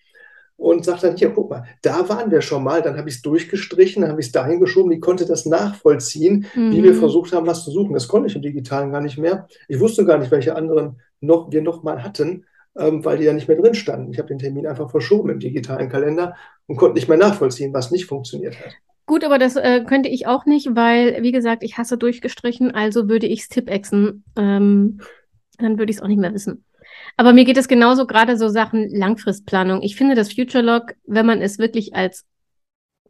[0.62, 3.22] und sagt dann, hier, guck mal, da waren wir schon mal, dann habe ich es
[3.22, 6.72] durchgestrichen, dann habe ich es dahin geschoben, die konnte das nachvollziehen, mhm.
[6.72, 6.98] wie wir mhm.
[6.98, 7.94] versucht haben, was zu suchen.
[7.94, 9.48] Das konnte ich im Digitalen gar nicht mehr.
[9.68, 12.44] Ich wusste gar nicht, welche anderen noch, wir noch mal hatten,
[12.78, 14.12] ähm, weil die ja nicht mehr drin standen.
[14.12, 16.36] Ich habe den Termin einfach verschoben im digitalen Kalender
[16.66, 18.72] und konnte nicht mehr nachvollziehen, was nicht funktioniert hat.
[19.06, 23.08] Gut, aber das äh, könnte ich auch nicht, weil, wie gesagt, ich hasse durchgestrichen, also
[23.08, 24.24] würde ich es tippexen.
[24.36, 25.00] Ähm,
[25.58, 26.64] dann würde ich es auch nicht mehr wissen.
[27.16, 29.82] Aber mir geht es genauso gerade so Sachen Langfristplanung.
[29.82, 32.24] Ich finde das Future Log, wenn man es wirklich als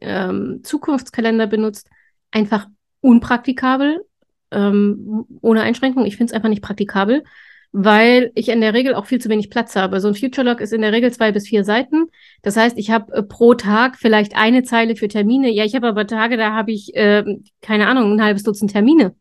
[0.01, 1.87] ähm, Zukunftskalender benutzt,
[2.31, 2.67] einfach
[3.01, 4.05] unpraktikabel,
[4.51, 6.05] ähm, ohne Einschränkung.
[6.05, 7.23] Ich finde es einfach nicht praktikabel,
[7.71, 9.99] weil ich in der Regel auch viel zu wenig Platz habe.
[9.99, 12.05] So ein Future Log ist in der Regel zwei bis vier Seiten.
[12.41, 15.51] Das heißt, ich habe äh, pro Tag vielleicht eine Zeile für Termine.
[15.51, 17.23] Ja, ich habe aber Tage, da habe ich, äh,
[17.61, 19.15] keine Ahnung, ein halbes Dutzend Termine.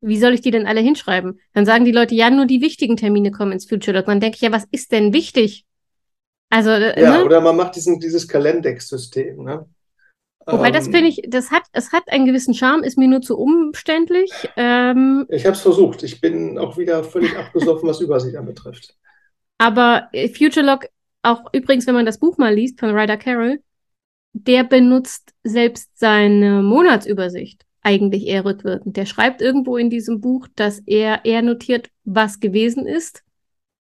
[0.00, 1.40] Wie soll ich die denn alle hinschreiben?
[1.54, 4.06] Dann sagen die Leute, ja, nur die wichtigen Termine kommen ins Future Log.
[4.06, 5.64] Dann denke ich, ja, was ist denn wichtig?
[6.50, 7.24] Also, äh, ja, ne?
[7.24, 9.66] oder man macht diesen, dieses Kalendex-System, ne?
[10.46, 13.20] Wobei, das ähm, finde ich, das hat, es hat einen gewissen Charme, ist mir nur
[13.20, 14.30] zu umständlich.
[14.56, 16.02] Ähm, ich habe es versucht.
[16.04, 18.96] Ich bin auch wieder völlig abgesoffen, was Übersicht anbetrifft.
[19.58, 20.86] Aber äh, Future Log,
[21.22, 23.60] auch übrigens, wenn man das Buch mal liest von Ryder Carroll,
[24.32, 28.96] der benutzt selbst seine Monatsübersicht eigentlich eher rückwirkend.
[28.96, 33.22] Der schreibt irgendwo in diesem Buch, dass er eher notiert, was gewesen ist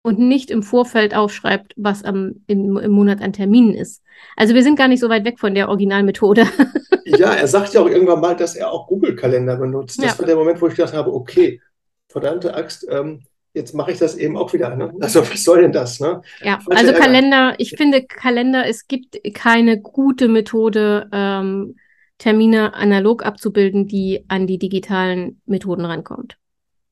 [0.02, 4.02] und nicht im Vorfeld aufschreibt, was am, im, im Monat an Terminen ist.
[4.36, 6.48] Also wir sind gar nicht so weit weg von der Originalmethode.
[7.06, 10.00] ja, er sagt ja auch irgendwann mal, dass er auch Google-Kalender benutzt.
[10.00, 10.20] Das ja.
[10.20, 11.62] war der Moment, wo ich gedacht habe, okay,
[12.08, 13.24] verdammte Axt, ähm,
[13.54, 14.76] jetzt mache ich das eben auch wieder.
[14.76, 14.94] Ne?
[15.02, 16.00] Also was soll denn das?
[16.00, 16.22] Ne?
[16.42, 21.76] Ja, also Kalender, ich finde Kalender, es gibt keine gute Methode, ähm,
[22.18, 26.38] Termine analog abzubilden, die an die digitalen Methoden rankommt.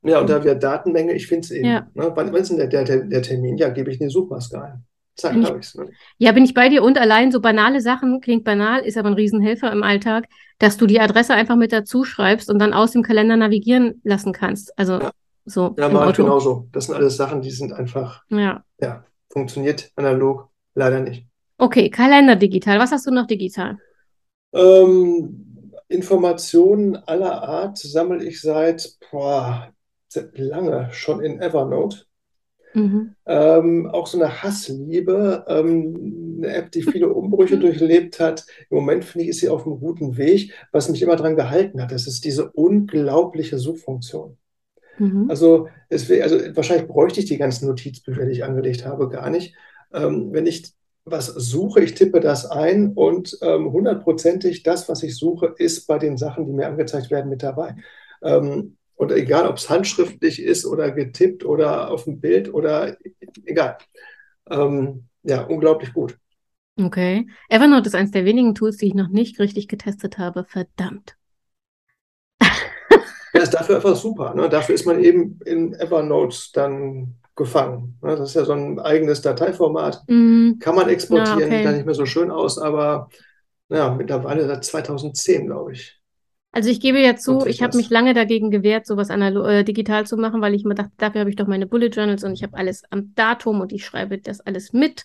[0.03, 1.65] Ja, und da wäre Datenmenge, ich finde es eben.
[1.65, 1.87] Ja.
[1.95, 2.11] Ne?
[2.13, 3.57] Wann, wann ist denn der, der, der Termin?
[3.57, 4.85] Ja, gebe ich eine Suchmaske ein.
[5.15, 5.75] Zack, habe ich es.
[5.75, 5.89] Ne?
[6.17, 9.13] Ja, bin ich bei dir und allein so banale Sachen, klingt banal, ist aber ein
[9.13, 10.25] Riesenhelfer im Alltag,
[10.59, 14.33] dass du die Adresse einfach mit dazu schreibst und dann aus dem Kalender navigieren lassen
[14.33, 14.77] kannst.
[14.77, 15.11] Also ja.
[15.45, 15.73] so.
[15.79, 16.67] Ja, mache ich genauso.
[16.73, 18.63] Das sind alles Sachen, die sind einfach, ja.
[18.79, 21.25] ja, funktioniert analog leider nicht.
[21.57, 22.79] Okay, Kalender digital.
[22.79, 23.77] Was hast du noch digital?
[24.55, 29.73] Ähm, Informationen aller Art sammle ich seit, boah,
[30.33, 32.05] lange schon in Evernote.
[32.73, 33.15] Mhm.
[33.25, 38.45] Ähm, auch so eine Hassliebe, ähm, eine App, die viele Umbrüche durchlebt hat.
[38.69, 40.53] Im Moment finde ich, ist sie auf einem guten Weg.
[40.71, 44.37] Was mich immer daran gehalten hat, das ist diese unglaubliche Suchfunktion.
[44.97, 45.29] Mhm.
[45.29, 49.55] Also, es, also wahrscheinlich bräuchte ich die ganzen Notizbücher, die ich angelegt habe, gar nicht.
[49.93, 50.73] Ähm, wenn ich
[51.05, 55.99] was suche, ich tippe das ein und ähm, hundertprozentig das, was ich suche, ist bei
[55.99, 57.75] den Sachen, die mir angezeigt werden, mit dabei.
[58.23, 62.97] Ähm, und egal, ob es handschriftlich ist oder getippt oder auf dem Bild oder
[63.45, 63.77] egal.
[64.49, 66.17] Ähm, ja, unglaublich gut.
[66.81, 67.27] Okay.
[67.49, 70.43] Evernote ist eines der wenigen Tools, die ich noch nicht richtig getestet habe.
[70.45, 71.17] Verdammt.
[72.41, 74.33] ja, ist dafür einfach super.
[74.33, 74.49] Ne?
[74.49, 77.97] Dafür ist man eben in Evernote dann gefangen.
[78.01, 80.03] Das ist ja so ein eigenes Dateiformat.
[80.07, 80.53] Mm.
[80.59, 81.57] Kann man exportieren, ja, okay.
[81.57, 83.09] sieht da nicht mehr so schön aus, aber
[83.69, 85.99] ja, mittlerweile seit 2010, glaube ich.
[86.55, 90.15] Also ich gebe ja zu, ich habe mich lange dagegen gewehrt, sowas äh, digital zu
[90.15, 92.55] machen, weil ich mir dachte, dafür habe ich doch meine Bullet Journals und ich habe
[92.55, 95.03] alles am Datum und ich schreibe das alles mit.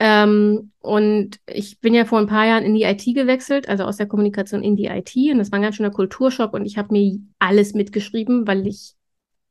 [0.00, 3.98] Ähm, und ich bin ja vor ein paar Jahren in die IT gewechselt, also aus
[3.98, 6.92] der Kommunikation in die IT und das war ein ganz schöner Kulturschock und ich habe
[6.92, 8.94] mir alles mitgeschrieben, weil ich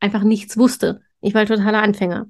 [0.01, 0.99] einfach nichts wusste.
[1.21, 2.27] Ich war totaler Anfänger.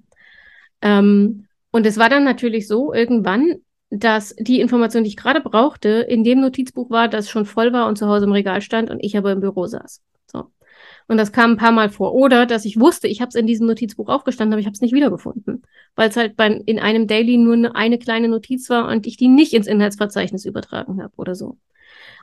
[0.81, 5.89] Ähm, und es war dann natürlich so, irgendwann, dass die Information, die ich gerade brauchte,
[5.89, 8.99] in dem Notizbuch war, das schon voll war und zu Hause im Regal stand und
[9.03, 10.01] ich aber im Büro saß.
[10.27, 10.45] So.
[11.07, 12.13] Und das kam ein paar Mal vor.
[12.13, 14.81] Oder dass ich wusste, ich habe es in diesem Notizbuch aufgestanden, aber ich habe es
[14.81, 15.63] nicht wiedergefunden.
[15.95, 19.17] Weil es halt bei, in einem Daily nur eine, eine kleine Notiz war und ich
[19.17, 21.57] die nicht ins Inhaltsverzeichnis übertragen habe oder so.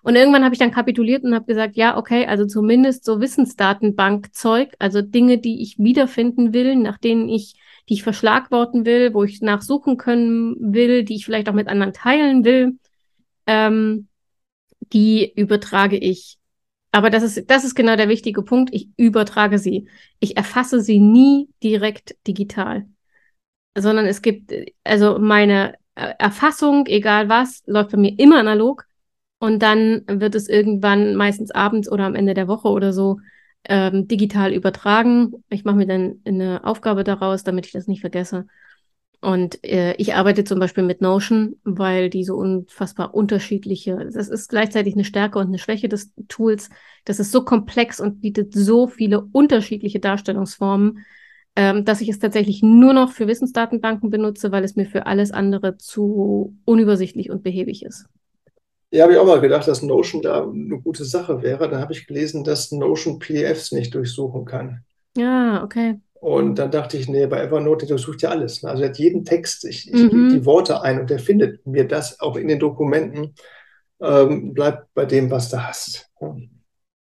[0.02, 4.74] Und irgendwann habe ich dann kapituliert und habe gesagt, ja, okay, also zumindest so Wissensdatenbankzeug,
[4.78, 7.54] also Dinge, die ich wiederfinden will, nach denen ich,
[7.88, 11.92] die ich verschlagworten will, wo ich nachsuchen können will, die ich vielleicht auch mit anderen
[11.92, 12.78] teilen will,
[13.46, 14.08] ähm,
[14.92, 16.38] die übertrage ich.
[16.90, 18.72] Aber das ist, das ist genau der wichtige Punkt.
[18.72, 19.88] Ich übertrage sie.
[20.20, 22.86] Ich erfasse sie nie direkt digital.
[23.76, 24.52] Sondern es gibt,
[24.84, 28.86] also meine Erfassung, egal was, läuft bei mir immer analog.
[29.38, 33.18] Und dann wird es irgendwann meistens abends oder am Ende der Woche oder so
[33.64, 35.44] ähm, digital übertragen.
[35.48, 38.46] Ich mache mir dann eine Aufgabe daraus, damit ich das nicht vergesse.
[39.20, 44.48] Und äh, ich arbeite zum Beispiel mit Notion, weil die so unfassbar unterschiedliche, das ist
[44.48, 46.70] gleichzeitig eine Stärke und eine Schwäche des Tools.
[47.04, 51.04] Das ist so komplex und bietet so viele unterschiedliche Darstellungsformen,
[51.56, 55.32] ähm, dass ich es tatsächlich nur noch für Wissensdatenbanken benutze, weil es mir für alles
[55.32, 58.06] andere zu unübersichtlich und behäbig ist.
[58.90, 61.68] Ja, habe ich auch mal gedacht, dass Notion da eine gute Sache wäre.
[61.68, 64.84] Dann habe ich gelesen, dass Notion PDFs nicht durchsuchen kann.
[65.16, 66.00] Ja, okay.
[66.20, 68.64] Und dann dachte ich, nee, bei Evernote, der durchsucht ja alles.
[68.64, 70.08] Also er hat jeden Text, ich, ich mhm.
[70.08, 73.34] gebe die Worte ein und der findet mir das auch in den Dokumenten.
[74.00, 76.08] Ähm, bleibt bei dem, was du hast.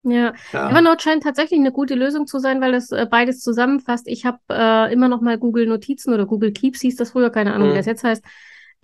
[0.04, 0.32] Ja.
[0.52, 0.70] ja.
[0.70, 4.06] Evernote scheint tatsächlich eine gute Lösung zu sein, weil es äh, beides zusammenfasst.
[4.06, 7.52] Ich habe äh, immer noch mal Google Notizen oder Google Keeps hieß das früher, keine
[7.52, 7.72] Ahnung, mhm.
[7.72, 8.24] wie das jetzt heißt,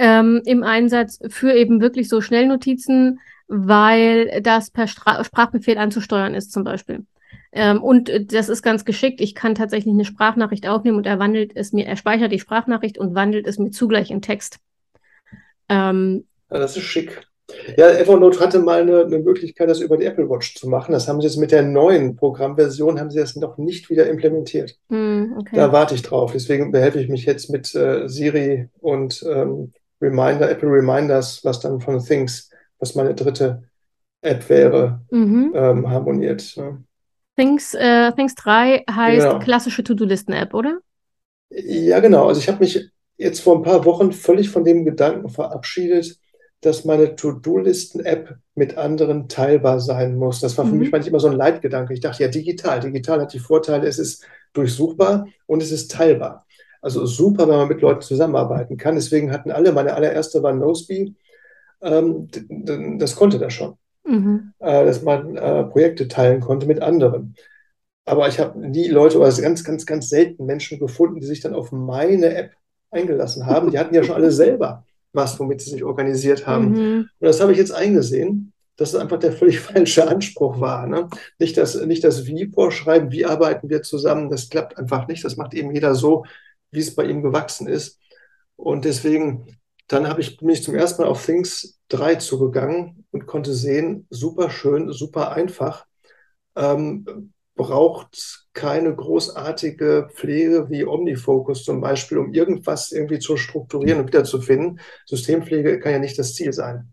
[0.01, 6.53] ähm, im Einsatz für eben wirklich so Schnellnotizen, weil das per Stra Sprachbefehl anzusteuern ist
[6.53, 7.05] zum Beispiel.
[7.53, 9.21] Ähm, und das ist ganz geschickt.
[9.21, 12.97] Ich kann tatsächlich eine Sprachnachricht aufnehmen und er wandelt es mir, er speichert die Sprachnachricht
[12.97, 14.57] und wandelt es mir zugleich in Text.
[15.69, 17.21] Ähm, ja, das ist schick.
[17.77, 20.93] Ja, Evernote hatte mal eine, eine, Möglichkeit, das über die Apple Watch zu machen.
[20.93, 24.79] Das haben sie jetzt mit der neuen Programmversion, haben sie das noch nicht wieder implementiert.
[24.89, 25.57] Mm, okay.
[25.57, 26.33] Da warte ich drauf.
[26.33, 31.81] Deswegen behelfe ich mich jetzt mit äh, Siri und ähm, Reminder, Apple Reminders, was dann
[31.81, 33.63] von Things, was meine dritte
[34.23, 35.53] App wäre, mhm.
[35.55, 36.55] ähm, harmoniert.
[36.57, 36.85] Ne?
[37.37, 39.39] Things, äh, Things 3 heißt genau.
[39.39, 40.81] klassische To-Do-Listen-App, oder?
[41.51, 42.29] Ja, genau.
[42.29, 46.19] Also ich habe mich jetzt vor ein paar Wochen völlig von dem Gedanken verabschiedet,
[46.61, 50.41] dass meine To-Do-Listen-App mit anderen teilbar sein muss.
[50.41, 50.81] Das war für mhm.
[50.81, 51.95] mich manchmal immer so ein Leitgedanke.
[51.95, 52.81] Ich dachte, ja, digital.
[52.81, 56.45] Digital hat die Vorteile, es ist durchsuchbar und es ist teilbar.
[56.81, 58.95] Also super, wenn man mit Leuten zusammenarbeiten kann.
[58.95, 61.15] Deswegen hatten alle, meine allererste war Noseby,
[61.83, 62.29] ähm,
[62.99, 63.77] das konnte das schon
[64.11, 64.53] mhm.
[64.59, 67.35] äh, dass man äh, Projekte teilen konnte mit anderen.
[68.05, 71.55] Aber ich habe nie Leute oder ganz, ganz, ganz selten Menschen gefunden, die sich dann
[71.55, 72.53] auf meine App
[72.91, 73.71] eingelassen haben.
[73.71, 76.71] Die hatten ja schon alle selber was, womit sie sich organisiert haben.
[76.71, 76.99] Mhm.
[77.19, 80.87] Und das habe ich jetzt eingesehen, dass es einfach der völlig falsche Anspruch war.
[80.87, 81.09] Ne?
[81.39, 85.25] Nicht, das, nicht das Wie vorschreiben, wie arbeiten wir zusammen, das klappt einfach nicht.
[85.25, 86.25] Das macht eben jeder so,
[86.71, 87.99] wie es bei ihm gewachsen ist.
[88.57, 89.61] Und deswegen
[89.91, 94.49] dann habe ich mich zum ersten Mal auf Things 3 zugegangen und konnte sehen, super
[94.49, 95.85] schön, super einfach.
[96.55, 104.07] Ähm, braucht keine großartige Pflege wie Omnifocus zum Beispiel, um irgendwas irgendwie zu strukturieren und
[104.07, 104.79] wiederzufinden.
[105.07, 106.93] Systempflege kann ja nicht das Ziel sein.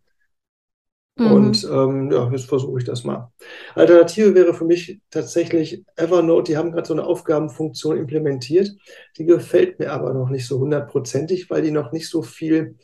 [1.17, 1.31] Mhm.
[1.31, 3.31] Und ähm, ja, jetzt versuche ich das mal.
[3.75, 6.51] Alternative wäre für mich tatsächlich Evernote.
[6.51, 8.69] Die haben gerade so eine Aufgabenfunktion implementiert.
[9.17, 12.75] Die gefällt mir aber noch nicht so hundertprozentig, weil die noch nicht so viel,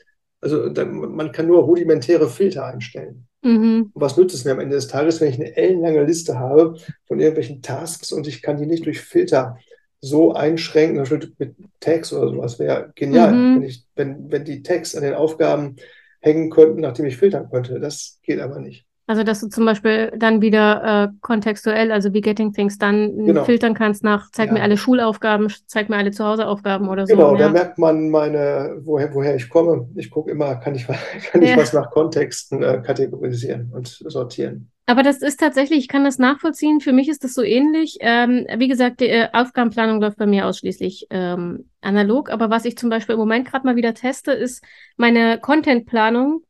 [0.42, 3.28] also da, man kann nur rudimentäre Filter einstellen.
[3.44, 3.92] Mhm.
[3.94, 7.20] Was nützt es mir am Ende des Tages, wenn ich eine ellenlange Liste habe von
[7.20, 9.58] irgendwelchen Tasks und ich kann die nicht durch Filter
[10.00, 13.56] so einschränken, zum Beispiel mit Tags oder sowas, wäre genial, mhm.
[13.56, 15.78] wenn, ich, wenn, wenn die Tags an den Aufgaben
[16.24, 17.80] hängen könnten, nachdem ich filtern könnte.
[17.80, 18.86] Das geht aber nicht.
[19.06, 23.44] Also, dass du zum Beispiel dann wieder äh, kontextuell, also wie Getting Things, dann genau.
[23.44, 24.54] filtern kannst nach, zeig ja.
[24.54, 27.14] mir alle Schulaufgaben, zeig mir alle Zuhauseaufgaben oder so.
[27.14, 27.48] Genau, ja.
[27.48, 29.90] da merkt man meine, woher, woher ich komme.
[29.96, 30.88] Ich gucke immer, kann ich,
[31.32, 31.58] kann ich ja.
[31.58, 34.72] was nach Kontexten äh, kategorisieren und sortieren.
[34.86, 36.82] Aber das ist tatsächlich, ich kann das nachvollziehen.
[36.82, 37.98] Für mich ist das so ähnlich.
[38.02, 42.30] Ähm, wie gesagt, die äh, Aufgabenplanung läuft bei mir ausschließlich ähm, analog.
[42.30, 44.62] Aber was ich zum Beispiel im Moment gerade mal wieder teste, ist
[44.98, 46.44] meine Contentplanung.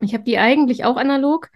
[0.00, 1.50] Ich habe die eigentlich auch analog.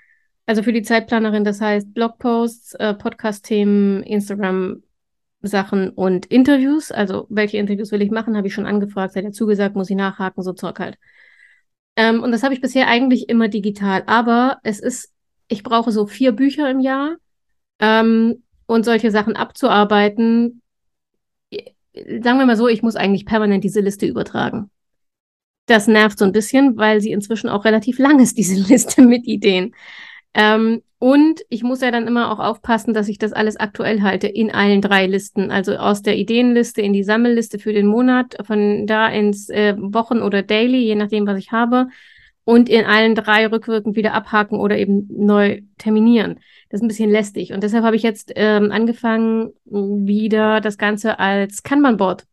[0.44, 6.90] Also für die Zeitplanerin, das heißt Blogposts, äh, Podcast-Themen, Instagram-Sachen und Interviews.
[6.90, 9.96] Also welche Interviews will ich machen, habe ich schon angefragt, seid ihr zugesagt, muss ich
[9.96, 10.98] nachhaken, so Zeug halt.
[11.96, 14.02] Ähm, und das habe ich bisher eigentlich immer digital.
[14.06, 15.11] Aber es ist
[15.52, 17.16] ich brauche so vier Bücher im Jahr
[17.78, 20.62] ähm, und solche Sachen abzuarbeiten.
[21.50, 24.70] Sagen wir mal so, ich muss eigentlich permanent diese Liste übertragen.
[25.66, 29.26] Das nervt so ein bisschen, weil sie inzwischen auch relativ lang ist, diese Liste mit
[29.26, 29.74] Ideen.
[30.34, 34.28] Ähm, und ich muss ja dann immer auch aufpassen, dass ich das alles aktuell halte
[34.28, 35.50] in allen drei Listen.
[35.50, 40.22] Also aus der Ideenliste in die Sammelliste für den Monat, von da ins äh, Wochen-
[40.22, 41.88] oder Daily, je nachdem, was ich habe
[42.44, 46.40] und in allen drei rückwirkend wieder abhaken oder eben neu terminieren.
[46.70, 47.52] Das ist ein bisschen lästig.
[47.52, 52.24] Und deshalb habe ich jetzt ähm, angefangen, wieder das Ganze als Kanban-Board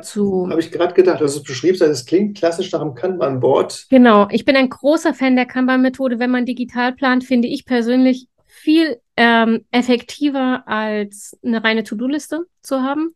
[0.00, 0.48] zu.
[0.48, 3.86] Habe ich gerade gedacht, also es beschriebst, es klingt klassisch nach einem Kanban-Board.
[3.90, 6.18] Genau, ich bin ein großer Fan der Kanban-Methode.
[6.18, 12.82] Wenn man digital plant, finde ich persönlich viel ähm, effektiver als eine reine To-Do-Liste zu
[12.82, 13.14] haben.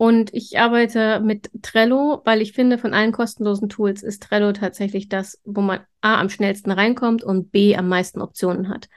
[0.00, 5.10] Und ich arbeite mit Trello, weil ich finde, von allen kostenlosen Tools ist Trello tatsächlich
[5.10, 8.88] das, wo man A am schnellsten reinkommt und B am meisten Optionen hat.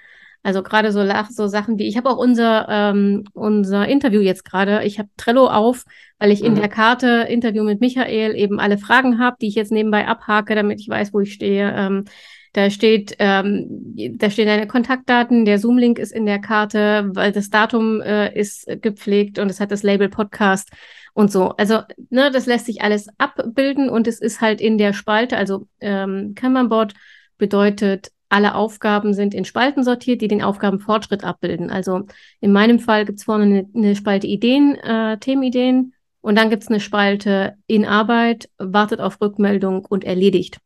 [0.43, 4.85] Also gerade so, so Sachen wie, ich habe auch unser, ähm, unser Interview jetzt gerade,
[4.85, 5.83] ich habe Trello auf,
[6.19, 6.45] weil ich mhm.
[6.45, 10.55] in der Karte Interview mit Michael eben alle Fragen habe, die ich jetzt nebenbei abhake,
[10.55, 11.69] damit ich weiß, wo ich stehe.
[11.75, 12.05] Ähm,
[12.53, 17.49] da steht, ähm, da stehen deine Kontaktdaten, der Zoom-Link ist in der Karte, weil das
[17.49, 20.71] Datum äh, ist gepflegt und es hat das Label Podcast
[21.13, 21.49] und so.
[21.57, 25.67] Also, ne, das lässt sich alles abbilden und es ist halt in der Spalte, also
[25.79, 26.93] ähm, Kanban-Board
[27.39, 31.69] bedeutet, alle Aufgaben sind in Spalten sortiert, die den Aufgabenfortschritt abbilden.
[31.69, 32.07] Also
[32.39, 36.63] in meinem Fall gibt es vorne eine, eine, Spalte Ideen, äh, Themenideen und dann gibt
[36.63, 40.59] es eine Spalte in Arbeit, wartet auf Rückmeldung und erledigt.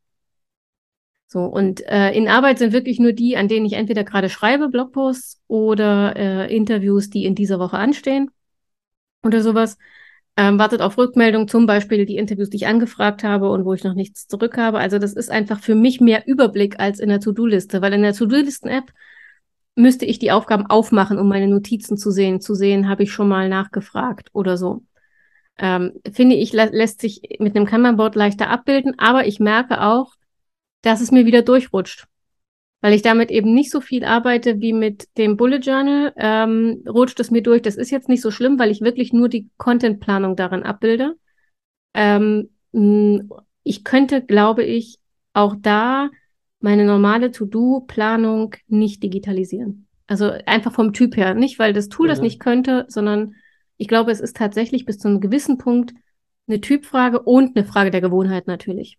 [1.27, 4.69] So, und äh, in Arbeit sind wirklich nur die, an denen ich entweder gerade schreibe,
[4.69, 8.31] Blogposts oder äh, Interviews, die in dieser Woche anstehen
[9.23, 9.77] oder sowas.
[10.37, 13.83] Ähm, wartet auf Rückmeldung, zum Beispiel die Interviews, die ich angefragt habe und wo ich
[13.83, 14.77] noch nichts zurück habe.
[14.77, 18.13] Also das ist einfach für mich mehr Überblick als in der To-Do-Liste, weil in der
[18.13, 18.93] To-Do-Listen-App
[19.75, 22.39] müsste ich die Aufgaben aufmachen, um meine Notizen zu sehen.
[22.39, 24.83] Zu sehen, habe ich schon mal nachgefragt oder so.
[25.57, 30.16] Ähm, finde ich, lä lässt sich mit einem Kanban-Board leichter abbilden, aber ich merke auch,
[30.81, 32.07] dass es mir wieder durchrutscht.
[32.81, 37.19] Weil ich damit eben nicht so viel arbeite wie mit dem Bullet Journal, ähm, rutscht
[37.19, 37.63] es mir durch.
[37.63, 41.15] Das ist jetzt nicht so schlimm, weil ich wirklich nur die Contentplanung darin abbilde.
[41.95, 42.49] Ähm,
[43.63, 44.99] ich könnte, glaube ich,
[45.33, 46.09] auch da
[46.59, 49.87] meine normale To-Do-Planung nicht digitalisieren.
[50.07, 51.33] Also einfach vom Typ her.
[51.33, 52.09] Nicht, weil das Tool mhm.
[52.09, 53.35] das nicht könnte, sondern
[53.77, 55.93] ich glaube, es ist tatsächlich bis zu einem gewissen Punkt
[56.47, 58.97] eine Typfrage und eine Frage der Gewohnheit natürlich.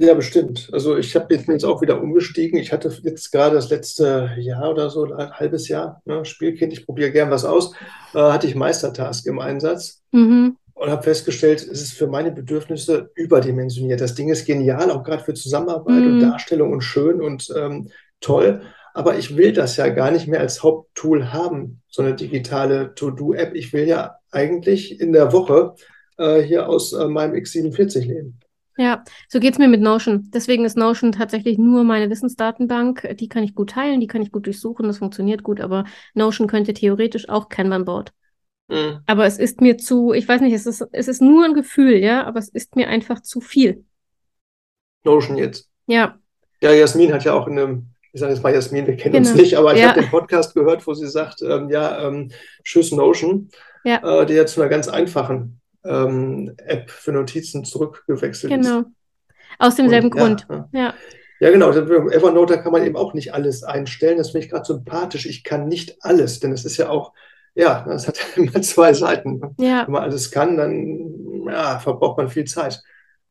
[0.00, 0.68] Ja, bestimmt.
[0.72, 2.58] Also ich habe jetzt, jetzt auch wieder umgestiegen.
[2.58, 6.86] Ich hatte jetzt gerade das letzte Jahr oder so, ein halbes Jahr, ne, Spielkind, ich
[6.86, 7.74] probiere gern was aus,
[8.14, 10.56] äh, hatte ich Meistertask im Einsatz mhm.
[10.74, 14.00] und habe festgestellt, es ist für meine Bedürfnisse überdimensioniert.
[14.00, 16.12] Das Ding ist genial, auch gerade für Zusammenarbeit mhm.
[16.12, 17.88] und Darstellung und schön und ähm,
[18.20, 18.62] toll.
[18.94, 23.54] Aber ich will das ja gar nicht mehr als Haupttool haben, so eine digitale To-Do-App.
[23.56, 25.74] Ich will ja eigentlich in der Woche
[26.18, 28.38] äh, hier aus äh, meinem X47 leben.
[28.78, 30.30] Ja, so geht's mir mit Notion.
[30.32, 33.16] Deswegen ist Notion tatsächlich nur meine Wissensdatenbank.
[33.18, 35.84] Die kann ich gut teilen, die kann ich gut durchsuchen, das funktioniert gut, aber
[36.14, 38.12] Notion könnte theoretisch auch Kanban-Board.
[38.68, 39.00] Mhm.
[39.06, 41.96] Aber es ist mir zu, ich weiß nicht, es ist, es ist nur ein Gefühl,
[41.96, 43.84] ja, aber es ist mir einfach zu viel.
[45.02, 45.68] Notion jetzt.
[45.86, 46.16] Ja.
[46.60, 49.28] Ja, Jasmin hat ja auch in einem, ich sage jetzt mal Jasmin, wir kennen genau.
[49.28, 49.88] uns nicht, aber ich ja.
[49.88, 52.30] habe den Podcast gehört, wo sie sagt, ähm, ja, ähm,
[52.62, 53.48] tschüss Notion,
[53.82, 54.20] ja.
[54.20, 58.80] äh, die ja zu einer ganz einfachen ähm, App für Notizen zurückgewechselt genau.
[58.80, 58.84] ist.
[58.84, 58.94] Genau.
[59.58, 60.46] Aus demselben Und, Grund.
[60.72, 60.94] Ja, ja.
[61.40, 61.70] ja, genau.
[61.72, 64.18] Evernote, da kann man eben auch nicht alles einstellen.
[64.18, 65.26] Das finde ich gerade sympathisch.
[65.26, 67.12] Ich kann nicht alles, denn es ist ja auch,
[67.54, 69.40] ja, das hat immer zwei Seiten.
[69.58, 69.86] Ja.
[69.86, 72.82] Wenn man alles kann, dann ja, verbraucht man viel Zeit,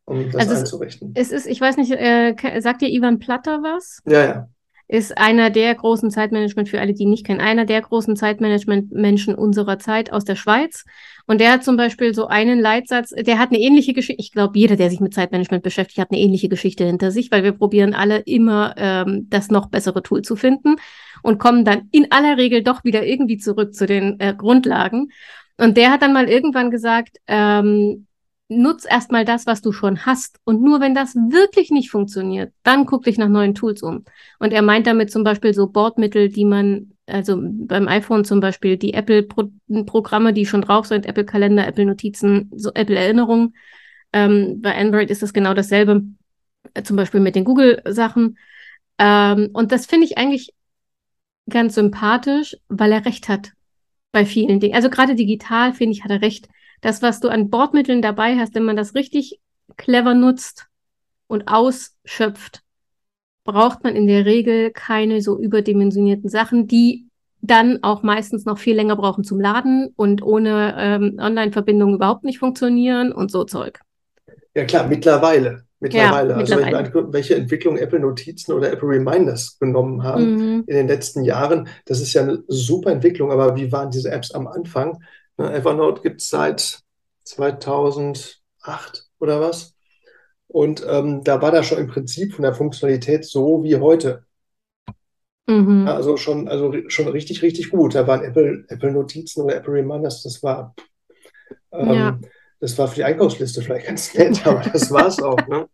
[0.05, 1.11] um das also einzurichten.
[1.15, 4.01] Es, es ist, ich weiß nicht, äh, sagt dir Ivan Platter was?
[4.05, 4.49] Ja, ja
[4.87, 9.79] ist einer der großen Zeitmanagement, für alle, die nicht kennen, einer der großen Zeitmanagement-Menschen unserer
[9.79, 10.85] Zeit aus der Schweiz.
[11.27, 14.21] Und der hat zum Beispiel so einen Leitsatz, der hat eine ähnliche Geschichte.
[14.21, 17.43] Ich glaube, jeder, der sich mit Zeitmanagement beschäftigt, hat eine ähnliche Geschichte hinter sich, weil
[17.43, 20.77] wir probieren alle immer ähm, das noch bessere Tool zu finden
[21.23, 25.11] und kommen dann in aller Regel doch wieder irgendwie zurück zu den äh, Grundlagen.
[25.57, 28.07] Und der hat dann mal irgendwann gesagt, ähm,
[28.49, 30.39] nutz erstmal das, was du schon hast.
[30.43, 34.05] Und nur wenn das wirklich nicht funktioniert, dann guck dich nach neuen Tools um.
[34.39, 38.77] Und er meint damit zum Beispiel so Bordmittel, die man, also beim iPhone zum Beispiel
[38.77, 43.55] die Apple-Programme, die schon drauf sind, Apple Kalender, Apple Notizen, so Apple Erinnerungen.
[44.13, 46.03] Ähm, bei Android ist das genau dasselbe,
[46.73, 48.37] äh, zum Beispiel mit den Google-Sachen.
[48.99, 50.53] Ähm, und das finde ich eigentlich
[51.49, 53.53] ganz sympathisch, weil er recht hat
[54.11, 54.75] bei vielen Dingen.
[54.75, 56.49] Also gerade digital, finde ich, hat er recht
[56.81, 59.39] das, was du an Bordmitteln dabei hast, wenn man das richtig
[59.77, 60.67] clever nutzt
[61.27, 62.61] und ausschöpft,
[63.47, 67.07] braucht man in der Regel keine so überdimensionierten Sachen, die
[67.41, 72.39] dann auch meistens noch viel länger brauchen zum Laden und ohne ähm, Online-Verbindung überhaupt nicht
[72.39, 73.79] funktionieren und so Zeug.
[74.53, 75.63] Ja klar, mittlerweile.
[75.79, 76.31] Mittlerweile.
[76.31, 76.87] Ja, also mittlerweile.
[76.87, 80.63] ich meine, welche Entwicklung Apple Notizen oder Apple Reminders genommen haben mhm.
[80.65, 84.31] in den letzten Jahren, das ist ja eine super Entwicklung, aber wie waren diese Apps
[84.31, 84.99] am Anfang?
[85.37, 86.79] Evernote gibt es seit
[87.23, 88.41] 2008
[89.19, 89.76] oder was.
[90.47, 94.23] Und ähm, da war das schon im Prinzip von der Funktionalität so wie heute.
[95.47, 95.87] Mhm.
[95.87, 97.95] Also schon, also schon richtig, richtig gut.
[97.95, 100.75] Da waren Apple, Apple Notizen oder Apple Reminders, das war,
[101.71, 102.19] ähm, Ja.
[102.59, 105.37] das war für die Einkaufsliste vielleicht ganz nett, aber das war es auch.
[105.47, 105.67] Ne?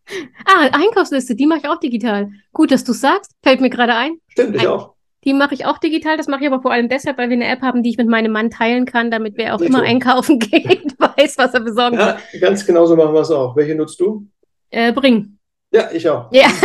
[0.45, 2.29] Ah, Einkaufsliste, die mache ich auch digital.
[2.51, 4.17] Gut, dass du es sagst, fällt mir gerade ein.
[4.27, 4.93] Stimmt, ich Ein- auch.
[5.25, 6.17] Die mache ich auch digital.
[6.17, 8.09] Das mache ich aber vor allem deshalb, weil wir eine App haben, die ich mit
[8.09, 9.69] meinem Mann teilen kann, damit wer auch Dito.
[9.69, 12.41] immer einkaufen geht, weiß, was er besorgen Ja, will.
[12.41, 13.55] ganz genau so machen wir es auch.
[13.55, 14.27] Welche nutzt du?
[14.73, 15.37] Äh, bring.
[15.71, 16.31] Ja, ich auch.
[16.31, 16.47] Ja.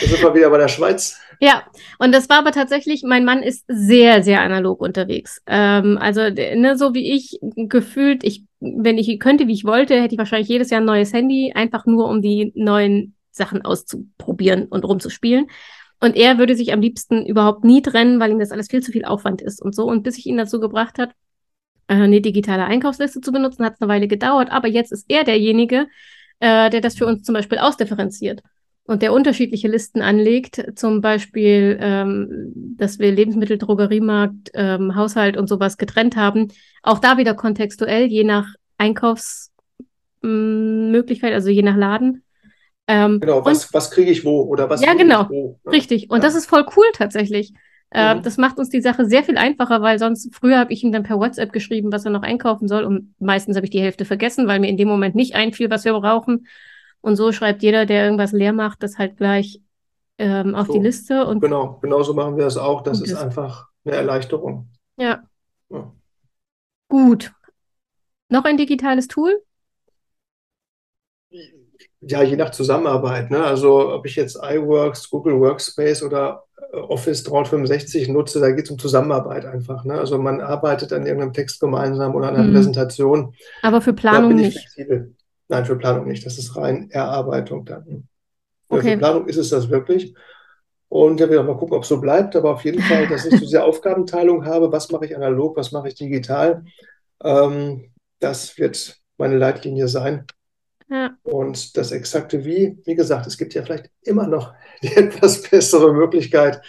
[0.00, 1.20] Da sind wir wieder bei der Schweiz.
[1.40, 1.64] Ja,
[1.98, 5.42] und das war aber tatsächlich, mein Mann ist sehr, sehr analog unterwegs.
[5.46, 10.14] Ähm, also, ne, so wie ich gefühlt, ich, wenn ich könnte, wie ich wollte, hätte
[10.14, 14.86] ich wahrscheinlich jedes Jahr ein neues Handy, einfach nur um die neuen Sachen auszuprobieren und
[14.86, 15.48] rumzuspielen.
[16.00, 18.90] Und er würde sich am liebsten überhaupt nie trennen, weil ihm das alles viel zu
[18.90, 19.84] viel Aufwand ist und so.
[19.84, 21.10] Und bis ich ihn dazu gebracht hat,
[21.88, 24.50] äh, eine digitale Einkaufsliste zu benutzen, hat es eine Weile gedauert.
[24.50, 25.88] Aber jetzt ist er derjenige,
[26.40, 28.42] äh, der das für uns zum Beispiel ausdifferenziert
[28.84, 35.48] und der unterschiedliche Listen anlegt, zum Beispiel, ähm, dass wir Lebensmittel, Drogeriemarkt, ähm, Haushalt und
[35.48, 36.48] sowas getrennt haben.
[36.82, 38.48] Auch da wieder kontextuell, je nach
[38.78, 42.24] Einkaufsmöglichkeit, also je nach Laden.
[42.88, 45.22] Ähm, Genau, und was, was kriege ich wo oder was Ja, genau.
[45.22, 45.60] ich wo?
[45.64, 45.72] ne?
[45.72, 46.10] Richtig.
[46.10, 46.22] Und Ja.
[46.22, 47.52] das ist voll cool tatsächlich.
[47.92, 48.22] Äh, Mhm.
[48.22, 51.02] Das macht uns die Sache sehr viel einfacher, weil sonst früher habe ich ihm dann
[51.02, 52.84] per WhatsApp geschrieben, was er noch einkaufen soll.
[52.84, 55.84] Und meistens habe ich die Hälfte vergessen, weil mir in dem Moment nicht einfiel, was
[55.84, 56.46] wir brauchen.
[57.00, 59.60] Und so schreibt jeder, der irgendwas leer macht, das halt gleich
[60.18, 60.74] ähm, auf So.
[60.74, 61.26] die Liste.
[61.26, 62.82] Und Genau, genauso machen wir das auch.
[62.82, 64.68] Das ist das- einfach eine Erleichterung.
[64.96, 65.22] ja,
[65.70, 65.92] Ja.
[66.88, 67.32] gut.
[68.28, 69.42] Noch ein digitales Tool?
[72.00, 73.30] Ja, je nach Zusammenarbeit.
[73.30, 73.42] Ne?
[73.42, 78.78] Also ob ich jetzt iWorks, Google Workspace oder Office 365 nutze, da geht es um
[78.78, 79.84] Zusammenarbeit einfach.
[79.84, 79.94] Ne?
[79.94, 82.54] Also man arbeitet an irgendeinem Text gemeinsam oder an einer Mhm.
[82.54, 83.34] Präsentation.
[83.62, 84.58] Aber für Planung bin ich nicht.
[84.58, 85.14] flexibel.
[85.48, 86.24] Nein, für Planung nicht.
[86.24, 88.06] Das ist rein Erarbeitung dann.
[88.68, 88.92] Okay.
[88.92, 90.14] Für Planung ist es das wirklich.
[90.88, 92.36] Und ja, wir mal gucken, ob es so bleibt.
[92.36, 95.72] Aber auf jeden Fall, dass ich so diese Aufgabenteilung habe, was mache ich analog, was
[95.72, 96.64] mache ich digital,
[97.24, 97.90] ähm,
[98.20, 100.24] das wird meine Leitlinie sein.
[100.90, 101.16] Ja.
[101.22, 104.52] Und das exakte Wie, wie gesagt, es gibt ja vielleicht immer noch
[104.82, 106.60] die etwas bessere Möglichkeit.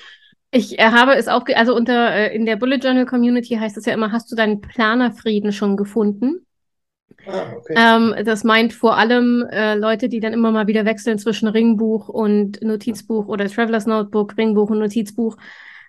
[0.52, 3.86] Ich äh, habe es auch, also unter äh, in der Bullet Journal Community heißt es
[3.86, 6.46] ja immer, hast du deinen Planerfrieden schon gefunden?
[7.26, 7.74] Ah, okay.
[7.76, 12.10] Ähm, das meint vor allem äh, Leute, die dann immer mal wieder wechseln zwischen Ringbuch
[12.10, 15.38] und Notizbuch oder Travelers Notebook, Ringbuch und Notizbuch.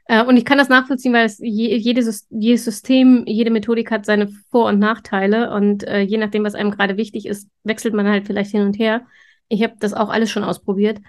[0.07, 3.91] Äh, und ich kann das nachvollziehen, weil es je, jede, Sys- jedes System, jede Methodik
[3.91, 5.53] hat seine Vor- und Nachteile.
[5.53, 8.79] Und äh, je nachdem, was einem gerade wichtig ist, wechselt man halt vielleicht hin und
[8.79, 9.07] her.
[9.49, 11.01] Ich habe das auch alles schon ausprobiert.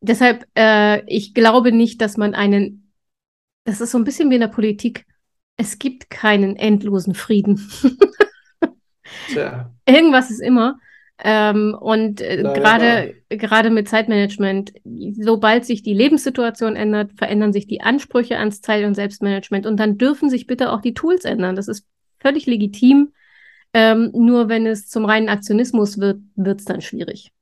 [0.00, 2.92] Deshalb, äh, ich glaube nicht, dass man einen,
[3.64, 5.06] das ist so ein bisschen wie in der Politik.
[5.56, 7.70] Es gibt keinen endlosen Frieden.
[9.86, 10.78] Irgendwas ist immer.
[11.24, 14.72] Ähm, und äh, gerade gerade mit Zeitmanagement,
[15.18, 19.66] sobald sich die Lebenssituation ändert, verändern sich die Ansprüche ans Zeit- und Selbstmanagement.
[19.66, 21.56] Und dann dürfen sich bitte auch die Tools ändern.
[21.56, 21.84] Das ist
[22.20, 23.12] völlig legitim.
[23.74, 27.32] Ähm, nur wenn es zum reinen Aktionismus wird, wird es dann schwierig.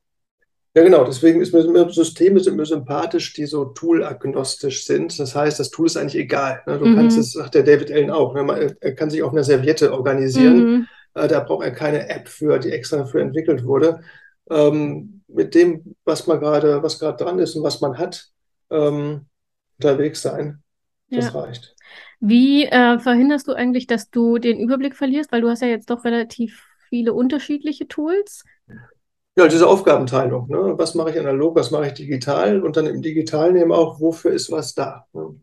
[0.74, 1.04] Ja, genau.
[1.04, 5.18] Deswegen ist mir, mir Systeme sind mir sympathisch, die so tool-agnostisch sind.
[5.18, 6.62] Das heißt, das Tool ist eigentlich egal.
[6.66, 6.78] Ne?
[6.78, 6.96] Du Mhm.
[6.96, 8.42] kannst es, sagt der David Allen auch, ne?
[8.42, 10.56] Man- Er kann sich auf einer Serviette organisieren.
[10.58, 10.86] Mhm.
[11.16, 14.00] Äh, Da braucht er keine App für, die extra dafür entwickelt wurde.
[14.50, 18.30] Ähm, mit dem, was man gerade, was gerade dran ist und was man hat,
[18.70, 19.26] ähm,
[19.78, 20.62] unterwegs sein.
[21.10, 21.30] Das Ja.
[21.34, 21.74] reicht.
[22.20, 25.32] Wie äh, verhinderst du eigentlich, dass du den Überblick verlierst?
[25.32, 28.44] Weil du hast ja jetzt doch relativ viele unterschiedliche Tools.
[29.38, 30.48] Ja, diese Aufgabenteilung.
[30.48, 30.74] Ne?
[30.78, 32.62] Was mache ich analog, was mache ich digital?
[32.62, 35.06] Und dann im Digitalen eben auch, wofür ist was da?
[35.12, 35.40] Ne?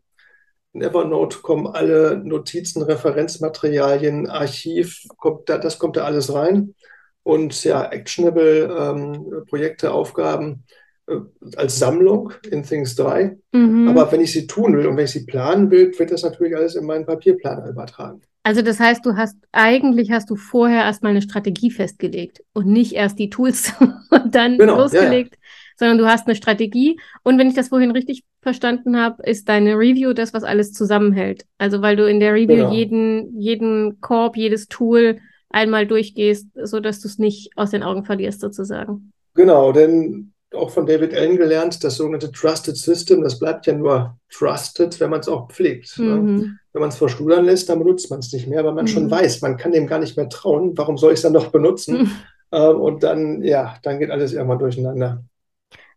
[0.74, 6.74] In Evernote kommen alle Notizen, Referenzmaterialien, Archiv, kommt da, das kommt da alles rein.
[7.22, 10.64] Und ja, actionable ähm, Projekte, Aufgaben
[11.06, 11.14] äh,
[11.56, 13.38] als Sammlung in Things 3.
[13.52, 13.88] Mhm.
[13.88, 16.56] Aber wenn ich sie tun will und wenn ich sie planen will, wird das natürlich
[16.56, 18.20] alles in meinen Papierplaner übertragen.
[18.42, 22.92] Also das heißt, du hast eigentlich hast du vorher erstmal eine Strategie festgelegt und nicht
[22.92, 23.72] erst die Tools
[24.10, 25.36] und dann Genau, ja, losgelegt,
[25.76, 27.00] sondern du hast eine Strategie.
[27.22, 31.44] Und wenn ich das vorhin richtig verstanden habe, ist deine Review das, was alles zusammenhält.
[31.58, 32.72] Also weil du in der Review Genau.
[32.72, 35.18] jeden, jeden Korb, jedes Tool
[35.50, 39.12] einmal durchgehst, so dass du es nicht aus den Augen verlierst, sozusagen.
[39.34, 44.16] Genau, denn auch von David Allen gelernt, das sogenannte Trusted System, das bleibt ja nur
[44.32, 45.98] trusted, wenn man es auch pflegt.
[45.98, 46.14] Ne?
[46.16, 46.58] Mhm.
[46.72, 49.10] Wenn man es verschludern lässt, dann benutzt man es nicht mehr, weil man schon Mhm.
[49.10, 50.76] weiß, man kann dem gar nicht mehr trauen.
[50.76, 51.98] Warum soll ich es dann noch benutzen?
[52.02, 52.10] Mhm.
[52.52, 55.24] Ähm, und dann, ja, dann geht alles irgendwann durcheinander.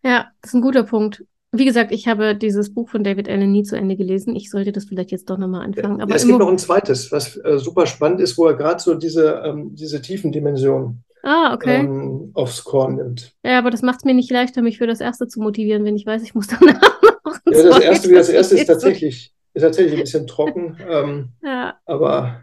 [0.04, 1.24] Ja, das ist ein guter Punkt.
[1.58, 4.36] Wie gesagt, ich habe dieses Buch von David Allen nie zu Ende gelesen.
[4.36, 6.02] Ich sollte das vielleicht jetzt doch nochmal anfangen.
[6.02, 8.96] Aber es gibt noch ein zweites, was äh, super spannend ist, wo er gerade so
[8.96, 11.80] diese, ähm, diese tiefen Dimensionen Ah, okay.
[11.80, 13.34] ähm, aufs Korn nimmt.
[13.44, 15.96] Ja, aber das macht es mir nicht leichter, mich für das erste zu motivieren, wenn
[15.96, 19.94] ich weiß, ich muss danach noch Ja, das erste, das erste ist tatsächlich, ist tatsächlich
[19.96, 21.78] ein bisschen trocken, ähm, Ja.
[21.86, 22.42] aber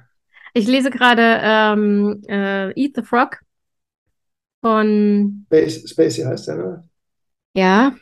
[0.52, 3.38] Ich lese gerade ähm, äh, Eat the Frog
[4.60, 6.88] von, Space, Spacey heißt der, ne?
[7.54, 7.94] Ja,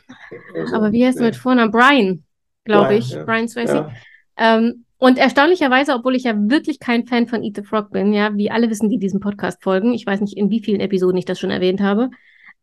[0.55, 1.29] Also, aber wie heißt er nee.
[1.29, 1.71] mit Vornamen?
[1.71, 2.25] Brian,
[2.65, 3.11] glaube ich.
[3.11, 3.25] ja.
[3.25, 3.75] Brian Swayze.
[3.75, 3.91] Ja.
[4.37, 8.37] Ähm, und erstaunlicherweise, obwohl ich ja wirklich kein Fan von Eat the Frog bin, ja,
[8.37, 11.25] wie alle wissen, die diesem Podcast folgen, ich weiß nicht, in wie vielen Episoden ich
[11.25, 12.11] das schon erwähnt habe,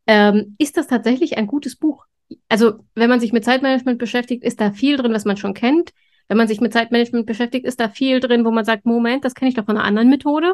[0.08, 2.06] ähm, ist das tatsächlich ein gutes Buch.
[2.48, 5.92] Also, wenn man sich mit Zeitmanagement beschäftigt, ist da viel drin, was man schon kennt.
[6.30, 9.34] Wenn man sich mit Zeitmanagement beschäftigt, ist da viel drin, wo man sagt, Moment, das
[9.36, 10.54] kenne ich doch von einer anderen Methode.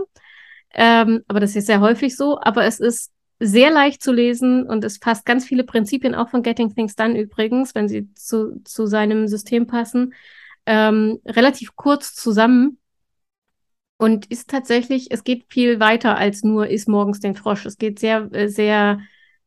[0.73, 2.39] Ähm, aber das ist sehr häufig so.
[2.41, 6.41] Aber es ist sehr leicht zu lesen und es fasst ganz viele Prinzipien, auch von
[6.43, 10.13] Getting Things Done übrigens, wenn sie zu, zu seinem System passen,
[10.65, 12.79] ähm, relativ kurz zusammen
[13.97, 17.65] und ist tatsächlich, es geht viel weiter als nur ist morgens den Frosch.
[17.65, 18.99] Es geht sehr, äh, sehr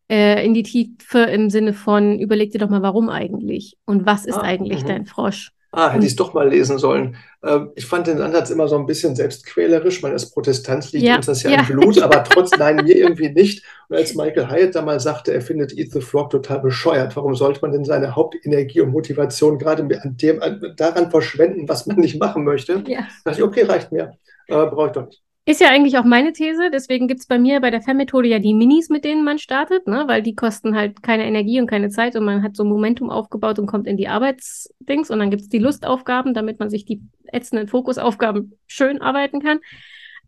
[0.08, 4.24] äh, in die Tiefe im Sinne von, überleg dir doch mal, warum eigentlich und was
[4.24, 4.88] ist Ah, eigentlich mhm.
[4.88, 5.52] dein Frosch?
[5.70, 7.16] Ah, hätte ich es doch mal lesen sollen.
[7.44, 10.00] Ähm, ich fand den Ansatz immer so ein bisschen selbstquälerisch.
[10.02, 11.60] Man als Protestant liegt Ja, uns das ja ja.
[11.60, 13.64] im Blut, aber trotz, nein, mir irgendwie nicht.
[13.88, 17.34] Und als Michael Hyatt da mal sagte, er findet Eat the Frog total bescheuert, warum
[17.34, 21.98] sollte man denn seine Hauptenergie und Motivation gerade an dem, an, daran verschwenden, was man
[21.98, 22.82] nicht machen möchte?
[22.86, 23.00] Ja.
[23.24, 24.16] Da dachte ich, okay, reicht mir.
[24.46, 25.22] Äh, Brauche ich doch nicht.
[25.48, 28.52] Ist ja eigentlich auch meine These, deswegen gibt's bei mir bei der FEM-Methode ja die
[28.52, 30.04] Minis, mit denen man startet, ne?
[30.06, 33.58] weil die kosten halt keine Energie und keine Zeit und man hat so Momentum aufgebaut
[33.58, 37.00] und kommt in die Arbeitsdings und dann gibt's die Lustaufgaben, damit man sich die
[37.32, 39.60] ätzenden Fokusaufgaben schön arbeiten kann.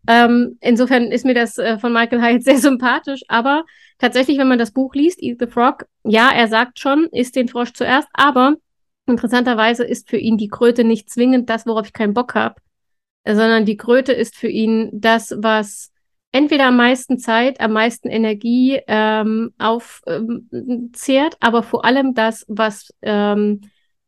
[0.07, 3.63] Ähm, insofern ist mir das äh, von Michael Hyatt sehr sympathisch, aber
[3.99, 7.47] tatsächlich, wenn man das Buch liest, Eat the Frog, ja, er sagt schon, isst den
[7.47, 8.55] Frosch zuerst, aber
[9.05, 12.55] interessanterweise ist für ihn die Kröte nicht zwingend das, worauf ich keinen Bock habe,
[13.25, 15.91] sondern die Kröte ist für ihn das, was
[16.31, 23.61] entweder am meisten Zeit, am meisten Energie ähm, aufzehrt, aber vor allem das, was ähm,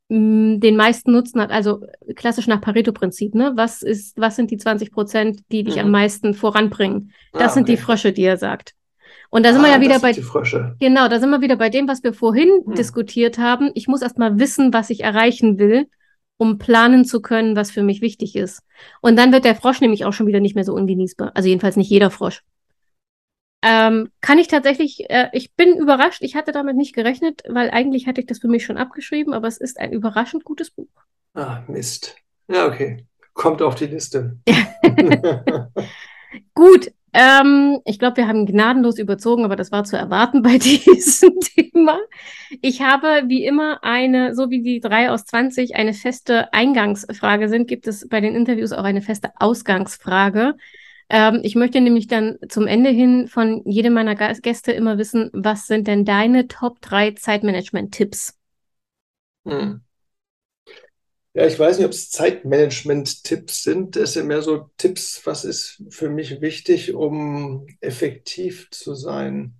[0.09, 1.51] den meisten Nutzen hat.
[1.51, 1.85] Also
[2.15, 3.53] klassisch nach Pareto-Prinzip, ne?
[3.55, 5.81] Was ist, was sind die 20 Prozent, die dich Mhm.
[5.81, 7.11] am meisten voranbringen?
[7.31, 7.81] Das Ah, sind die okay.
[7.81, 8.73] Frösche, die er sagt.
[9.29, 10.13] Und da sind wir Ah, ja wieder bei.
[10.79, 12.75] Genau, da sind wir wieder bei dem, was wir vorhin Hm.
[12.75, 13.71] diskutiert haben.
[13.73, 15.87] Ich muss erst mal wissen, was ich erreichen will,
[16.37, 18.61] um planen zu können, was für mich wichtig ist.
[19.01, 21.31] Und dann wird der Frosch nämlich auch schon wieder nicht mehr so ungenießbar.
[21.35, 22.43] Also jedenfalls nicht jeder Frosch.
[23.65, 28.07] Ähm, kann ich tatsächlich, äh, ich bin überrascht, ich hatte damit nicht gerechnet, weil eigentlich
[28.07, 30.89] hatte ich das für mich schon abgeschrieben, aber es ist ein überraschend gutes Buch.
[31.33, 32.17] Ah, Mist.
[32.49, 33.05] Ja, okay.
[33.33, 34.37] Kommt auf die Liste.
[36.53, 41.39] Gut, ähm, ich glaube, wir haben gnadenlos überzogen, aber das war zu erwarten bei diesem
[41.39, 41.99] Thema.
[42.61, 47.67] Ich habe wie immer eine, so wie die drei aus 20 eine feste Eingangsfrage sind,
[47.67, 50.55] gibt es bei den Interviews auch eine feste Ausgangsfrage.
[51.09, 55.67] Ähm, ich möchte nämlich dann zum Ende hin von jedem meiner Gäste immer wissen, was
[55.67, 58.39] sind denn deine Top 3 Zeitmanagement-Tipps?
[59.45, 59.81] Hm.
[61.35, 63.95] Ja, ich weiß nicht, ob es Zeitmanagement-Tipps sind.
[63.95, 69.55] Es sind mehr so Tipps, was ist für mich wichtig, um effektiv zu sein.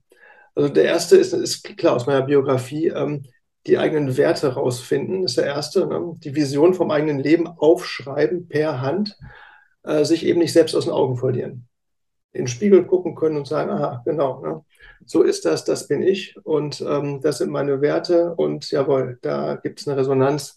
[0.56, 3.24] Also der erste ist, ist klar aus meiner Biografie, ähm,
[3.66, 5.88] die eigenen Werte rausfinden, ist der erste.
[5.88, 6.14] Ne?
[6.18, 9.18] Die Vision vom eigenen Leben aufschreiben per Hand,
[9.84, 11.68] äh, sich eben nicht selbst aus den Augen verlieren.
[12.34, 14.66] In den Spiegel gucken können und sagen, aha, genau, ne?
[15.06, 19.56] So ist das, das bin ich und ähm, das sind meine Werte und jawohl, da
[19.56, 20.56] gibt es eine Resonanz.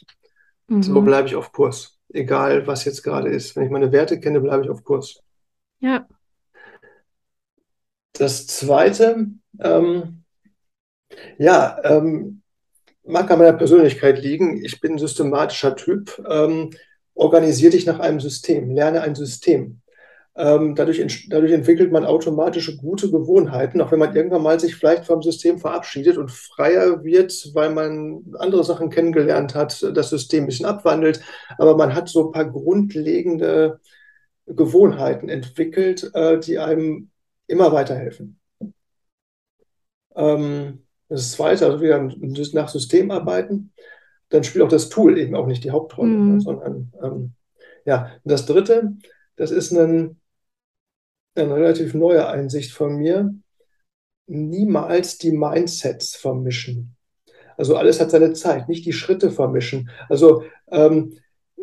[0.68, 1.04] So Mhm.
[1.04, 1.98] bleibe ich auf Kurs.
[2.12, 3.56] Egal, was jetzt gerade ist.
[3.56, 5.22] Wenn ich meine Werte kenne, bleibe ich auf Kurs.
[5.80, 6.06] Ja.
[8.12, 9.26] Das zweite,
[9.60, 10.24] ähm,
[11.38, 12.42] ja, ähm,
[13.04, 14.64] mag an meiner Persönlichkeit liegen.
[14.64, 16.22] Ich bin ein systematischer Typ.
[16.28, 16.70] Ähm,
[17.14, 19.80] organisiere dich nach einem System, lerne ein System.
[20.38, 25.06] Ähm, dadurch, dadurch entwickelt man automatische gute Gewohnheiten, auch wenn man irgendwann mal sich vielleicht
[25.06, 30.46] vom System verabschiedet und freier wird, weil man andere Sachen kennengelernt hat, das System ein
[30.46, 31.22] bisschen abwandelt.
[31.56, 33.80] Aber man hat so ein paar grundlegende
[34.46, 37.10] Gewohnheiten entwickelt, äh, die einem
[37.46, 38.38] immer weiterhelfen.
[40.14, 42.10] Ähm, das zweite, also wieder
[42.52, 43.72] nach System arbeiten,
[44.28, 46.40] dann spielt auch das Tool eben auch nicht die Hauptrolle, Mhm.
[46.40, 47.32] sondern ähm,
[47.84, 48.94] ja, das dritte,
[49.36, 50.20] das ist ein,
[51.38, 53.34] eine relativ neue Einsicht von mir,
[54.26, 56.96] niemals die Mindsets vermischen.
[57.56, 59.90] Also alles hat seine Zeit, nicht die Schritte vermischen.
[60.08, 61.14] Also ähm,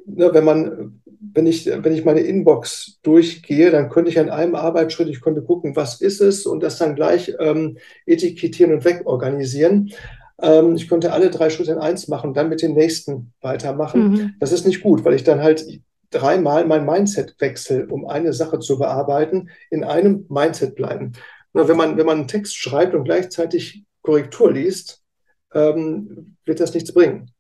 [0.06, 1.02] ne, wenn man,
[1.34, 5.44] wenn ich, wenn ich meine Inbox durchgehe, dann könnte ich an einem Arbeitsschritt, ich könnte
[5.44, 9.92] gucken, was ist es und das dann gleich ähm, etikettieren und wegorganisieren.
[10.42, 14.10] Ähm, ich könnte alle drei Schritte in eins machen, dann mit den nächsten weitermachen.
[14.10, 14.34] Mhm.
[14.40, 15.66] Das ist nicht gut, weil ich dann halt
[16.14, 21.14] dreimal mein Mindset wechsle, um eine Sache zu bearbeiten, in einem Mindset bleiben.
[21.54, 25.02] Na, wenn, man, wenn man einen Text schreibt und gleichzeitig Korrektur liest,
[25.54, 27.32] ähm, wird das nichts bringen.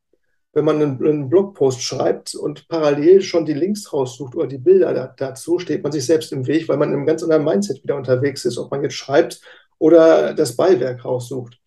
[0.53, 4.93] Wenn man einen, einen, Blogpost schreibt und parallel schon die Links raussucht oder die Bilder
[4.93, 7.83] da, dazu, steht man sich selbst im Weg, weil man in einem ganz anderen Mindset
[7.83, 9.41] wieder unterwegs ist, ob man jetzt schreibt
[9.79, 11.59] oder das Beiwerk raussucht.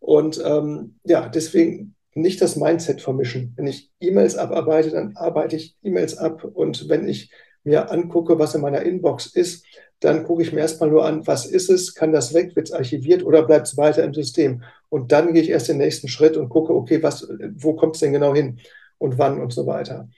[0.00, 3.52] Und ähm, ja, deswegen nicht das Mindset vermischen.
[3.56, 6.44] Wenn ich E-Mails abarbeite, dann arbeite ich E-Mails ab.
[6.44, 7.30] Und wenn ich
[7.64, 9.64] mir angucke, was in meiner Inbox ist,
[10.00, 12.72] dann gucke ich mir erstmal nur an, was ist es, kann das weg, wird es
[12.72, 14.62] archiviert oder bleibt es weiter im System.
[14.88, 18.00] Und dann gehe ich erst den nächsten Schritt und gucke, okay, was, wo kommt es
[18.00, 18.60] denn genau hin
[18.98, 20.08] und wann und so weiter.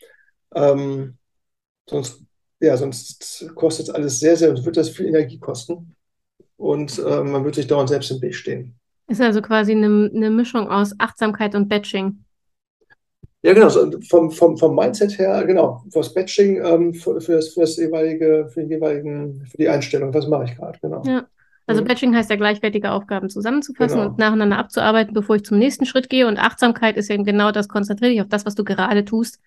[0.54, 1.16] Ähm,
[1.88, 2.22] sonst,
[2.60, 5.96] ja, sonst kostet es alles sehr, sehr, wird das viel Energie kosten
[6.56, 8.79] und äh, man wird sich dauernd selbst im Weg stehen.
[9.10, 12.24] Ist also quasi eine, eine Mischung aus Achtsamkeit und Batching.
[13.42, 17.48] Ja, genau, so vom, vom, vom Mindset her, genau, fürs Batching, ähm, für, für, das,
[17.48, 21.02] für das jeweilige, für den jeweiligen, für die Einstellung, was mache ich gerade, genau.
[21.04, 21.26] Ja.
[21.66, 21.88] Also mhm.
[21.88, 24.10] Batching heißt ja gleichwertige Aufgaben zusammenzufassen genau.
[24.10, 26.26] und nacheinander abzuarbeiten, bevor ich zum nächsten Schritt gehe.
[26.26, 29.40] Und Achtsamkeit ist eben genau das, konzentriere dich auf das, was du gerade tust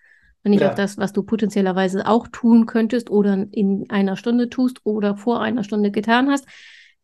[0.44, 0.69] und nicht ja.
[0.69, 5.41] auf das, was du potenziellerweise auch tun könntest oder in einer Stunde tust oder vor
[5.41, 6.45] einer Stunde getan hast.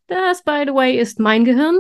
[0.07, 1.80] Das, by the way, ist mein Gehirn.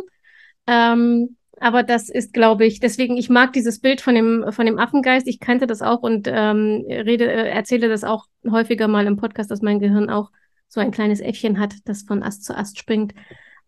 [0.67, 4.79] Ähm, aber das ist, glaube ich, deswegen, ich mag dieses Bild von dem, von dem
[4.79, 5.27] Affengeist.
[5.27, 9.51] Ich kannte das auch und ähm, rede, äh, erzähle das auch häufiger mal im Podcast,
[9.51, 10.31] dass mein Gehirn auch
[10.67, 13.13] so ein kleines Äffchen hat, das von Ast zu Ast springt,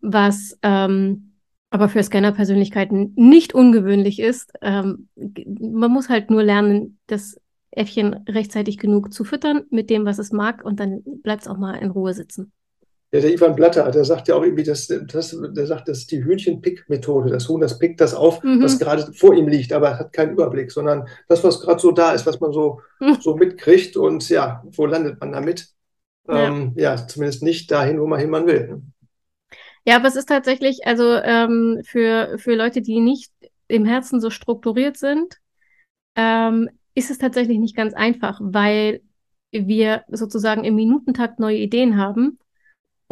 [0.00, 1.32] was ähm,
[1.72, 4.52] aber für Scanner-Persönlichkeiten nicht ungewöhnlich ist.
[4.60, 7.40] Ähm, man muss halt nur lernen, das
[7.70, 11.56] Äffchen rechtzeitig genug zu füttern mit dem, was es mag, und dann bleibt es auch
[11.56, 12.52] mal in Ruhe sitzen.
[13.14, 16.12] Ja, der Ivan Blatter, der sagt ja auch irgendwie, dass, das, der sagt, das ist
[16.12, 17.28] die Hühnchen-Pick-Methode.
[17.28, 18.62] Das Huhn, das pickt das auf, mhm.
[18.62, 22.12] was gerade vor ihm liegt, aber hat keinen Überblick, sondern das, was gerade so da
[22.12, 23.18] ist, was man so, mhm.
[23.20, 25.68] so mitkriegt und ja, wo landet man damit?
[26.26, 26.46] Ja.
[26.46, 27.06] Ähm, ja.
[27.06, 28.80] zumindest nicht dahin, wo man hin man will.
[29.84, 33.30] Ja, aber es ist tatsächlich, also ähm, für, für Leute, die nicht
[33.68, 35.36] im Herzen so strukturiert sind,
[36.16, 39.02] ähm, ist es tatsächlich nicht ganz einfach, weil
[39.50, 42.38] wir sozusagen im Minutentakt neue Ideen haben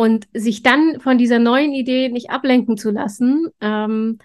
[0.01, 4.17] und sich dann von dieser neuen Idee nicht ablenken zu lassen ähm,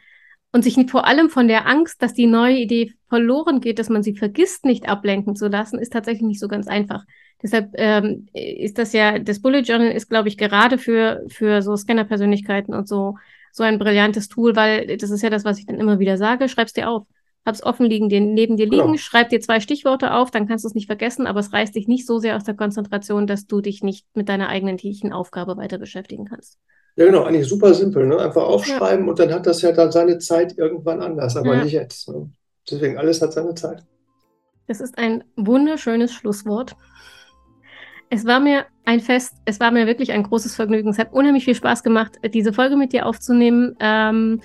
[0.54, 4.02] und sich vor allem von der Angst, dass die neue Idee verloren geht, dass man
[4.02, 7.04] sie vergisst, nicht ablenken zu lassen, ist tatsächlich nicht so ganz einfach.
[7.44, 11.76] Deshalb ähm, ist das ja, das Bullet Journal ist, glaube ich, gerade für, für so
[11.76, 13.18] Scanner-Persönlichkeiten und so,
[13.52, 16.48] so ein brillantes Tool, weil das ist ja das, was ich dann immer wieder sage,
[16.48, 17.06] schreib's dir auf
[17.46, 18.98] hab's offen liegen, den neben dir liegen, genau.
[18.98, 21.88] schreib dir zwei Stichworte auf, dann kannst du es nicht vergessen, aber es reißt dich
[21.88, 25.56] nicht so sehr aus der Konzentration, dass du dich nicht mit deiner eigenen täglichen Aufgabe
[25.58, 26.58] weiter beschäftigen kannst.
[26.96, 28.18] Ja, genau, eigentlich super simpel, ne?
[28.18, 29.12] Einfach aufschreiben ja.
[29.12, 31.64] und dann hat das ja dann seine Zeit irgendwann anders, aber ja.
[31.64, 32.08] nicht jetzt.
[32.10, 32.30] Ne?
[32.70, 33.84] Deswegen alles hat seine Zeit.
[34.68, 36.76] Das ist ein wunderschönes Schlusswort.
[38.10, 40.90] Es war mir ein Fest, es war mir wirklich ein großes Vergnügen.
[40.90, 43.76] Es hat unheimlich viel Spaß gemacht, diese Folge mit dir aufzunehmen.
[43.80, 44.42] Ähm,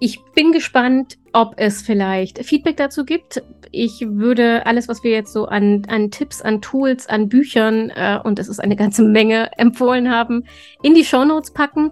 [0.00, 3.42] ich bin gespannt, ob es vielleicht Feedback dazu gibt.
[3.70, 8.18] Ich würde alles, was wir jetzt so an, an Tipps, an Tools, an Büchern, äh,
[8.22, 10.44] und es ist eine ganze Menge empfohlen haben,
[10.82, 11.90] in die Shownotes packen.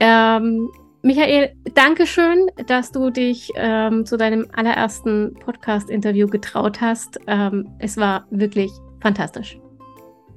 [0.00, 0.68] Ähm,
[1.02, 7.20] Michael, danke schön, dass du dich ähm, zu deinem allerersten Podcast-Interview getraut hast.
[7.28, 9.58] Ähm, es war wirklich fantastisch.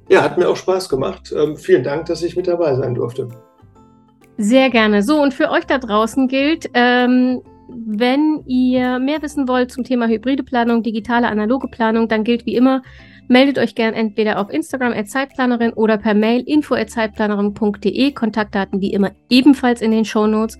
[0.08, 1.32] Ja, hat mir auch Spaß gemacht.
[1.36, 3.28] Ähm, vielen Dank, dass ich mit dabei sein durfte.
[4.40, 5.02] Sehr gerne.
[5.02, 10.08] So, und für euch da draußen gilt, ähm, wenn ihr mehr wissen wollt zum Thema
[10.08, 12.80] hybride Planung, digitale, analoge Planung, dann gilt wie immer,
[13.28, 18.12] meldet euch gern entweder auf Instagram als Zeitplanerin oder per Mail info info@zeitplanerin.de.
[18.12, 20.56] Kontaktdaten wie immer ebenfalls in den Show Notes.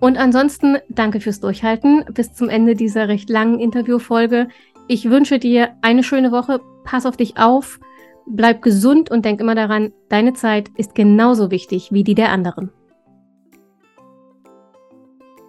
[0.00, 4.48] Und ansonsten danke fürs Durchhalten bis zum Ende dieser recht langen Interviewfolge.
[4.86, 6.60] Ich wünsche dir eine schöne Woche.
[6.84, 7.80] Pass auf dich auf,
[8.26, 12.70] bleib gesund und denk immer daran, deine Zeit ist genauso wichtig wie die der anderen.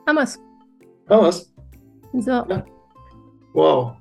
[0.07, 0.40] Haben wir's.
[1.10, 1.53] Haben wir's.
[2.19, 2.32] So.
[2.32, 2.65] Ja.
[3.53, 3.98] Wow.